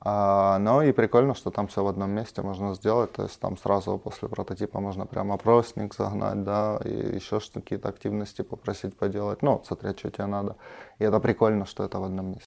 А, 0.00 0.58
но 0.58 0.82
и 0.82 0.92
прикольно, 0.92 1.34
что 1.34 1.50
там 1.50 1.66
все 1.66 1.82
в 1.82 1.88
одном 1.88 2.10
месте 2.10 2.42
можно 2.42 2.74
сделать. 2.74 3.12
То 3.12 3.24
есть 3.24 3.40
там 3.40 3.56
сразу 3.56 3.98
после 3.98 4.28
прототипа 4.28 4.80
можно 4.80 5.06
прям 5.06 5.32
опросник 5.32 5.94
загнать, 5.94 6.44
да, 6.44 6.80
и 6.84 7.16
еще 7.16 7.40
какие-то 7.40 7.88
активности 7.88 8.42
попросить 8.42 8.96
поделать. 8.96 9.42
Ну, 9.42 9.60
смотря, 9.66 9.92
что 9.94 10.10
тебе 10.10 10.26
надо. 10.26 10.56
И 10.98 11.04
это 11.04 11.18
прикольно, 11.18 11.66
что 11.66 11.84
это 11.84 11.98
в 11.98 12.04
одном 12.04 12.26
месте. 12.26 12.46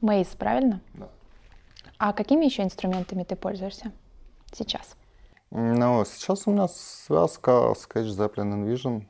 Мейс, 0.00 0.28
правильно? 0.28 0.80
Да. 0.94 1.08
А 1.98 2.12
какими 2.12 2.44
еще 2.44 2.62
инструментами 2.62 3.24
ты 3.24 3.36
пользуешься 3.36 3.90
сейчас? 4.52 4.96
Ну, 5.50 6.04
сейчас 6.04 6.46
у 6.46 6.52
меня 6.52 6.68
связка 6.68 7.50
Sketch 7.50 8.08
Zeppelin 8.08 8.54
InVision. 8.54 9.06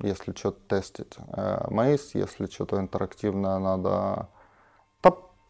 Если 0.00 0.32
что-то 0.32 0.60
тестить. 0.68 1.16
Э, 1.28 1.66
Maze, 1.68 2.10
если 2.14 2.46
что-то 2.46 2.80
интерактивное 2.80 3.58
надо... 3.58 3.90
Да, 3.90 4.28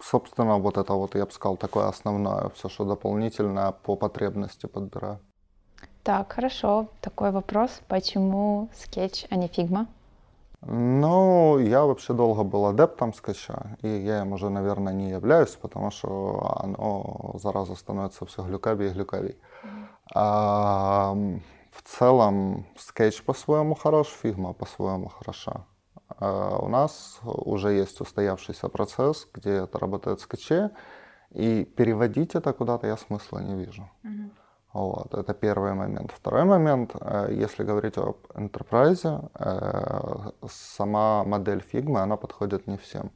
собственно, 0.00 0.58
вот 0.58 0.76
это 0.76 0.92
вот, 0.92 1.14
я 1.14 1.24
бы 1.24 1.32
сказал, 1.32 1.56
такое 1.56 1.88
основное. 1.88 2.50
Все, 2.50 2.68
что 2.68 2.84
дополнительное 2.84 3.72
по 3.72 3.96
потребности 3.96 4.66
подбираю. 4.66 5.20
Так, 6.02 6.32
хорошо. 6.32 6.88
Такой 7.00 7.30
вопрос. 7.30 7.80
Почему 7.88 8.68
Sketch, 8.74 9.26
а 9.30 9.36
не 9.36 9.46
Figma? 9.46 9.86
Ну, 10.66 11.58
я 11.58 11.84
вообще 11.84 12.14
долго 12.14 12.42
был 12.42 12.66
адептом 12.66 13.12
скетча, 13.12 13.76
и 13.82 13.88
я 13.88 14.22
им 14.22 14.32
уже, 14.32 14.48
наверное, 14.48 14.94
не 14.94 15.10
являюсь, 15.10 15.50
потому 15.50 15.90
что 15.90 16.56
оно, 16.62 17.34
зараза, 17.38 17.74
становится 17.74 18.24
все 18.24 18.42
глюкавее 18.42 18.90
и 18.90 18.94
глюкавее. 18.94 19.36
А, 20.14 21.14
в 21.70 21.82
целом, 21.82 22.66
скетч 22.78 23.22
по-своему 23.22 23.74
хорош, 23.74 24.08
фигма 24.08 24.54
по-своему 24.54 25.08
хороша. 25.08 25.66
А 26.08 26.58
у 26.58 26.68
нас 26.68 27.20
уже 27.24 27.72
есть 27.72 28.00
устоявшийся 28.00 28.68
процесс, 28.68 29.28
где 29.34 29.50
это 29.64 29.78
работает 29.78 30.20
в 30.20 30.22
скетче, 30.22 30.70
и 31.30 31.64
переводить 31.64 32.34
это 32.34 32.52
куда-то 32.52 32.86
я 32.86 32.96
смысла 32.96 33.40
не 33.40 33.54
вижу. 33.54 33.90
Mm-hmm. 34.04 34.30
Вот, 34.74 35.14
это 35.14 35.34
первый 35.34 35.72
момент. 35.74 36.10
Второй 36.10 36.44
момент, 36.44 36.96
э, 37.00 37.28
если 37.30 37.62
говорить 37.62 37.96
об 37.96 38.16
enterprise, 38.34 39.30
э, 39.38 40.30
сама 40.50 41.24
модель 41.24 41.62
Figma, 41.72 42.02
она 42.02 42.16
подходит 42.16 42.66
не 42.66 42.76
всем. 42.76 43.10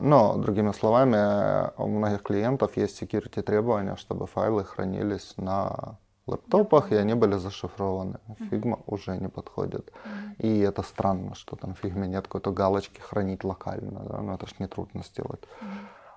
Но, 0.00 0.36
другими 0.36 0.72
словами, 0.72 1.70
у 1.78 1.86
многих 1.88 2.22
клиентов 2.22 2.76
есть 2.76 3.02
security 3.02 3.42
требования, 3.42 3.96
чтобы 3.96 4.26
файлы 4.26 4.64
хранились 4.64 5.34
на 5.36 5.98
лэптопах, 6.26 6.92
и 6.92 6.96
они 6.96 7.14
были 7.14 7.38
зашифрованы. 7.38 8.18
Figma 8.50 8.78
уже 8.86 9.16
не 9.16 9.28
подходит. 9.28 9.92
И 10.38 10.60
это 10.60 10.82
странно, 10.82 11.34
что 11.34 11.56
там 11.56 11.74
в 11.74 11.82
Figma 11.82 12.06
нет 12.06 12.28
какой-то 12.28 12.52
галочки 12.52 13.00
хранить 13.00 13.44
локально. 13.44 14.00
Да? 14.00 14.20
Ну, 14.20 14.34
это 14.34 14.46
ж 14.46 14.54
не 14.60 14.68
трудно 14.68 15.02
сделать. 15.02 15.48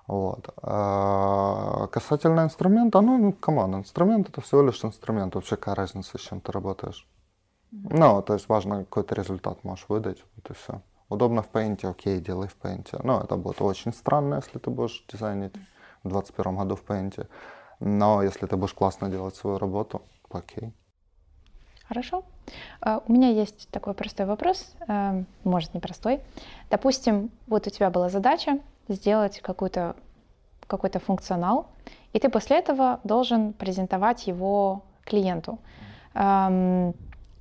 Вот. 0.06 0.50
А 0.62 1.86
касательно 1.86 2.42
инструмента, 2.42 3.00
ну, 3.00 3.16
ну, 3.16 3.32
come 3.32 3.57
on, 3.57 3.76
инструмент 3.76 4.28
это 4.28 4.40
всего 4.40 4.62
лишь 4.62 4.84
инструмент. 4.84 5.34
Вообще 5.34 5.56
какая 5.56 5.74
разница, 5.74 6.18
с 6.18 6.20
чем 6.20 6.40
ты 6.40 6.52
работаешь? 6.52 7.06
Mm-hmm. 7.72 7.96
Ну, 7.98 8.22
то 8.22 8.34
есть 8.34 8.48
важно, 8.48 8.84
какой-то 8.84 9.14
результат 9.14 9.64
можешь 9.64 9.86
выдать, 9.88 10.22
вот 10.36 10.50
и 10.50 10.54
все. 10.54 10.82
Удобно 11.08 11.42
в 11.42 11.50
Paint, 11.50 11.86
окей, 11.86 12.20
делай 12.20 12.48
в 12.48 12.56
Paint. 12.62 13.00
Но 13.02 13.20
это 13.20 13.36
будет 13.36 13.62
очень 13.62 13.92
странно, 13.92 14.36
если 14.36 14.58
ты 14.58 14.70
будешь 14.70 15.04
дизайнить 15.10 15.54
в 16.02 16.08
2021 16.08 16.56
году 16.56 16.76
в 16.76 16.84
Paint. 16.84 17.26
Но 17.80 18.22
если 18.22 18.46
ты 18.46 18.56
будешь 18.56 18.74
классно 18.74 19.08
делать 19.08 19.36
свою 19.36 19.58
работу, 19.58 20.02
окей. 20.30 20.72
Хорошо. 21.88 22.24
А, 22.80 23.02
у 23.06 23.12
меня 23.12 23.28
есть 23.28 23.68
такой 23.70 23.94
простой 23.94 24.26
вопрос, 24.26 24.74
э, 24.88 25.24
может 25.44 25.74
непростой. 25.74 26.20
Допустим, 26.70 27.30
вот 27.46 27.66
у 27.66 27.70
тебя 27.70 27.90
была 27.90 28.08
задача 28.08 28.58
сделать 28.88 29.40
какой-то 29.40 29.96
какой-то 30.66 30.98
функционал, 30.98 31.66
и 32.14 32.18
ты 32.18 32.30
после 32.30 32.58
этого 32.58 33.00
должен 33.04 33.52
презентовать 33.52 34.26
его 34.26 34.82
клиенту. 35.04 35.58
Эм, 36.14 36.94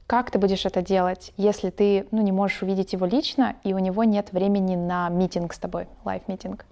как 0.08 0.32
ты 0.32 0.40
будешь 0.40 0.66
это 0.66 0.82
делать, 0.82 1.34
если 1.38 1.70
ты 1.70 2.08
ну, 2.12 2.22
не 2.22 2.32
можешь 2.32 2.62
увидеть 2.62 2.94
его 2.94 3.06
лично, 3.06 3.56
и 3.64 3.74
у 3.74 3.80
него 3.80 4.04
нет 4.04 4.34
времени 4.34 4.76
на 4.76 5.10
митинг 5.10 5.54
с 5.54 5.58
тобой, 5.58 5.88
live 6.04 6.24
meeting? 6.24 6.66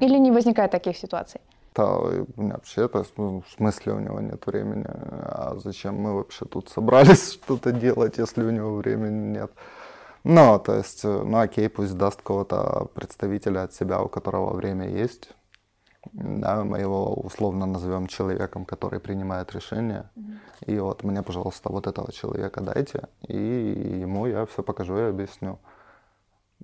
Или 0.00 0.18
не 0.18 0.32
возникает 0.32 0.72
таких 0.72 0.96
ситуаций? 0.96 1.40
Да, 1.74 1.98
вообще, 2.36 2.88
то 2.88 3.04
ну, 3.16 3.42
в 3.46 3.52
смысле 3.52 3.92
у 3.92 4.00
него 4.00 4.20
нет 4.20 4.46
времени. 4.46 4.86
А 4.86 5.56
зачем 5.62 5.94
мы 5.96 6.14
вообще 6.14 6.46
тут 6.46 6.68
собрались 6.70 7.32
что-то 7.44 7.72
делать, 7.72 8.18
если 8.18 8.42
у 8.42 8.50
него 8.50 8.76
времени 8.76 9.38
нет? 9.38 9.52
Ну, 10.28 10.58
то 10.58 10.74
есть, 10.74 11.04
э, 11.04 11.22
ну 11.22 11.38
окей, 11.38 11.68
пусть 11.68 11.96
даст 11.96 12.20
кого-то 12.20 12.88
представителя 12.94 13.62
от 13.62 13.74
себя, 13.74 14.02
у 14.02 14.08
которого 14.08 14.56
время 14.56 14.88
есть. 14.88 15.30
Да, 16.12 16.64
мы 16.64 16.80
его 16.80 17.14
условно 17.14 17.64
назовем 17.64 18.08
человеком, 18.08 18.64
который 18.64 18.98
принимает 18.98 19.54
решения. 19.54 20.10
Mm-hmm. 20.16 20.64
И 20.66 20.78
вот 20.80 21.04
мне, 21.04 21.22
пожалуйста, 21.22 21.70
вот 21.70 21.86
этого 21.86 22.10
человека 22.10 22.60
дайте, 22.60 23.08
и 23.28 24.00
ему 24.00 24.26
я 24.26 24.46
все 24.46 24.64
покажу 24.64 24.98
и 24.98 25.10
объясню. 25.10 25.60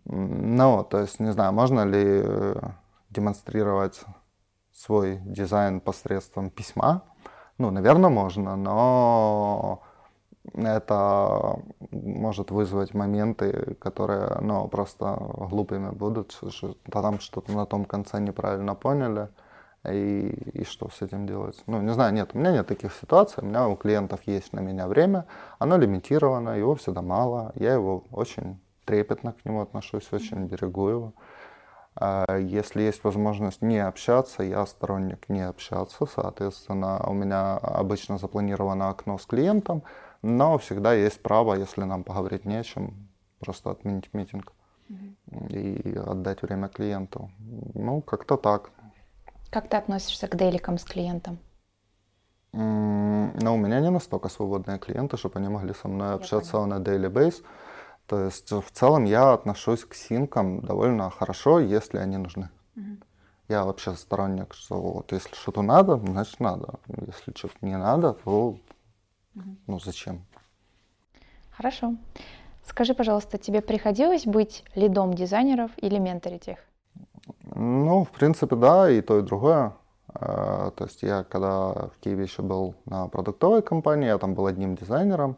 Ну, 0.07 0.83
то 0.83 0.99
есть, 0.99 1.21
не 1.21 1.33
знаю, 1.33 1.53
можно 1.53 1.85
ли 1.85 2.03
э, 2.25 2.57
демонстрировать 3.11 4.01
свой 4.73 5.21
дизайн 5.25 5.81
посредством 5.81 6.51
письма? 6.51 7.05
Ну, 7.59 7.71
наверное, 7.71 8.11
можно, 8.11 8.57
но 8.57 9.83
это 10.55 11.61
может 11.91 12.51
вызвать 12.51 12.95
моменты, 12.95 13.77
которые 13.81 14.39
ну, 14.41 14.67
просто 14.69 15.17
глупыми 15.51 15.91
будут, 15.91 16.37
что 16.51 16.75
там 16.91 17.21
что-то 17.21 17.53
на 17.53 17.67
том 17.67 17.85
конце 17.85 18.19
неправильно 18.21 18.75
поняли, 18.75 19.29
и, 19.89 20.29
и 20.55 20.65
что 20.65 20.89
с 20.91 21.03
этим 21.03 21.27
делать. 21.27 21.63
Ну, 21.67 21.81
не 21.81 21.93
знаю, 21.93 22.13
нет, 22.13 22.31
у 22.35 22.39
меня 22.39 22.53
нет 22.53 22.67
таких 22.67 22.95
ситуаций, 22.95 23.43
у 23.43 23.47
меня 23.47 23.69
у 23.69 23.77
клиентов 23.77 24.21
есть 24.27 24.53
на 24.53 24.61
меня 24.61 24.87
время, 24.87 25.27
оно 25.59 25.77
лимитировано, 25.77 26.51
его 26.51 26.75
всегда 26.75 27.03
мало, 27.03 27.53
я 27.57 27.75
его 27.75 28.05
очень 28.11 28.61
трепетно 28.85 29.33
к 29.33 29.45
нему 29.45 29.63
отношусь, 29.63 30.13
очень 30.13 30.47
берегу 30.47 30.89
его. 30.89 31.13
А 31.95 32.39
если 32.39 32.83
есть 32.83 33.05
возможность 33.05 33.61
не 33.61 33.79
общаться, 33.79 34.43
я 34.43 34.65
сторонник 34.67 35.29
не 35.29 35.43
общаться, 35.43 36.07
соответственно, 36.07 37.05
у 37.07 37.13
меня 37.13 37.59
обычно 37.59 38.19
запланировано 38.19 38.89
окно 38.89 39.19
с 39.19 39.27
клиентом, 39.27 39.83
но 40.23 40.57
всегда 40.59 40.95
есть 40.95 41.21
право, 41.23 41.55
если 41.55 41.83
нам 41.85 42.05
поговорить 42.05 42.45
не 42.45 42.57
о 42.57 42.63
чем, 42.63 43.09
просто 43.41 43.71
отменить 43.71 44.15
митинг 44.15 44.53
угу. 44.89 45.47
и 45.49 45.97
отдать 45.97 46.43
время 46.43 46.69
клиенту. 46.69 47.31
Ну, 47.75 48.01
как-то 48.01 48.37
так. 48.37 48.71
Как 49.51 49.69
ты 49.69 49.77
относишься 49.77 50.29
к 50.29 50.37
деликам 50.37 50.79
с 50.79 50.85
клиентом? 50.85 51.39
Ну, 52.53 53.55
у 53.55 53.57
меня 53.57 53.81
не 53.81 53.91
настолько 53.91 54.29
свободные 54.29 54.79
клиенты, 54.79 55.17
чтобы 55.17 55.39
они 55.39 55.49
могли 55.49 55.75
со 55.75 55.89
мной 55.89 56.15
общаться 56.15 56.65
на 56.67 56.79
daily 56.79 57.11
base. 57.11 57.43
То 58.07 58.25
есть 58.25 58.51
в 58.51 58.71
целом 58.73 59.05
я 59.05 59.33
отношусь 59.33 59.85
к 59.85 59.95
синкам 59.95 60.61
довольно 60.61 61.11
хорошо, 61.11 61.61
если 61.61 61.99
они 61.99 62.19
нужны. 62.19 62.51
Угу. 62.77 62.97
Я 63.49 63.65
вообще 63.65 63.95
сторонник, 63.95 64.55
что 64.55 64.81
вот 64.81 65.13
если 65.13 65.35
что-то 65.35 65.63
надо, 65.63 65.97
значит 65.97 66.41
надо. 66.41 66.75
Если 66.89 67.33
что-то 67.37 67.57
не 67.63 67.77
надо, 67.77 68.15
то 68.15 68.57
ну 69.67 69.79
зачем? 69.81 70.25
Хорошо. 71.51 71.97
Скажи, 72.65 72.95
пожалуйста, 72.95 73.39
тебе 73.39 73.61
приходилось 73.61 74.27
быть 74.27 74.65
лидом 74.75 75.15
дизайнеров 75.15 75.71
или 75.77 75.99
менторить 75.99 76.49
их? 76.49 76.59
Ну, 77.55 78.05
в 78.05 78.11
принципе, 78.11 78.57
да, 78.57 78.91
и 78.91 79.01
то, 79.01 79.19
и 79.19 79.23
другое. 79.23 79.73
Э, 80.15 80.71
то 80.77 80.85
есть 80.85 81.03
я, 81.03 81.25
когда 81.25 81.73
в 81.73 81.93
Киеве 82.01 82.25
еще 82.25 82.43
был 82.43 82.75
на 82.85 83.09
продуктовой 83.09 83.63
компании, 83.63 84.07
я 84.07 84.19
там 84.19 84.35
был 84.35 84.47
одним 84.47 84.75
дизайнером, 84.77 85.37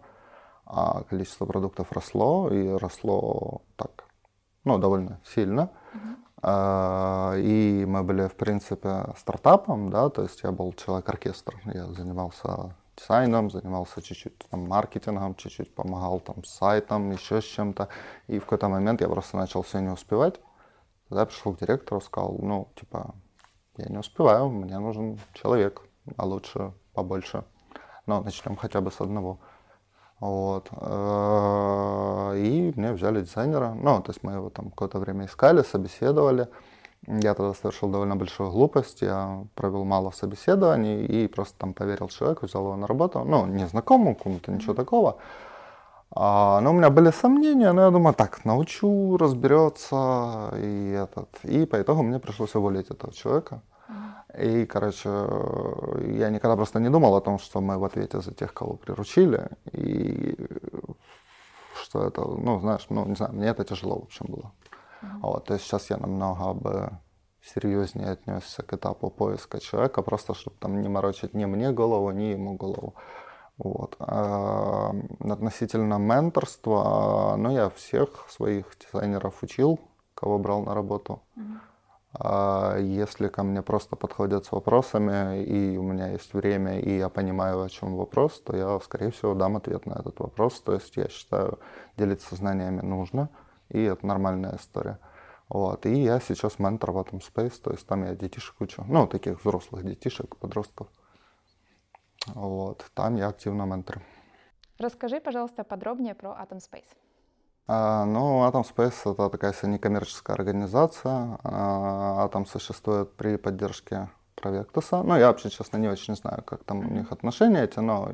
а 0.66 1.03
количество 1.05 1.47
продуктов 1.47 1.92
росло, 1.92 2.51
и 2.51 2.68
росло 2.68 3.62
так, 3.76 4.05
ну, 4.64 4.78
довольно 4.78 5.20
сильно. 5.24 5.70
Uh-huh. 5.92 7.40
И 7.40 7.84
мы 7.86 8.03
были, 8.03 8.28
в 8.28 8.34
принципе, 8.34 9.07
стартапом, 9.16 9.90
да, 9.90 10.11
то 10.11 10.22
есть 10.22 10.42
я 10.42 10.53
был 10.53 10.72
человек-оркестр, 10.74 11.55
я 11.72 11.86
занимался 11.86 12.74
дизайном, 12.97 13.51
занимался 13.51 14.03
чуть-чуть 14.03 14.38
там, 14.51 14.68
маркетингом, 14.68 15.34
чуть-чуть 15.34 15.74
помогал 15.74 16.20
там 16.20 16.45
с 16.45 16.51
сайтом, 16.51 17.11
еще 17.11 17.40
с 17.40 17.45
чем-то. 17.45 17.88
И 18.26 18.38
в 18.38 18.42
какой-то 18.45 18.68
момент 18.68 19.01
я 19.01 19.09
просто 19.09 19.36
начал 19.36 19.62
все 19.62 19.80
не 19.80 19.90
успевать. 19.90 20.40
Тогда 21.09 21.22
я 21.22 21.26
пришел 21.26 21.55
к 21.55 21.61
директору, 21.61 22.01
сказал, 22.01 22.36
ну, 22.38 22.68
типа, 22.76 23.14
я 23.76 23.86
не 23.86 23.99
успеваю, 23.99 24.49
мне 24.49 24.78
нужен 24.78 25.18
человек, 25.32 25.82
а 26.16 26.24
лучше 26.24 26.72
побольше. 26.92 27.45
Но 28.07 28.20
начнем 28.22 28.57
хотя 28.57 28.80
бы 28.80 28.90
с 28.90 29.01
одного. 29.01 29.40
Вот. 30.20 30.68
Э, 30.72 32.34
и 32.36 32.72
мне 32.76 32.92
взяли 32.92 33.22
дизайнера. 33.22 33.74
Ну, 33.74 34.01
то 34.03 34.11
есть 34.11 34.22
мы 34.22 34.32
его 34.32 34.51
там 34.51 34.70
какое-то 34.70 34.99
время 34.99 35.26
искали, 35.26 35.62
собеседовали. 35.62 36.49
Я 37.07 37.34
тогда 37.34 37.55
совершил 37.55 37.90
довольно 37.90 38.16
большую 38.16 38.50
глупость. 38.50 39.02
Я 39.02 39.44
провел 39.55 39.84
мало 39.84 40.11
собеседований 40.11 41.05
и 41.05 41.28
просто 41.28 41.59
там 41.59 41.74
поверил 41.74 42.09
человеку, 42.09 42.46
взял 42.46 42.62
его 42.62 42.76
на 42.76 42.86
работу. 42.86 43.24
Ну, 43.24 43.46
не 43.46 43.66
знакомому 43.66 44.14
кому-то, 44.14 44.52
ничего 44.52 44.74
такого. 44.74 45.18
А, 46.11 46.61
но 46.61 46.70
у 46.70 46.74
меня 46.74 46.90
были 46.90 47.11
сомнения, 47.11 47.72
но 47.72 47.82
я 47.82 47.90
думаю, 47.90 48.14
так, 48.14 48.44
научу, 48.44 49.16
разберется. 49.18 50.55
И, 50.57 50.90
этот. 50.92 51.28
и 51.42 51.66
по 51.66 51.80
итогу 51.80 52.02
мне 52.02 52.18
пришлось 52.18 52.55
уволить 52.55 52.90
этого 52.90 53.12
человека. 53.12 53.61
И, 54.38 54.64
короче, 54.66 55.09
я 56.07 56.30
никогда 56.30 56.57
просто 56.57 56.80
не 56.80 56.90
думал 56.90 57.14
о 57.14 57.20
том, 57.20 57.38
что 57.38 57.61
мы 57.61 57.78
в 57.78 57.84
ответе 57.84 58.20
за 58.20 58.32
тех, 58.32 58.52
кого 58.52 58.74
приручили. 58.74 59.48
И 59.72 60.36
что 61.82 62.07
это, 62.07 62.22
ну, 62.22 62.61
знаешь, 62.61 62.86
ну, 62.88 63.05
не 63.07 63.14
знаю, 63.14 63.34
мне 63.34 63.48
это 63.48 63.64
тяжело, 63.64 64.00
в 64.00 64.05
общем, 64.05 64.26
было. 64.28 64.50
Mm-hmm. 65.05 65.20
Вот, 65.22 65.44
то 65.44 65.55
есть 65.55 65.66
сейчас 65.66 65.90
я 65.90 65.96
намного 65.96 66.55
бы 66.55 66.90
серьезнее 67.42 68.11
отнесся 68.11 68.62
к 68.62 68.72
этапу 68.72 69.11
поиска 69.11 69.61
человека, 69.61 70.02
просто 70.02 70.34
чтобы 70.34 70.57
там 70.59 70.80
не 70.80 70.88
морочить 70.88 71.34
ни 71.34 71.44
мне 71.44 71.72
голову, 71.72 72.11
ни 72.11 72.32
ему 72.32 72.55
голову. 72.55 72.94
Вот. 73.59 73.96
А 73.98 74.92
относительно 75.20 75.98
менторства, 75.98 77.36
ну, 77.36 77.50
я 77.50 77.68
всех 77.70 78.26
своих 78.28 78.66
дизайнеров 78.80 79.42
учил, 79.42 79.78
кого 80.14 80.38
брал 80.38 80.62
на 80.62 80.74
работу. 80.74 81.20
Mm-hmm. 81.36 81.59
А 82.16 82.78
если 82.78 83.28
ко 83.28 83.42
мне 83.42 83.62
просто 83.62 83.96
подходят 83.96 84.44
с 84.44 84.52
вопросами, 84.52 85.42
и 85.42 85.76
у 85.76 85.82
меня 85.82 86.12
есть 86.12 86.32
время, 86.32 86.78
и 86.78 86.98
я 86.98 87.09
понимаю, 87.09 87.62
о 87.62 87.68
чем 87.68 87.96
вопрос, 87.96 88.40
то 88.40 88.57
я, 88.57 88.78
скорее 88.80 89.11
всего, 89.11 89.34
дам 89.34 89.57
ответ 89.57 89.86
на 89.86 89.94
этот 89.94 90.20
вопрос. 90.20 90.61
То 90.61 90.74
есть 90.74 90.96
я 90.96 91.09
считаю, 91.09 91.59
делиться 91.96 92.36
знаниями 92.36 92.82
нужно, 92.82 93.28
и 93.68 93.82
это 93.82 94.06
нормальная 94.06 94.56
история. 94.56 94.98
Вот. 95.48 95.86
И 95.86 95.94
я 96.02 96.20
сейчас 96.20 96.58
ментор 96.58 96.92
в 96.92 96.98
Atom 96.98 97.20
Space, 97.20 97.60
то 97.62 97.70
есть 97.70 97.86
там 97.86 98.04
я 98.04 98.14
детишек 98.14 98.60
учу, 98.60 98.84
ну, 98.86 99.06
таких 99.06 99.40
взрослых 99.40 99.84
детишек, 99.84 100.36
подростков. 100.36 100.88
Вот. 102.34 102.84
Там 102.94 103.16
я 103.16 103.28
активно 103.28 103.64
ментор. 103.64 104.02
Расскажи, 104.78 105.20
пожалуйста, 105.20 105.64
подробнее 105.64 106.14
про 106.14 106.30
Atom 106.30 106.58
Space. 106.58 106.96
А, 107.66 108.04
ну, 108.04 108.46
Atom 108.48 108.64
Space 108.64 109.12
это 109.12 109.28
такая 109.30 109.52
себе 109.52 109.72
некоммерческая 109.72 110.36
организация. 110.36 111.38
А, 111.44 112.26
Atom 112.26 112.46
существует 112.46 113.14
при 113.16 113.36
поддержке 113.36 114.08
Провектуса. 114.34 115.02
Ну, 115.02 115.16
я 115.16 115.28
вообще, 115.28 115.48
честно, 115.48 115.78
не 115.78 115.88
очень 115.88 116.16
знаю, 116.16 116.42
как 116.42 116.64
там 116.64 116.80
у 116.80 116.90
них 116.90 117.12
отношения 117.12 117.62
эти, 117.62 117.78
но 117.78 118.10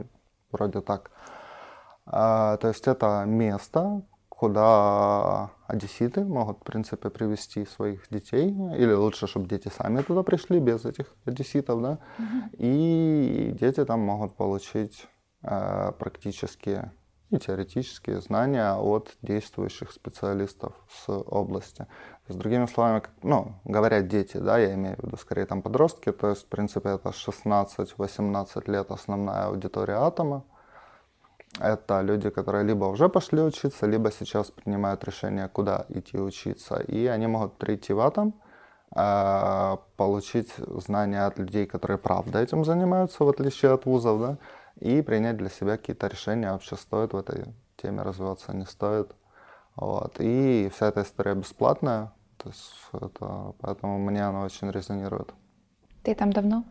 вроде 0.52 0.80
так. 0.80 1.10
А, 2.06 2.56
то 2.58 2.68
есть 2.68 2.86
это 2.86 3.24
место, 3.26 4.02
куда 4.40 5.50
одесситы 5.66 6.24
могут, 6.24 6.60
в 6.60 6.62
принципе, 6.62 7.10
привести 7.10 7.66
своих 7.66 8.08
детей, 8.08 8.48
или 8.48 8.94
лучше, 8.94 9.26
чтобы 9.26 9.46
дети 9.46 9.68
сами 9.68 10.00
туда 10.00 10.22
пришли 10.22 10.60
без 10.60 10.86
этих 10.86 11.14
одесситов, 11.26 11.82
да, 11.82 11.98
и 12.52 13.54
дети 13.60 13.84
там 13.84 14.00
могут 14.00 14.34
получить 14.36 15.06
э, 15.42 15.92
практически 15.98 16.90
и 17.28 17.36
теоретические 17.36 18.22
знания 18.22 18.72
от 18.72 19.14
действующих 19.20 19.92
специалистов 19.92 20.72
с 20.88 21.12
области. 21.12 21.86
с 22.26 22.34
другими 22.34 22.64
словами, 22.64 23.02
ну, 23.22 23.60
говорят 23.64 24.08
дети, 24.08 24.38
да, 24.38 24.58
я 24.58 24.72
имею 24.74 24.96
в 24.96 25.04
виду 25.04 25.18
скорее 25.18 25.44
там 25.44 25.60
подростки, 25.60 26.12
то 26.12 26.30
есть, 26.30 26.46
в 26.46 26.48
принципе, 26.48 26.88
это 26.88 27.10
16-18 27.10 28.70
лет 28.70 28.90
основная 28.90 29.48
аудитория 29.48 29.96
атома. 29.96 30.44
Это 31.58 32.00
люди, 32.02 32.30
которые 32.30 32.64
либо 32.64 32.84
уже 32.84 33.08
пошли 33.08 33.42
учиться, 33.42 33.86
либо 33.86 34.10
сейчас 34.12 34.50
принимают 34.50 35.04
решение, 35.04 35.48
куда 35.48 35.84
идти 35.88 36.18
учиться. 36.18 36.76
И 36.76 37.06
они 37.06 37.26
могут 37.26 37.58
прийти 37.58 37.92
в 37.92 38.00
атом, 38.00 38.34
э, 38.94 39.76
получить 39.96 40.54
знания 40.56 41.26
от 41.26 41.38
людей, 41.38 41.66
которые 41.66 41.98
правда 41.98 42.38
этим 42.38 42.64
занимаются, 42.64 43.24
в 43.24 43.28
отличие 43.28 43.72
от 43.72 43.84
вузов, 43.84 44.20
да, 44.20 44.36
и 44.76 45.02
принять 45.02 45.36
для 45.36 45.48
себя 45.48 45.76
какие-то 45.76 46.06
решения, 46.06 46.52
вообще 46.52 46.76
стоит 46.76 47.12
в 47.12 47.16
этой 47.16 47.44
теме 47.76 48.02
развиваться, 48.02 48.56
не 48.56 48.66
стоит. 48.66 49.14
Вот. 49.76 50.16
И 50.20 50.70
вся 50.74 50.88
эта 50.88 51.02
история 51.02 51.34
бесплатная, 51.34 52.12
то 52.36 52.48
есть 52.48 52.74
это, 52.92 53.54
поэтому 53.60 53.98
мне 53.98 54.24
она 54.26 54.44
очень 54.44 54.70
резонирует. 54.70 55.32
Ты 56.02 56.14
там 56.14 56.32
давно? 56.32 56.64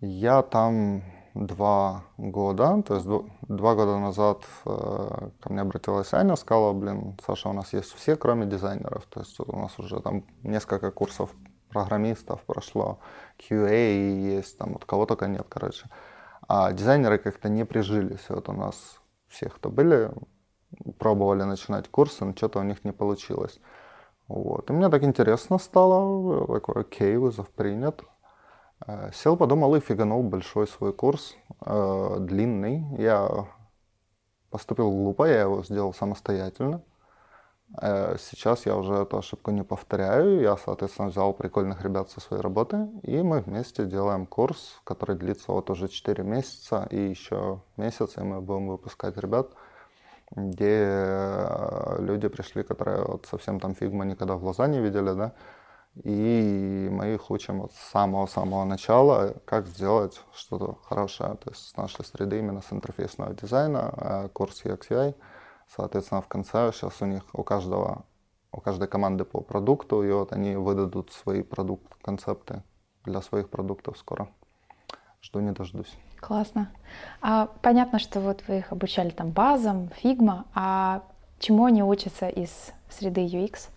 Я 0.00 0.42
там 0.42 1.02
два 1.46 2.04
года, 2.16 2.82
то 2.82 2.94
есть 2.94 3.06
два 3.42 3.74
года 3.74 3.98
назад 3.98 4.44
э, 4.64 5.30
ко 5.40 5.52
мне 5.52 5.62
обратилась 5.62 6.12
Аня, 6.12 6.36
сказала, 6.36 6.72
блин, 6.72 7.16
Саша, 7.24 7.48
у 7.48 7.52
нас 7.52 7.72
есть 7.72 7.94
все, 7.94 8.16
кроме 8.16 8.46
дизайнеров, 8.46 9.06
то 9.06 9.20
есть 9.20 9.38
у 9.38 9.56
нас 9.56 9.78
уже 9.78 10.00
там 10.00 10.24
несколько 10.42 10.90
курсов 10.90 11.30
программистов 11.68 12.42
прошло, 12.42 12.98
QA 13.38 14.36
есть, 14.36 14.58
там 14.58 14.72
вот 14.72 14.84
кого 14.84 15.06
только 15.06 15.28
нет, 15.28 15.46
короче. 15.48 15.86
А 16.48 16.72
дизайнеры 16.72 17.18
как-то 17.18 17.48
не 17.48 17.64
прижились. 17.64 18.24
Вот 18.30 18.48
у 18.48 18.52
нас 18.52 19.00
всех, 19.28 19.56
кто 19.56 19.68
были, 19.68 20.10
пробовали 20.98 21.42
начинать 21.42 21.88
курсы, 21.88 22.24
но 22.24 22.34
что-то 22.34 22.60
у 22.60 22.62
них 22.62 22.84
не 22.84 22.92
получилось. 22.92 23.60
Вот. 24.28 24.70
И 24.70 24.72
мне 24.72 24.88
так 24.88 25.02
интересно 25.02 25.58
стало, 25.58 26.46
такой, 26.46 26.82
окей, 26.82 27.16
вызов 27.16 27.48
принят. 27.50 28.02
Э, 28.86 29.10
сел, 29.12 29.36
подумал 29.36 29.74
и 29.74 29.80
фиганул 29.80 30.22
большой 30.22 30.66
свой 30.66 30.92
курс, 30.92 31.36
э, 31.64 32.16
длинный. 32.20 32.84
Я 32.96 33.46
поступил 34.50 34.90
глупо, 34.90 35.24
я 35.24 35.42
его 35.42 35.62
сделал 35.64 35.92
самостоятельно. 35.92 36.82
Э, 37.82 38.16
сейчас 38.18 38.66
я 38.66 38.76
уже 38.76 38.94
эту 38.94 39.18
ошибку 39.18 39.50
не 39.50 39.64
повторяю. 39.64 40.40
Я, 40.40 40.56
соответственно, 40.56 41.08
взял 41.08 41.32
прикольных 41.34 41.82
ребят 41.82 42.10
со 42.10 42.20
своей 42.20 42.42
работы, 42.42 42.88
и 43.02 43.20
мы 43.22 43.40
вместе 43.40 43.84
делаем 43.84 44.26
курс, 44.26 44.80
который 44.84 45.16
длится 45.16 45.52
вот 45.52 45.70
уже 45.70 45.88
4 45.88 46.22
месяца, 46.22 46.86
и 46.90 46.96
еще 47.10 47.60
месяц, 47.76 48.16
и 48.16 48.20
мы 48.20 48.40
будем 48.40 48.68
выпускать 48.68 49.16
ребят, 49.18 49.50
где 50.30 51.48
люди 51.98 52.28
пришли, 52.28 52.62
которые 52.62 53.04
вот 53.04 53.26
совсем 53.26 53.60
там 53.60 53.74
Figma 53.74 54.04
никогда 54.04 54.36
в 54.36 54.40
глаза 54.40 54.66
не 54.66 54.78
видели, 54.80 55.12
да, 55.14 55.32
и 56.04 56.88
мы 56.90 57.14
их 57.14 57.30
учим 57.30 57.60
вот 57.62 57.72
с 57.72 57.90
самого-самого 57.90 58.64
начала, 58.64 59.34
как 59.44 59.66
сделать 59.66 60.20
что-то 60.34 60.78
хорошее, 60.84 61.36
то 61.42 61.50
есть 61.50 61.68
с 61.68 61.76
нашей 61.76 62.04
среды, 62.04 62.38
именно 62.38 62.62
с 62.62 62.72
интерфейсного 62.72 63.34
дизайна, 63.34 63.92
э, 63.96 64.28
курс 64.32 64.64
UX 64.64 64.88
UI— 64.90 65.14
Соответственно, 65.68 66.22
в 66.22 66.28
конце 66.28 66.72
сейчас 66.72 67.00
у 67.02 67.06
них 67.06 67.22
у 67.32 67.42
каждого, 67.42 68.04
у 68.52 68.60
каждой 68.60 68.88
команды 68.88 69.24
по 69.24 69.40
продукту, 69.40 70.02
и 70.02 70.10
вот 70.10 70.32
они 70.32 70.56
выдадут 70.56 71.12
свои 71.12 71.42
продукт-концепты 71.42 72.62
для 73.04 73.20
своих 73.20 73.50
продуктов 73.50 73.98
скоро. 73.98 74.28
Жду 75.20 75.40
не 75.40 75.52
дождусь. 75.52 75.94
Классно. 76.20 76.70
А, 77.20 77.48
понятно, 77.62 77.98
что 77.98 78.20
вот 78.20 78.42
вы 78.48 78.58
их 78.58 78.72
обучали 78.72 79.10
там 79.10 79.30
базам, 79.30 79.90
Figma, 79.90 80.46
а 80.54 81.02
чему 81.38 81.66
они 81.66 81.82
учатся 81.82 82.28
из 82.28 82.72
среды 82.88 83.26
UX? 83.26 83.68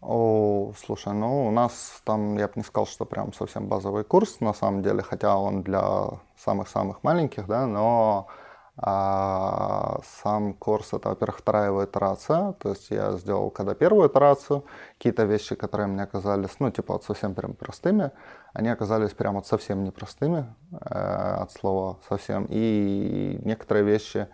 О, 0.00 0.72
слушай, 0.76 1.12
ну 1.12 1.48
у 1.48 1.50
нас 1.50 2.00
там, 2.04 2.38
я 2.38 2.46
бы 2.46 2.52
не 2.56 2.62
сказал, 2.62 2.86
что 2.86 3.04
прям 3.04 3.32
совсем 3.32 3.66
базовый 3.66 4.04
курс, 4.04 4.38
на 4.40 4.54
самом 4.54 4.82
деле, 4.82 5.02
хотя 5.02 5.36
он 5.36 5.62
для 5.62 5.82
самых-самых 6.36 7.02
маленьких, 7.02 7.46
да, 7.46 7.66
но 7.66 8.28
а 8.80 9.98
сам 10.22 10.54
курс 10.54 10.92
это, 10.92 11.08
во-первых, 11.08 11.38
вторая 11.38 11.66
его 11.66 11.84
итерация. 11.84 12.52
То 12.60 12.68
есть 12.70 12.90
я 12.90 13.12
сделал 13.12 13.50
когда 13.50 13.74
первую 13.74 14.08
итерацию, 14.08 14.64
какие-то 14.98 15.24
вещи, 15.24 15.56
которые 15.56 15.88
мне 15.88 16.04
оказались, 16.04 16.60
ну, 16.60 16.70
типа, 16.70 16.92
вот 16.92 17.04
совсем 17.04 17.34
прям 17.34 17.54
простыми, 17.54 18.12
они 18.52 18.68
оказались 18.68 19.10
прям 19.14 19.34
вот 19.34 19.48
совсем 19.48 19.82
непростыми, 19.82 20.46
э, 20.70 20.76
от 21.42 21.50
слова 21.50 21.98
совсем. 22.08 22.46
И 22.48 23.40
некоторые 23.44 23.84
вещи, 23.84 24.28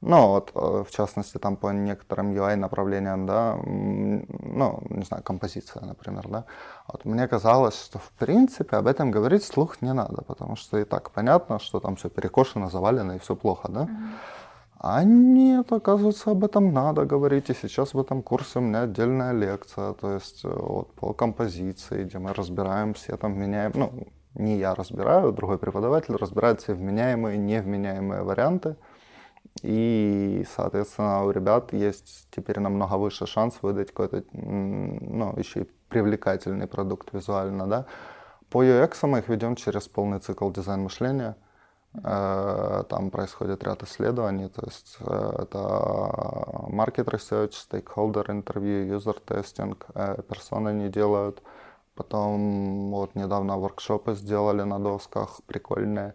ну, 0.00 0.28
вот, 0.28 0.52
э, 0.54 0.84
в 0.84 0.90
частности, 0.90 1.38
там 1.38 1.56
по 1.56 1.72
некоторым 1.72 2.32
UI-направлениям, 2.32 3.26
да, 3.26 3.58
ну, 3.64 4.82
не 4.90 5.04
знаю, 5.04 5.22
композиция, 5.24 5.84
например, 5.84 6.28
да, 6.28 6.44
вот 6.86 7.04
мне 7.04 7.26
казалось, 7.26 7.80
что, 7.80 7.98
в 7.98 8.10
принципе, 8.18 8.76
об 8.76 8.86
этом 8.86 9.10
говорить 9.10 9.44
слух 9.44 9.82
не 9.82 9.92
надо, 9.92 10.22
потому 10.22 10.56
что 10.56 10.78
и 10.78 10.84
так 10.84 11.10
понятно, 11.10 11.58
что 11.58 11.80
там 11.80 11.96
все 11.96 12.08
перекошено, 12.08 12.70
завалено 12.70 13.12
и 13.12 13.18
все 13.18 13.34
плохо, 13.34 13.68
да. 13.68 13.88
А 14.80 15.02
нет, 15.02 15.72
оказывается, 15.72 16.30
об 16.30 16.44
этом 16.44 16.72
надо 16.72 17.04
говорить. 17.04 17.50
И 17.50 17.54
сейчас 17.54 17.94
в 17.94 17.98
этом 18.00 18.22
курсе 18.22 18.60
у 18.60 18.62
меня 18.62 18.82
отдельная 18.82 19.32
лекция, 19.32 19.92
то 19.92 20.12
есть 20.12 20.44
э, 20.44 20.48
вот 20.48 20.92
по 20.94 21.12
композиции, 21.12 22.04
где 22.04 22.18
мы 22.18 22.32
разбираем 22.32 22.94
все 22.94 23.16
там 23.16 23.36
меняем, 23.36 23.72
ну, 23.74 23.92
не 24.34 24.56
я 24.56 24.74
разбираю, 24.76 25.32
другой 25.32 25.58
преподаватель 25.58 26.14
разбирает 26.14 26.60
все 26.60 26.74
вменяемые 26.74 27.34
и 27.34 27.38
невменяемые 27.38 28.22
варианты. 28.22 28.76
И, 29.62 30.46
соответственно, 30.56 31.24
у 31.24 31.30
ребят 31.30 31.72
есть 31.72 32.28
теперь 32.30 32.60
намного 32.60 32.94
выше 32.94 33.26
шанс 33.26 33.58
выдать 33.62 33.88
какой-то, 33.88 34.24
ну, 34.32 35.34
еще 35.36 35.60
и 35.60 35.70
привлекательный 35.88 36.66
продукт 36.66 37.12
визуально, 37.12 37.66
да. 37.66 37.86
По 38.50 38.64
UX 38.64 39.06
мы 39.06 39.18
их 39.18 39.28
ведем 39.28 39.56
через 39.56 39.88
полный 39.88 40.20
цикл 40.20 40.50
дизайн 40.50 40.80
мышления. 40.82 41.36
Э, 42.04 42.84
там 42.88 43.10
происходит 43.10 43.64
ряд 43.64 43.82
исследований, 43.82 44.48
то 44.48 44.62
есть 44.64 44.96
э, 45.00 45.32
это 45.42 45.58
market 46.68 47.06
research, 47.06 47.52
stakeholder 47.52 48.26
interview, 48.26 48.96
user 48.96 49.16
testing, 49.26 49.76
э, 49.94 50.22
персоны 50.22 50.72
не 50.72 50.88
делают. 50.88 51.42
Потом 51.94 52.90
вот 52.92 53.14
недавно 53.14 53.58
воркшопы 53.58 54.14
сделали 54.14 54.62
на 54.62 54.78
досках, 54.78 55.40
прикольные 55.46 56.14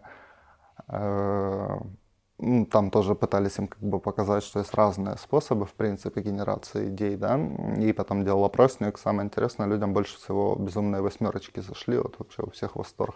там 2.38 2.90
тоже 2.90 3.14
пытались 3.14 3.58
им 3.58 3.68
как 3.68 3.80
бы 3.80 4.00
показать, 4.00 4.42
что 4.42 4.58
есть 4.58 4.74
разные 4.74 5.16
способы, 5.18 5.66
в 5.66 5.72
принципе, 5.74 6.20
генерации 6.20 6.88
идей, 6.88 7.16
да, 7.16 7.38
и 7.78 7.92
потом 7.92 8.24
делал 8.24 8.44
опросник. 8.44 8.98
Самое 8.98 9.26
интересное, 9.26 9.68
людям 9.68 9.92
больше 9.92 10.16
всего 10.16 10.56
безумные 10.56 11.00
восьмерочки 11.00 11.60
зашли, 11.60 11.98
вот 11.98 12.16
вообще 12.18 12.42
у 12.42 12.50
всех 12.50 12.76
восторг. 12.76 13.14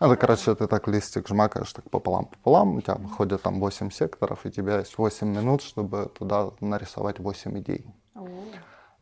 Это, 0.00 0.16
короче, 0.16 0.54
ты 0.54 0.68
так 0.68 0.86
листик 0.86 1.26
жмакаешь 1.26 1.72
так 1.72 1.90
пополам-пополам, 1.90 2.76
у 2.76 2.80
тебя 2.80 2.94
выходит 2.94 3.42
там 3.42 3.58
8 3.58 3.90
секторов, 3.90 4.46
и 4.46 4.48
у 4.48 4.52
тебя 4.52 4.78
есть 4.78 4.96
8 4.96 5.26
минут, 5.26 5.60
чтобы 5.60 6.08
туда 6.16 6.52
нарисовать 6.60 7.18
8 7.18 7.58
идей. 7.58 7.84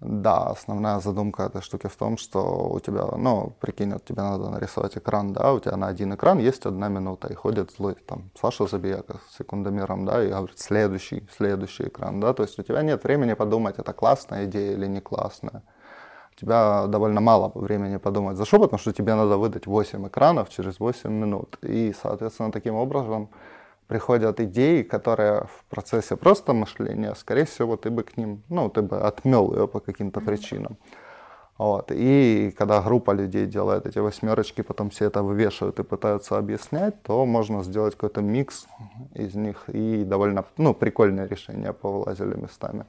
Да, 0.00 0.50
основная 0.50 1.00
задумка 1.00 1.44
этой 1.44 1.62
штуки 1.62 1.86
в 1.86 1.96
том, 1.96 2.18
что 2.18 2.68
у 2.68 2.80
тебя, 2.80 3.06
ну, 3.16 3.54
прикинь, 3.60 3.94
вот 3.94 4.04
тебе 4.04 4.20
надо 4.20 4.50
нарисовать 4.50 4.98
экран, 4.98 5.32
да, 5.32 5.54
у 5.54 5.58
тебя 5.58 5.76
на 5.76 5.86
один 5.86 6.14
экран 6.14 6.38
есть 6.38 6.66
одна 6.66 6.88
минута, 6.88 7.28
и 7.28 7.34
ходит 7.34 7.70
злой, 7.70 7.94
там, 8.06 8.30
Саша 8.38 8.66
Забияка 8.66 9.20
с 9.30 9.38
секундомером, 9.38 10.04
да, 10.04 10.22
и 10.22 10.28
говорит, 10.28 10.58
следующий, 10.58 11.26
следующий 11.34 11.84
экран, 11.84 12.20
да, 12.20 12.34
то 12.34 12.42
есть 12.42 12.58
у 12.58 12.62
тебя 12.62 12.82
нет 12.82 13.04
времени 13.04 13.32
подумать, 13.32 13.78
это 13.78 13.94
классная 13.94 14.44
идея 14.44 14.72
или 14.72 14.86
не 14.86 15.00
классная. 15.00 15.62
тебя 16.38 16.86
довольно 16.88 17.22
мало 17.22 17.50
времени 17.54 17.96
подумать, 17.96 18.36
за 18.36 18.44
что, 18.44 18.58
потому 18.58 18.78
что 18.78 18.92
тебе 18.92 19.14
надо 19.14 19.38
выдать 19.38 19.66
8 19.66 20.08
экранов 20.08 20.50
через 20.50 20.78
8 20.78 21.10
минут. 21.10 21.56
И, 21.62 21.94
соответственно, 22.02 22.52
таким 22.52 22.74
образом 22.74 23.30
приходят 23.86 24.40
идеи, 24.40 24.82
которые 24.82 25.44
в 25.44 25.64
процессе 25.68 26.16
просто 26.16 26.52
мышления, 26.52 27.14
скорее 27.14 27.44
всего, 27.44 27.76
ты 27.76 27.90
бы 27.90 28.02
к 28.02 28.16
ним, 28.16 28.42
ну, 28.48 28.68
ты 28.68 28.82
бы 28.82 29.00
отмел 29.00 29.52
ее 29.54 29.68
по 29.68 29.80
каким-то 29.80 30.20
причинам. 30.20 30.78
Вот. 31.58 31.90
И 31.90 32.54
когда 32.58 32.82
группа 32.82 33.12
людей 33.12 33.46
делает 33.46 33.86
эти 33.86 33.98
восьмерочки, 33.98 34.60
потом 34.60 34.90
все 34.90 35.06
это 35.06 35.22
вывешивают 35.22 35.78
и 35.78 35.84
пытаются 35.84 36.36
объяснять, 36.36 37.02
то 37.02 37.24
можно 37.24 37.62
сделать 37.62 37.94
какой-то 37.94 38.20
микс 38.20 38.66
из 39.14 39.34
них 39.34 39.68
и 39.68 40.04
довольно 40.04 40.44
ну, 40.58 40.74
прикольное 40.74 41.26
решение 41.26 41.72
повылазили 41.72 42.36
местами. 42.36 42.84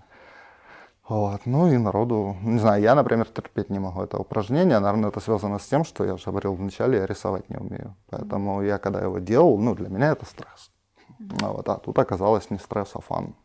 Вот. 1.07 1.45
Ну 1.45 1.71
и 1.71 1.77
народу, 1.77 2.35
не 2.41 2.59
знаю, 2.59 2.81
я, 2.81 2.93
например, 2.93 3.27
терпеть 3.27 3.69
не 3.69 3.79
могу 3.79 4.01
это 4.01 4.17
упражнение. 4.17 4.79
Наверное, 4.79 5.09
это 5.09 5.21
связано 5.21 5.59
с 5.59 5.65
тем, 5.65 5.85
что 5.85 6.03
я 6.03 6.15
уже 6.15 6.29
говорил 6.29 6.53
вначале, 6.53 6.97
я 6.97 7.05
рисовать 7.05 7.49
не 7.49 7.55
умею. 7.55 7.95
Поэтому 8.09 8.61
я, 8.61 8.77
когда 8.77 8.99
его 8.99 9.19
делал, 9.19 9.57
ну, 9.57 9.75
для 9.75 9.87
меня 9.87 10.11
это 10.11 10.25
стресс. 10.25 10.71
Вот. 11.19 11.67
А 11.69 11.75
тут 11.75 11.97
оказалось 11.99 12.49
не 12.49 12.59
стресс, 12.59 12.91
а 12.93 13.01
фан. 13.01 13.35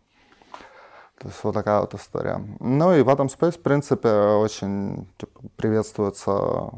То 1.19 1.29
есть 1.29 1.45
вот 1.45 1.55
такая 1.55 1.81
вот 1.81 1.95
история. 1.95 2.45
Ну 2.61 2.95
и 2.95 3.03
в 3.03 3.09
Atom 3.09 3.29
Space, 3.29 3.53
в 3.53 3.63
принципе, 3.63 4.09
очень 4.09 5.07
типа, 5.19 5.41
приветствуется 5.57 6.71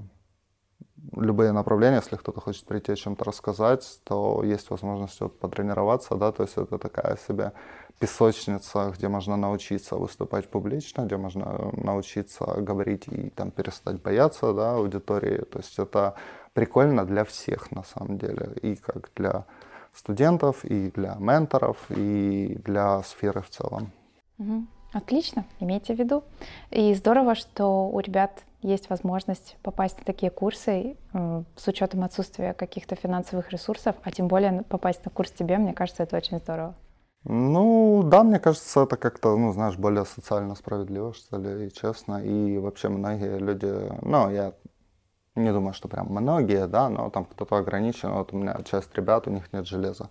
любые 1.17 1.53
направления, 1.53 1.97
если 1.97 2.17
кто-то 2.17 2.41
хочет 2.41 2.67
прийти 2.67 2.93
о 2.93 2.97
чем-то 2.97 3.25
рассказать, 3.25 4.01
то 4.05 4.43
есть 4.43 4.71
возможность 4.71 5.21
вот 5.21 5.39
потренироваться, 5.39 6.17
да, 6.17 6.33
то 6.33 6.43
есть 6.43 6.57
это 6.57 6.79
такая 6.79 7.17
себе 7.17 7.53
песочница, 7.99 8.93
где 8.97 9.09
можно 9.09 9.37
научиться 9.37 9.97
выступать 9.97 10.51
публично, 10.51 11.03
где 11.03 11.17
можно 11.17 11.71
научиться 11.73 12.45
говорить 12.59 13.07
и 13.09 13.31
там 13.31 13.51
перестать 13.51 14.03
бояться, 14.03 14.53
да, 14.53 14.75
аудитории, 14.75 15.39
то 15.39 15.59
есть 15.59 15.79
это 15.79 16.15
прикольно 16.53 17.05
для 17.05 17.25
всех 17.25 17.71
на 17.71 17.85
самом 17.85 18.19
деле, 18.19 18.55
и 18.63 18.77
как 18.77 19.11
для 19.15 19.45
студентов, 19.95 20.65
и 20.65 20.91
для 20.91 21.15
менторов, 21.19 21.79
и 21.91 22.59
для 22.65 23.03
сферы 23.03 23.41
в 23.43 23.51
целом. 23.51 23.93
Угу. 24.39 24.67
Отлично, 24.93 25.45
имейте 25.59 25.95
в 25.95 25.99
виду. 25.99 26.23
И 26.71 26.95
здорово, 26.95 27.35
что 27.35 27.89
у 27.89 27.99
ребят 27.99 28.45
есть 28.63 28.89
возможность 28.91 29.57
попасть 29.63 29.99
на 29.99 30.05
такие 30.05 30.31
курсы 30.31 30.97
э, 31.13 31.43
с 31.57 31.69
учетом 31.69 32.05
отсутствия 32.05 32.55
каких-то 32.55 32.95
финансовых 32.95 33.51
ресурсов, 33.51 33.97
а 34.03 34.11
тем 34.11 34.29
более 34.29 34.63
попасть 34.63 35.05
на 35.05 35.11
курс 35.11 35.33
тебе, 35.33 35.59
мне 35.59 35.75
кажется, 35.75 36.05
это 36.05 36.17
очень 36.17 36.39
здорово. 36.39 36.75
Ну, 37.25 38.03
да, 38.05 38.23
мне 38.23 38.39
кажется, 38.39 38.83
это 38.83 38.97
как-то, 38.97 39.37
ну, 39.37 39.53
знаешь, 39.53 39.77
более 39.77 40.05
социально 40.05 40.55
справедливо, 40.55 41.13
что 41.15 41.39
ли, 41.39 41.67
и 41.67 41.73
честно. 41.73 42.23
И 42.23 42.59
вообще 42.59 42.89
многие 42.89 43.39
люди, 43.39 43.73
ну, 44.03 44.31
я 44.31 44.53
не 45.35 45.53
думаю, 45.53 45.75
что 45.75 45.89
прям 45.89 46.07
многие, 46.09 46.67
да, 46.67 46.89
но 46.89 47.11
там 47.11 47.25
кто-то 47.25 47.57
ограничен. 47.57 48.13
Вот 48.13 48.33
у 48.33 48.37
меня 48.37 48.57
часть 48.65 48.95
ребят, 48.95 49.27
у 49.27 49.31
них 49.31 49.53
нет 49.53 49.67
железа. 49.67 50.09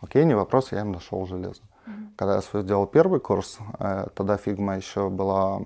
Окей, 0.00 0.24
не 0.24 0.34
вопрос, 0.34 0.72
я 0.72 0.80
им 0.80 0.92
нашел 0.92 1.26
железо. 1.26 1.62
Когда 2.16 2.36
я 2.36 2.42
свой 2.42 2.62
сделал 2.62 2.86
первый 2.86 3.20
курс, 3.20 3.58
э, 3.78 4.06
тогда 4.14 4.36
Figma 4.36 4.76
еще 4.76 5.10
была, 5.10 5.60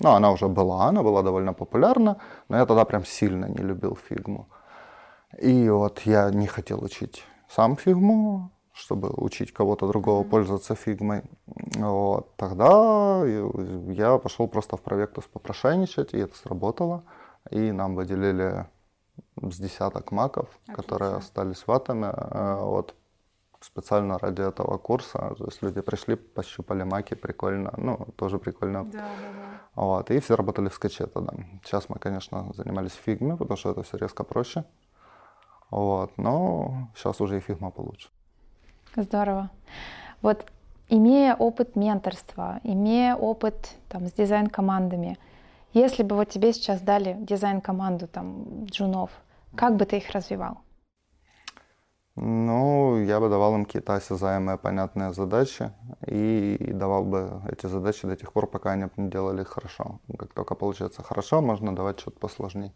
ну, 0.00 0.10
она 0.10 0.30
уже 0.30 0.48
была, 0.48 0.86
она 0.88 1.02
была 1.02 1.22
довольно 1.22 1.52
популярна, 1.52 2.18
но 2.48 2.56
я 2.56 2.66
тогда 2.66 2.84
прям 2.84 3.04
сильно 3.04 3.46
не 3.46 3.62
любил 3.62 3.96
фигму. 3.96 4.48
И 5.40 5.68
вот 5.68 6.00
я 6.00 6.30
не 6.30 6.46
хотел 6.46 6.84
учить 6.84 7.24
сам 7.48 7.76
фигму, 7.76 8.50
чтобы 8.72 9.08
учить 9.16 9.52
кого-то 9.52 9.88
другого 9.88 10.22
mm-hmm. 10.22 10.30
пользоваться 10.30 10.74
фигмой. 10.74 11.22
Вот. 11.76 12.36
Тогда 12.36 13.24
я 13.24 14.18
пошел 14.18 14.48
просто 14.48 14.76
в 14.76 14.82
проектус 14.82 15.24
попрошайничать, 15.24 16.14
и 16.14 16.18
это 16.18 16.36
сработало. 16.36 17.02
И 17.50 17.72
нам 17.72 17.94
выделили 17.94 18.66
с 19.36 19.58
десяток 19.58 20.12
маков, 20.12 20.48
Отлично. 20.48 20.74
которые 20.74 21.16
остались 21.16 21.66
в 21.66 21.72
атоме. 21.72 22.12
Э, 22.14 22.58
вот 22.60 22.94
специально 23.60 24.18
ради 24.18 24.42
этого 24.42 24.78
курса. 24.78 25.34
То 25.38 25.44
есть 25.46 25.62
люди 25.62 25.80
пришли, 25.80 26.16
пощупали 26.16 26.82
маки, 26.82 27.14
прикольно, 27.14 27.72
ну, 27.76 28.08
тоже 28.16 28.38
прикольно. 28.38 28.84
Да, 28.84 28.98
да, 28.98 29.32
да. 29.32 29.54
Вот, 29.74 30.10
и 30.10 30.20
все 30.20 30.36
работали 30.36 30.68
в 30.68 30.74
скетче 30.74 31.06
тогда. 31.06 31.32
Сейчас 31.64 31.88
мы, 31.88 31.98
конечно, 31.98 32.52
занимались 32.54 32.89
в 32.89 32.92
фигме, 32.92 33.36
потому 33.36 33.56
что 33.56 33.70
это 33.70 33.82
все 33.82 33.96
резко 33.96 34.24
проще. 34.24 34.64
Вот, 35.70 36.16
но 36.18 36.88
сейчас 36.94 37.20
уже 37.20 37.38
и 37.38 37.40
Figma 37.40 37.70
получше. 37.70 38.08
Здорово. 38.96 39.50
Вот 40.22 40.46
имея 40.88 41.34
опыт 41.34 41.74
менторства, 41.74 42.60
имея 42.62 43.16
опыт 43.16 43.74
там, 43.88 44.06
с 44.06 44.12
дизайн-командами, 44.12 45.18
если 45.74 46.02
бы 46.02 46.16
вот 46.16 46.28
тебе 46.28 46.52
сейчас 46.52 46.80
дали 46.80 47.16
дизайн-команду 47.20 48.08
там 48.08 48.64
джунов, 48.64 49.10
как 49.56 49.76
бы 49.76 49.84
ты 49.84 49.98
их 49.98 50.10
развивал? 50.10 50.58
Ну, 52.16 53.02
я 53.02 53.18
бы 53.18 53.28
давал 53.28 53.56
им 53.56 53.64
какие-то 53.64 53.94
осязаемые, 53.94 54.56
понятные 54.56 55.12
задачи 55.12 55.72
и 56.06 56.70
давал 56.72 57.04
бы 57.04 57.42
эти 57.50 57.66
задачи 57.66 58.06
до 58.06 58.16
тех 58.16 58.32
пор, 58.32 58.46
пока 58.46 58.72
они 58.72 58.88
не 58.96 59.10
делали 59.10 59.42
их 59.42 59.48
хорошо. 59.48 59.98
Как 60.16 60.32
только 60.32 60.54
получается 60.54 61.02
хорошо, 61.02 61.40
можно 61.40 61.74
давать 61.74 61.98
что-то 61.98 62.20
посложнее. 62.20 62.72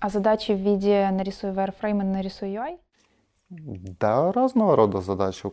А 0.00 0.08
задачи 0.08 0.50
в 0.50 0.58
виде 0.58 1.08
нарисуй 1.12 1.50
wireframe 1.50 2.00
и 2.00 2.04
нарисуй 2.04 2.48
UI? 2.48 2.78
Да, 4.00 4.32
разного 4.32 4.76
рода 4.76 5.00
задачи. 5.00 5.50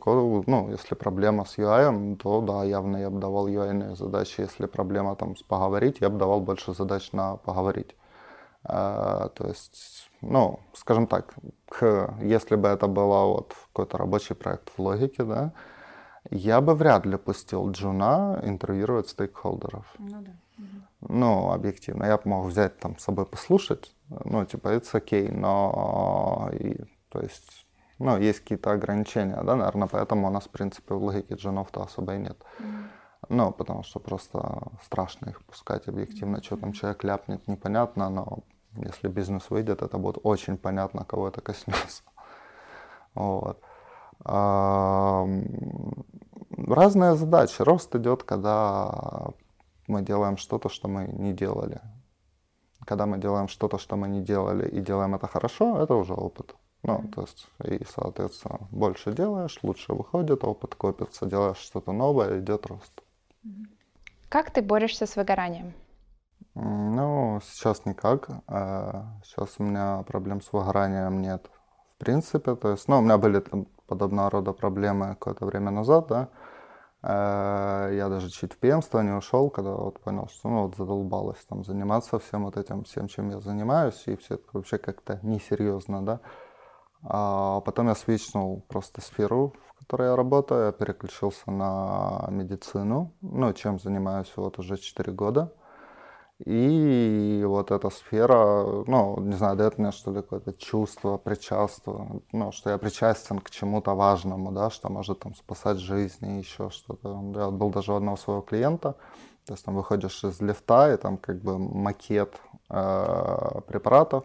Ну, 0.47 0.69
если 0.71 0.95
проблема 0.95 1.43
с 1.45 1.57
UI, 1.57 2.15
то 2.15 2.41
да, 2.41 2.63
явно 2.63 2.97
я 2.97 3.09
бы 3.09 3.19
давал 3.19 3.47
UI 3.47 3.95
задачи. 3.95 4.41
Если 4.41 4.67
проблема 4.67 5.15
там 5.15 5.35
с 5.35 5.43
поговорить, 5.43 5.97
я 6.01 6.09
бы 6.09 6.17
давал 6.17 6.39
больше 6.39 6.73
задач 6.73 7.11
на 7.11 7.35
поговорить. 7.35 7.95
А, 8.63 9.29
то 9.29 9.47
есть, 9.47 10.09
ну, 10.21 10.59
скажем 10.73 11.07
так, 11.07 11.33
к, 11.67 12.13
если 12.21 12.55
бы 12.55 12.69
это 12.69 12.87
был 12.87 13.07
вот 13.07 13.53
какой-то 13.73 13.97
рабочий 13.97 14.35
проект 14.35 14.69
в 14.69 14.79
логике, 14.79 15.23
да, 15.23 15.51
я 16.29 16.61
бы 16.61 16.75
вряд 16.75 17.05
ли 17.05 17.17
пустил 17.17 17.71
Джуна 17.71 18.39
интервьюировать 18.43 19.09
стейкхолдеров. 19.09 19.85
Ну 19.97 20.21
да. 20.21 20.31
Ну, 21.01 21.51
объективно. 21.51 22.05
Я 22.05 22.17
бы 22.17 22.23
мог 22.25 22.45
взять 22.45 22.79
там 22.79 22.97
с 22.97 23.03
собой 23.03 23.25
послушать, 23.25 23.95
ну, 24.09 24.45
типа, 24.45 24.69
это 24.69 24.97
окей, 24.97 25.29
но, 25.29 26.49
и, 26.53 26.77
то 27.09 27.21
есть, 27.21 27.58
ну, 27.99 28.17
есть 28.17 28.39
какие-то 28.39 28.71
ограничения, 28.71 29.41
да, 29.43 29.55
наверное, 29.55 29.87
поэтому 29.87 30.27
у 30.27 30.31
нас, 30.31 30.45
в 30.45 30.49
принципе, 30.49 30.95
в 30.95 31.03
логике 31.03 31.35
джунов-то 31.35 31.83
особо 31.83 32.15
и 32.15 32.17
нет. 32.19 32.37
Mm. 32.59 32.65
Ну, 33.29 33.51
потому 33.51 33.83
что 33.83 33.99
просто 33.99 34.39
страшно 34.83 35.29
их 35.29 35.43
пускать 35.45 35.87
объективно, 35.87 36.41
что 36.41 36.57
там 36.57 36.71
человек 36.71 37.03
ляпнет, 37.03 37.47
непонятно, 37.47 38.09
но 38.09 38.39
если 38.75 39.09
бизнес 39.09 39.49
выйдет, 39.49 39.81
это 39.81 39.97
будет 39.97 40.19
очень 40.23 40.57
понятно, 40.57 41.03
кого 41.03 41.27
это 41.27 41.41
коснется. 41.41 42.03
Вот. 43.15 43.61
Разные 46.67 47.15
задачи. 47.15 47.61
Рост 47.61 47.95
идет, 47.95 48.23
когда 48.23 49.29
мы 49.87 50.01
делаем 50.01 50.37
что-то, 50.37 50.69
что 50.69 50.87
мы 50.87 51.07
не 51.07 51.33
делали. 51.33 51.81
Когда 52.85 53.05
мы 53.05 53.17
делаем 53.17 53.47
что-то, 53.47 53.77
что 53.77 53.95
мы 53.97 54.07
не 54.07 54.21
делали, 54.21 54.67
и 54.69 54.79
делаем 54.81 55.15
это 55.15 55.27
хорошо, 55.27 55.81
это 55.81 55.95
уже 55.95 56.13
опыт. 56.13 56.55
Ну, 56.83 57.03
то 57.13 57.21
есть, 57.21 57.47
и, 57.65 57.83
соответственно, 57.85 58.59
больше 58.71 59.11
делаешь, 59.11 59.59
лучше 59.63 59.93
выходит, 59.93 60.43
опыт 60.43 60.75
копится, 60.75 61.25
делаешь 61.25 61.57
что-то 61.57 61.91
новое, 61.91 62.39
идет 62.39 62.65
рост. 62.67 63.03
Как 64.29 64.51
ты 64.51 64.61
борешься 64.61 65.05
с 65.05 65.15
выгоранием? 65.15 65.73
Ну, 66.55 67.39
сейчас 67.43 67.85
никак. 67.85 68.29
Э, 68.47 69.03
сейчас 69.23 69.55
у 69.59 69.63
меня 69.63 70.03
проблем 70.07 70.41
с 70.41 70.53
выгоранием 70.53 71.21
нет. 71.21 71.49
В 71.95 71.97
принципе, 71.99 72.55
то 72.55 72.71
есть, 72.71 72.87
ну, 72.87 72.99
у 72.99 73.01
меня 73.01 73.17
были 73.17 73.39
там 73.39 73.65
подобного 73.87 74.29
рода 74.29 74.53
проблемы 74.53 75.15
какое-то 75.15 75.45
время 75.45 75.71
назад, 75.71 76.07
да. 76.07 76.29
Э, 77.01 77.91
я 77.93 78.09
даже 78.09 78.29
чуть 78.29 78.53
в 78.53 78.57
пьянство 78.57 78.99
не 79.01 79.11
ушел, 79.11 79.49
когда 79.49 79.71
вот 79.71 79.99
понял, 79.99 80.27
что 80.27 80.49
ну 80.49 80.63
вот 80.63 80.75
задолбалось 80.75 81.43
там 81.47 81.63
заниматься 81.63 82.19
всем 82.19 82.45
вот 82.45 82.57
этим, 82.57 82.83
всем, 82.83 83.07
чем 83.07 83.29
я 83.29 83.39
занимаюсь, 83.39 84.03
и 84.05 84.15
все 84.15 84.35
это 84.35 84.43
вообще 84.53 84.77
как-то 84.77 85.19
несерьезно, 85.23 86.05
да. 86.05 86.19
А 87.03 87.61
потом 87.61 87.87
я 87.87 87.95
свичнул 87.95 88.63
просто 88.67 89.01
сферу, 89.01 89.53
в 89.67 89.79
которой 89.79 90.09
я 90.09 90.15
работаю, 90.15 90.65
я 90.65 90.71
переключился 90.71 91.49
на 91.49 92.27
медицину, 92.29 93.13
ну, 93.21 93.53
чем 93.53 93.79
занимаюсь 93.79 94.31
вот 94.35 94.59
уже 94.59 94.77
4 94.77 95.11
года. 95.13 95.53
И 96.45 97.43
вот 97.45 97.71
эта 97.71 97.89
сфера, 97.89 98.63
ну, 98.87 99.19
не 99.19 99.35
знаю, 99.35 99.57
дает 99.57 99.77
мне 99.77 99.91
что 99.91 100.11
ли 100.11 100.21
какое-то 100.21 100.53
чувство, 100.53 101.17
причастство, 101.17 102.21
ну, 102.31 102.51
что 102.53 102.69
я 102.69 102.77
причастен 102.77 103.39
к 103.39 103.49
чему-то 103.49 103.93
важному, 103.93 104.51
да, 104.53 104.69
что 104.69 104.89
может 104.89 105.19
там 105.19 105.35
спасать 105.35 105.79
жизни, 105.79 106.39
еще 106.39 106.69
что-то. 106.69 107.21
Я 107.35 107.49
был 107.49 107.69
даже 107.71 107.91
у 107.91 107.95
одного 107.95 108.15
своего 108.15 108.41
клиента, 108.41 108.95
то 109.45 109.53
есть 109.53 109.65
там 109.65 109.75
выходишь 109.75 110.23
из 110.23 110.39
лифта, 110.39 110.93
и 110.93 110.97
там 110.97 111.17
как 111.17 111.41
бы 111.41 111.59
макет 111.59 112.39
э, 112.69 113.61
препаратов, 113.67 114.23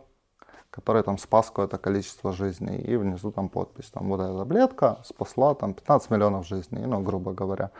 который 0.75 1.05
там 1.05 1.18
спас 1.18 1.47
какое-то 1.47 1.79
количество 1.79 2.33
жизней, 2.33 2.79
и 2.79 2.97
внизу 2.97 3.31
там 3.31 3.49
подпись, 3.49 3.91
там 3.91 4.09
вот 4.09 4.20
эта 4.20 4.37
таблетка 4.37 4.99
спасла 5.05 5.55
там 5.55 5.72
15 5.72 6.11
миллионов 6.11 6.49
жизней, 6.49 6.85
ну, 6.87 7.01
грубо 7.01 7.33
говоря. 7.33 7.70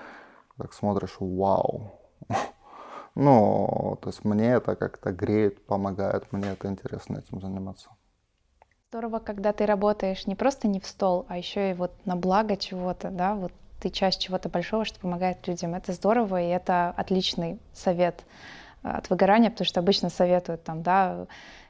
Так 0.57 0.73
смотришь, 0.73 1.17
вау, 1.19 1.99
Ну, 3.17 3.99
то 4.01 4.11
есть 4.11 4.25
мне 4.25 4.53
это 4.53 4.77
как-то 4.77 5.11
греет, 5.11 5.67
помогает, 5.67 6.33
мне 6.33 6.51
это 6.51 6.69
интересно 6.69 7.19
этим 7.19 7.41
заниматься. 7.41 7.89
Здорово, 8.91 9.19
когда 9.19 9.53
ты 9.53 9.67
работаешь 9.67 10.29
не 10.29 10.37
просто 10.37 10.69
не 10.69 10.79
в 10.79 10.87
стол, 10.87 11.27
а 11.29 11.37
еще 11.37 11.73
и 11.73 11.75
вот 11.75 11.91
на 12.07 12.15
благо 12.15 12.57
чего-то, 12.57 13.11
да, 13.11 13.35
вот 13.35 13.53
ты 13.81 13.91
часть 13.91 14.21
чего-то 14.21 14.49
большого, 14.49 14.85
что 14.85 15.01
помогает 15.01 15.49
людям. 15.49 15.75
Это 15.75 15.93
здорово, 15.93 16.41
и 16.41 16.47
это 16.47 16.95
отличный 16.97 17.59
совет 17.73 18.25
э, 18.85 18.89
от 18.89 19.11
выгорания, 19.11 19.51
потому 19.51 19.67
что 19.67 19.81
обычно 19.81 20.11
советуют 20.11 20.63
там, 20.63 20.83
да, 20.83 21.27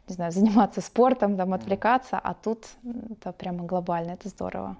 не 0.08 0.14
знаю, 0.14 0.32
заниматься 0.32 0.80
спортом, 0.80 1.36
там, 1.36 1.52
отвлекаться, 1.52 2.18
а 2.18 2.34
тут 2.34 2.66
это 3.10 3.32
прямо 3.32 3.64
глобально, 3.64 4.12
это 4.12 4.28
здорово. 4.28 4.76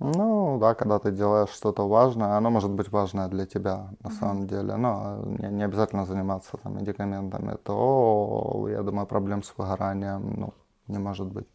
Ну 0.00 0.58
да, 0.58 0.74
когда 0.74 0.98
ты 0.98 1.12
делаешь 1.12 1.50
что-то 1.50 1.88
важное, 1.88 2.36
оно 2.36 2.50
может 2.50 2.70
быть 2.70 2.90
важное 2.90 3.28
для 3.28 3.46
тебя 3.46 3.90
на 4.00 4.08
mm-hmm. 4.08 4.18
самом 4.18 4.46
деле, 4.46 4.76
но 4.76 5.22
не, 5.24 5.48
не 5.48 5.64
обязательно 5.64 6.04
заниматься 6.04 6.56
там 6.56 6.76
медикаментами, 6.76 7.56
то, 7.62 8.66
я 8.68 8.82
думаю, 8.82 9.06
проблем 9.06 9.42
с 9.42 9.54
выгоранием 9.56 10.34
ну, 10.36 10.54
не 10.88 10.98
может 10.98 11.28
быть. 11.28 11.46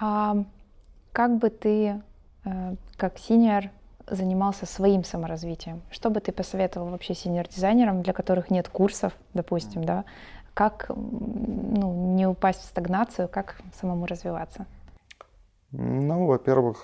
А 0.00 0.36
как 1.12 1.36
бы 1.38 1.50
ты, 1.50 2.02
э, 2.44 2.74
как 2.96 3.18
синьор, 3.18 3.64
занимался 4.08 4.66
своим 4.66 5.04
саморазвитием? 5.04 5.82
Что 5.90 6.10
бы 6.10 6.20
ты 6.20 6.32
посоветовал 6.32 6.90
вообще 6.90 7.14
синьор-дизайнерам, 7.14 8.02
для 8.02 8.12
которых 8.12 8.50
нет 8.50 8.68
курсов, 8.68 9.12
допустим, 9.34 9.84
да? 9.84 10.04
Как 10.56 10.86
ну, 10.88 12.14
не 12.14 12.26
упасть 12.26 12.60
в 12.60 12.64
стагнацию, 12.64 13.28
как 13.28 13.56
самому 13.74 14.06
развиваться? 14.06 14.64
Ну, 15.70 16.24
во-первых, 16.24 16.78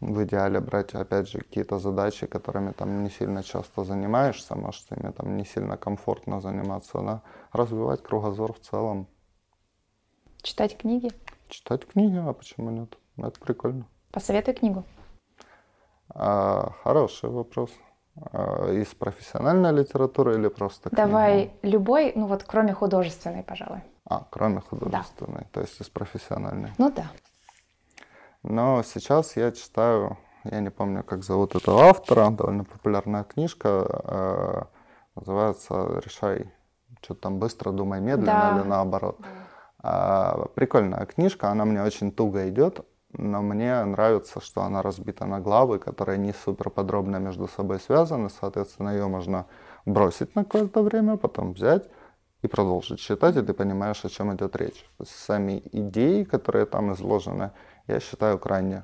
в 0.00 0.22
идеале 0.22 0.60
брать, 0.60 0.94
опять 0.94 1.28
же, 1.28 1.40
какие-то 1.40 1.80
задачи, 1.80 2.28
которыми 2.28 2.70
там 2.70 3.02
не 3.02 3.10
сильно 3.10 3.42
часто 3.42 3.82
занимаешься, 3.82 4.54
может, 4.54 4.92
ими 4.92 5.10
там 5.10 5.36
не 5.36 5.44
сильно 5.44 5.76
комфортно 5.76 6.40
заниматься, 6.40 7.00
да, 7.00 7.22
развивать 7.52 8.00
кругозор 8.04 8.52
в 8.52 8.60
целом. 8.60 9.08
Читать 10.40 10.78
книги? 10.78 11.10
Читать 11.48 11.84
книги, 11.84 12.16
а 12.16 12.32
почему 12.32 12.70
нет? 12.70 12.96
Это 13.16 13.40
прикольно. 13.40 13.88
Посоветуй 14.12 14.54
книгу. 14.54 14.84
А, 16.14 16.70
хороший 16.84 17.28
вопрос. 17.28 17.72
А, 18.16 18.70
из 18.72 18.88
профессиональной 18.88 19.72
литературы 19.72 20.34
или 20.34 20.48
просто 20.48 20.90
книга? 20.90 21.06
Давай 21.06 21.52
любой, 21.62 22.12
ну 22.14 22.26
вот 22.26 22.44
кроме 22.44 22.74
художественной, 22.74 23.42
пожалуй. 23.42 23.80
А, 24.04 24.26
кроме 24.30 24.60
художественной, 24.60 25.42
да. 25.42 25.46
то 25.52 25.60
есть 25.60 25.80
из 25.80 25.88
профессиональной. 25.88 26.72
Ну 26.78 26.90
да. 26.90 27.06
Но 28.42 28.82
сейчас 28.82 29.36
я 29.36 29.52
читаю, 29.52 30.18
я 30.44 30.60
не 30.60 30.70
помню, 30.70 31.04
как 31.04 31.22
зовут 31.22 31.54
этого 31.54 31.84
автора, 31.84 32.30
довольно 32.30 32.64
популярная 32.64 33.24
книжка, 33.24 33.86
э, 34.04 34.62
называется 35.14 36.00
«Решай, 36.04 36.52
что 37.00 37.14
там 37.14 37.38
быстро, 37.38 37.70
думай 37.70 38.00
медленно» 38.00 38.26
да. 38.26 38.56
или 38.58 38.68
наоборот. 38.68 39.20
Да. 39.82 40.36
Э, 40.44 40.46
прикольная 40.54 41.06
книжка, 41.06 41.50
она 41.50 41.64
мне 41.64 41.82
очень 41.82 42.10
туго 42.10 42.48
идет, 42.48 42.84
но 43.12 43.42
мне 43.42 43.84
нравится, 43.84 44.40
что 44.40 44.62
она 44.62 44.82
разбита 44.82 45.26
на 45.26 45.40
главы, 45.40 45.78
которые 45.78 46.18
не 46.18 46.32
супер 46.32 46.70
подробно 46.70 47.16
между 47.16 47.48
собой 47.48 47.80
связаны, 47.80 48.30
соответственно, 48.30 48.90
ее 48.90 49.06
можно 49.06 49.46
бросить 49.84 50.34
на 50.34 50.44
какое-то 50.44 50.82
время, 50.82 51.16
потом 51.16 51.52
взять 51.52 51.88
и 52.42 52.48
продолжить 52.48 52.98
читать, 52.98 53.36
и 53.36 53.42
ты 53.42 53.52
понимаешь, 53.52 54.04
о 54.04 54.08
чем 54.08 54.34
идет 54.34 54.56
речь. 54.56 54.88
Сами 55.04 55.62
идеи, 55.72 56.24
которые 56.24 56.66
там 56.66 56.92
изложены, 56.92 57.52
я 57.86 58.00
считаю 58.00 58.38
крайне 58.38 58.82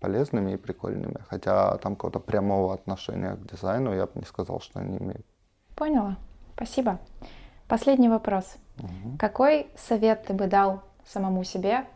полезными 0.00 0.52
и 0.52 0.56
прикольными. 0.56 1.16
Хотя 1.28 1.78
там 1.78 1.96
какого-то 1.96 2.20
прямого 2.20 2.74
отношения 2.74 3.36
к 3.36 3.46
дизайну 3.50 3.94
я 3.94 4.04
бы 4.04 4.12
не 4.16 4.26
сказал, 4.26 4.60
что 4.60 4.80
они 4.80 4.98
имеют. 4.98 5.26
Поняла. 5.76 6.18
Спасибо. 6.54 6.98
Последний 7.68 8.10
вопрос. 8.10 8.56
Угу. 8.78 9.16
Какой 9.18 9.68
совет 9.76 10.24
ты 10.26 10.34
бы 10.34 10.46
дал 10.46 10.82
самому 11.06 11.42
себе, 11.44 11.86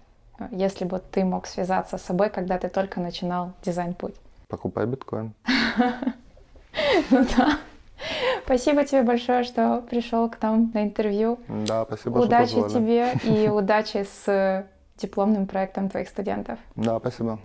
если 0.51 0.85
бы 0.85 0.99
ты 0.99 1.25
мог 1.25 1.47
связаться 1.47 1.99
с 1.99 2.03
собой, 2.03 2.31
когда 2.31 2.59
ты 2.59 2.69
только 2.69 3.01
начинал 3.01 3.53
дизайн-путь? 3.63 4.15
Покупай 4.49 4.87
биткоин. 4.87 5.35
Ну 7.11 7.27
да. 7.37 7.59
Спасибо 8.45 8.85
тебе 8.85 9.03
большое, 9.03 9.43
что 9.43 9.83
пришел 9.91 10.31
к 10.31 10.41
нам 10.41 10.71
на 10.73 10.85
интервью. 10.85 11.39
Да, 11.49 11.85
спасибо, 11.85 12.19
Удачи 12.19 12.63
тебе 12.69 13.15
и 13.25 13.49
удачи 13.53 14.07
с 14.25 14.67
дипломным 14.97 15.47
проектом 15.47 15.89
твоих 15.89 16.09
студентов. 16.09 16.59
Да, 16.77 16.99
спасибо. 16.99 17.39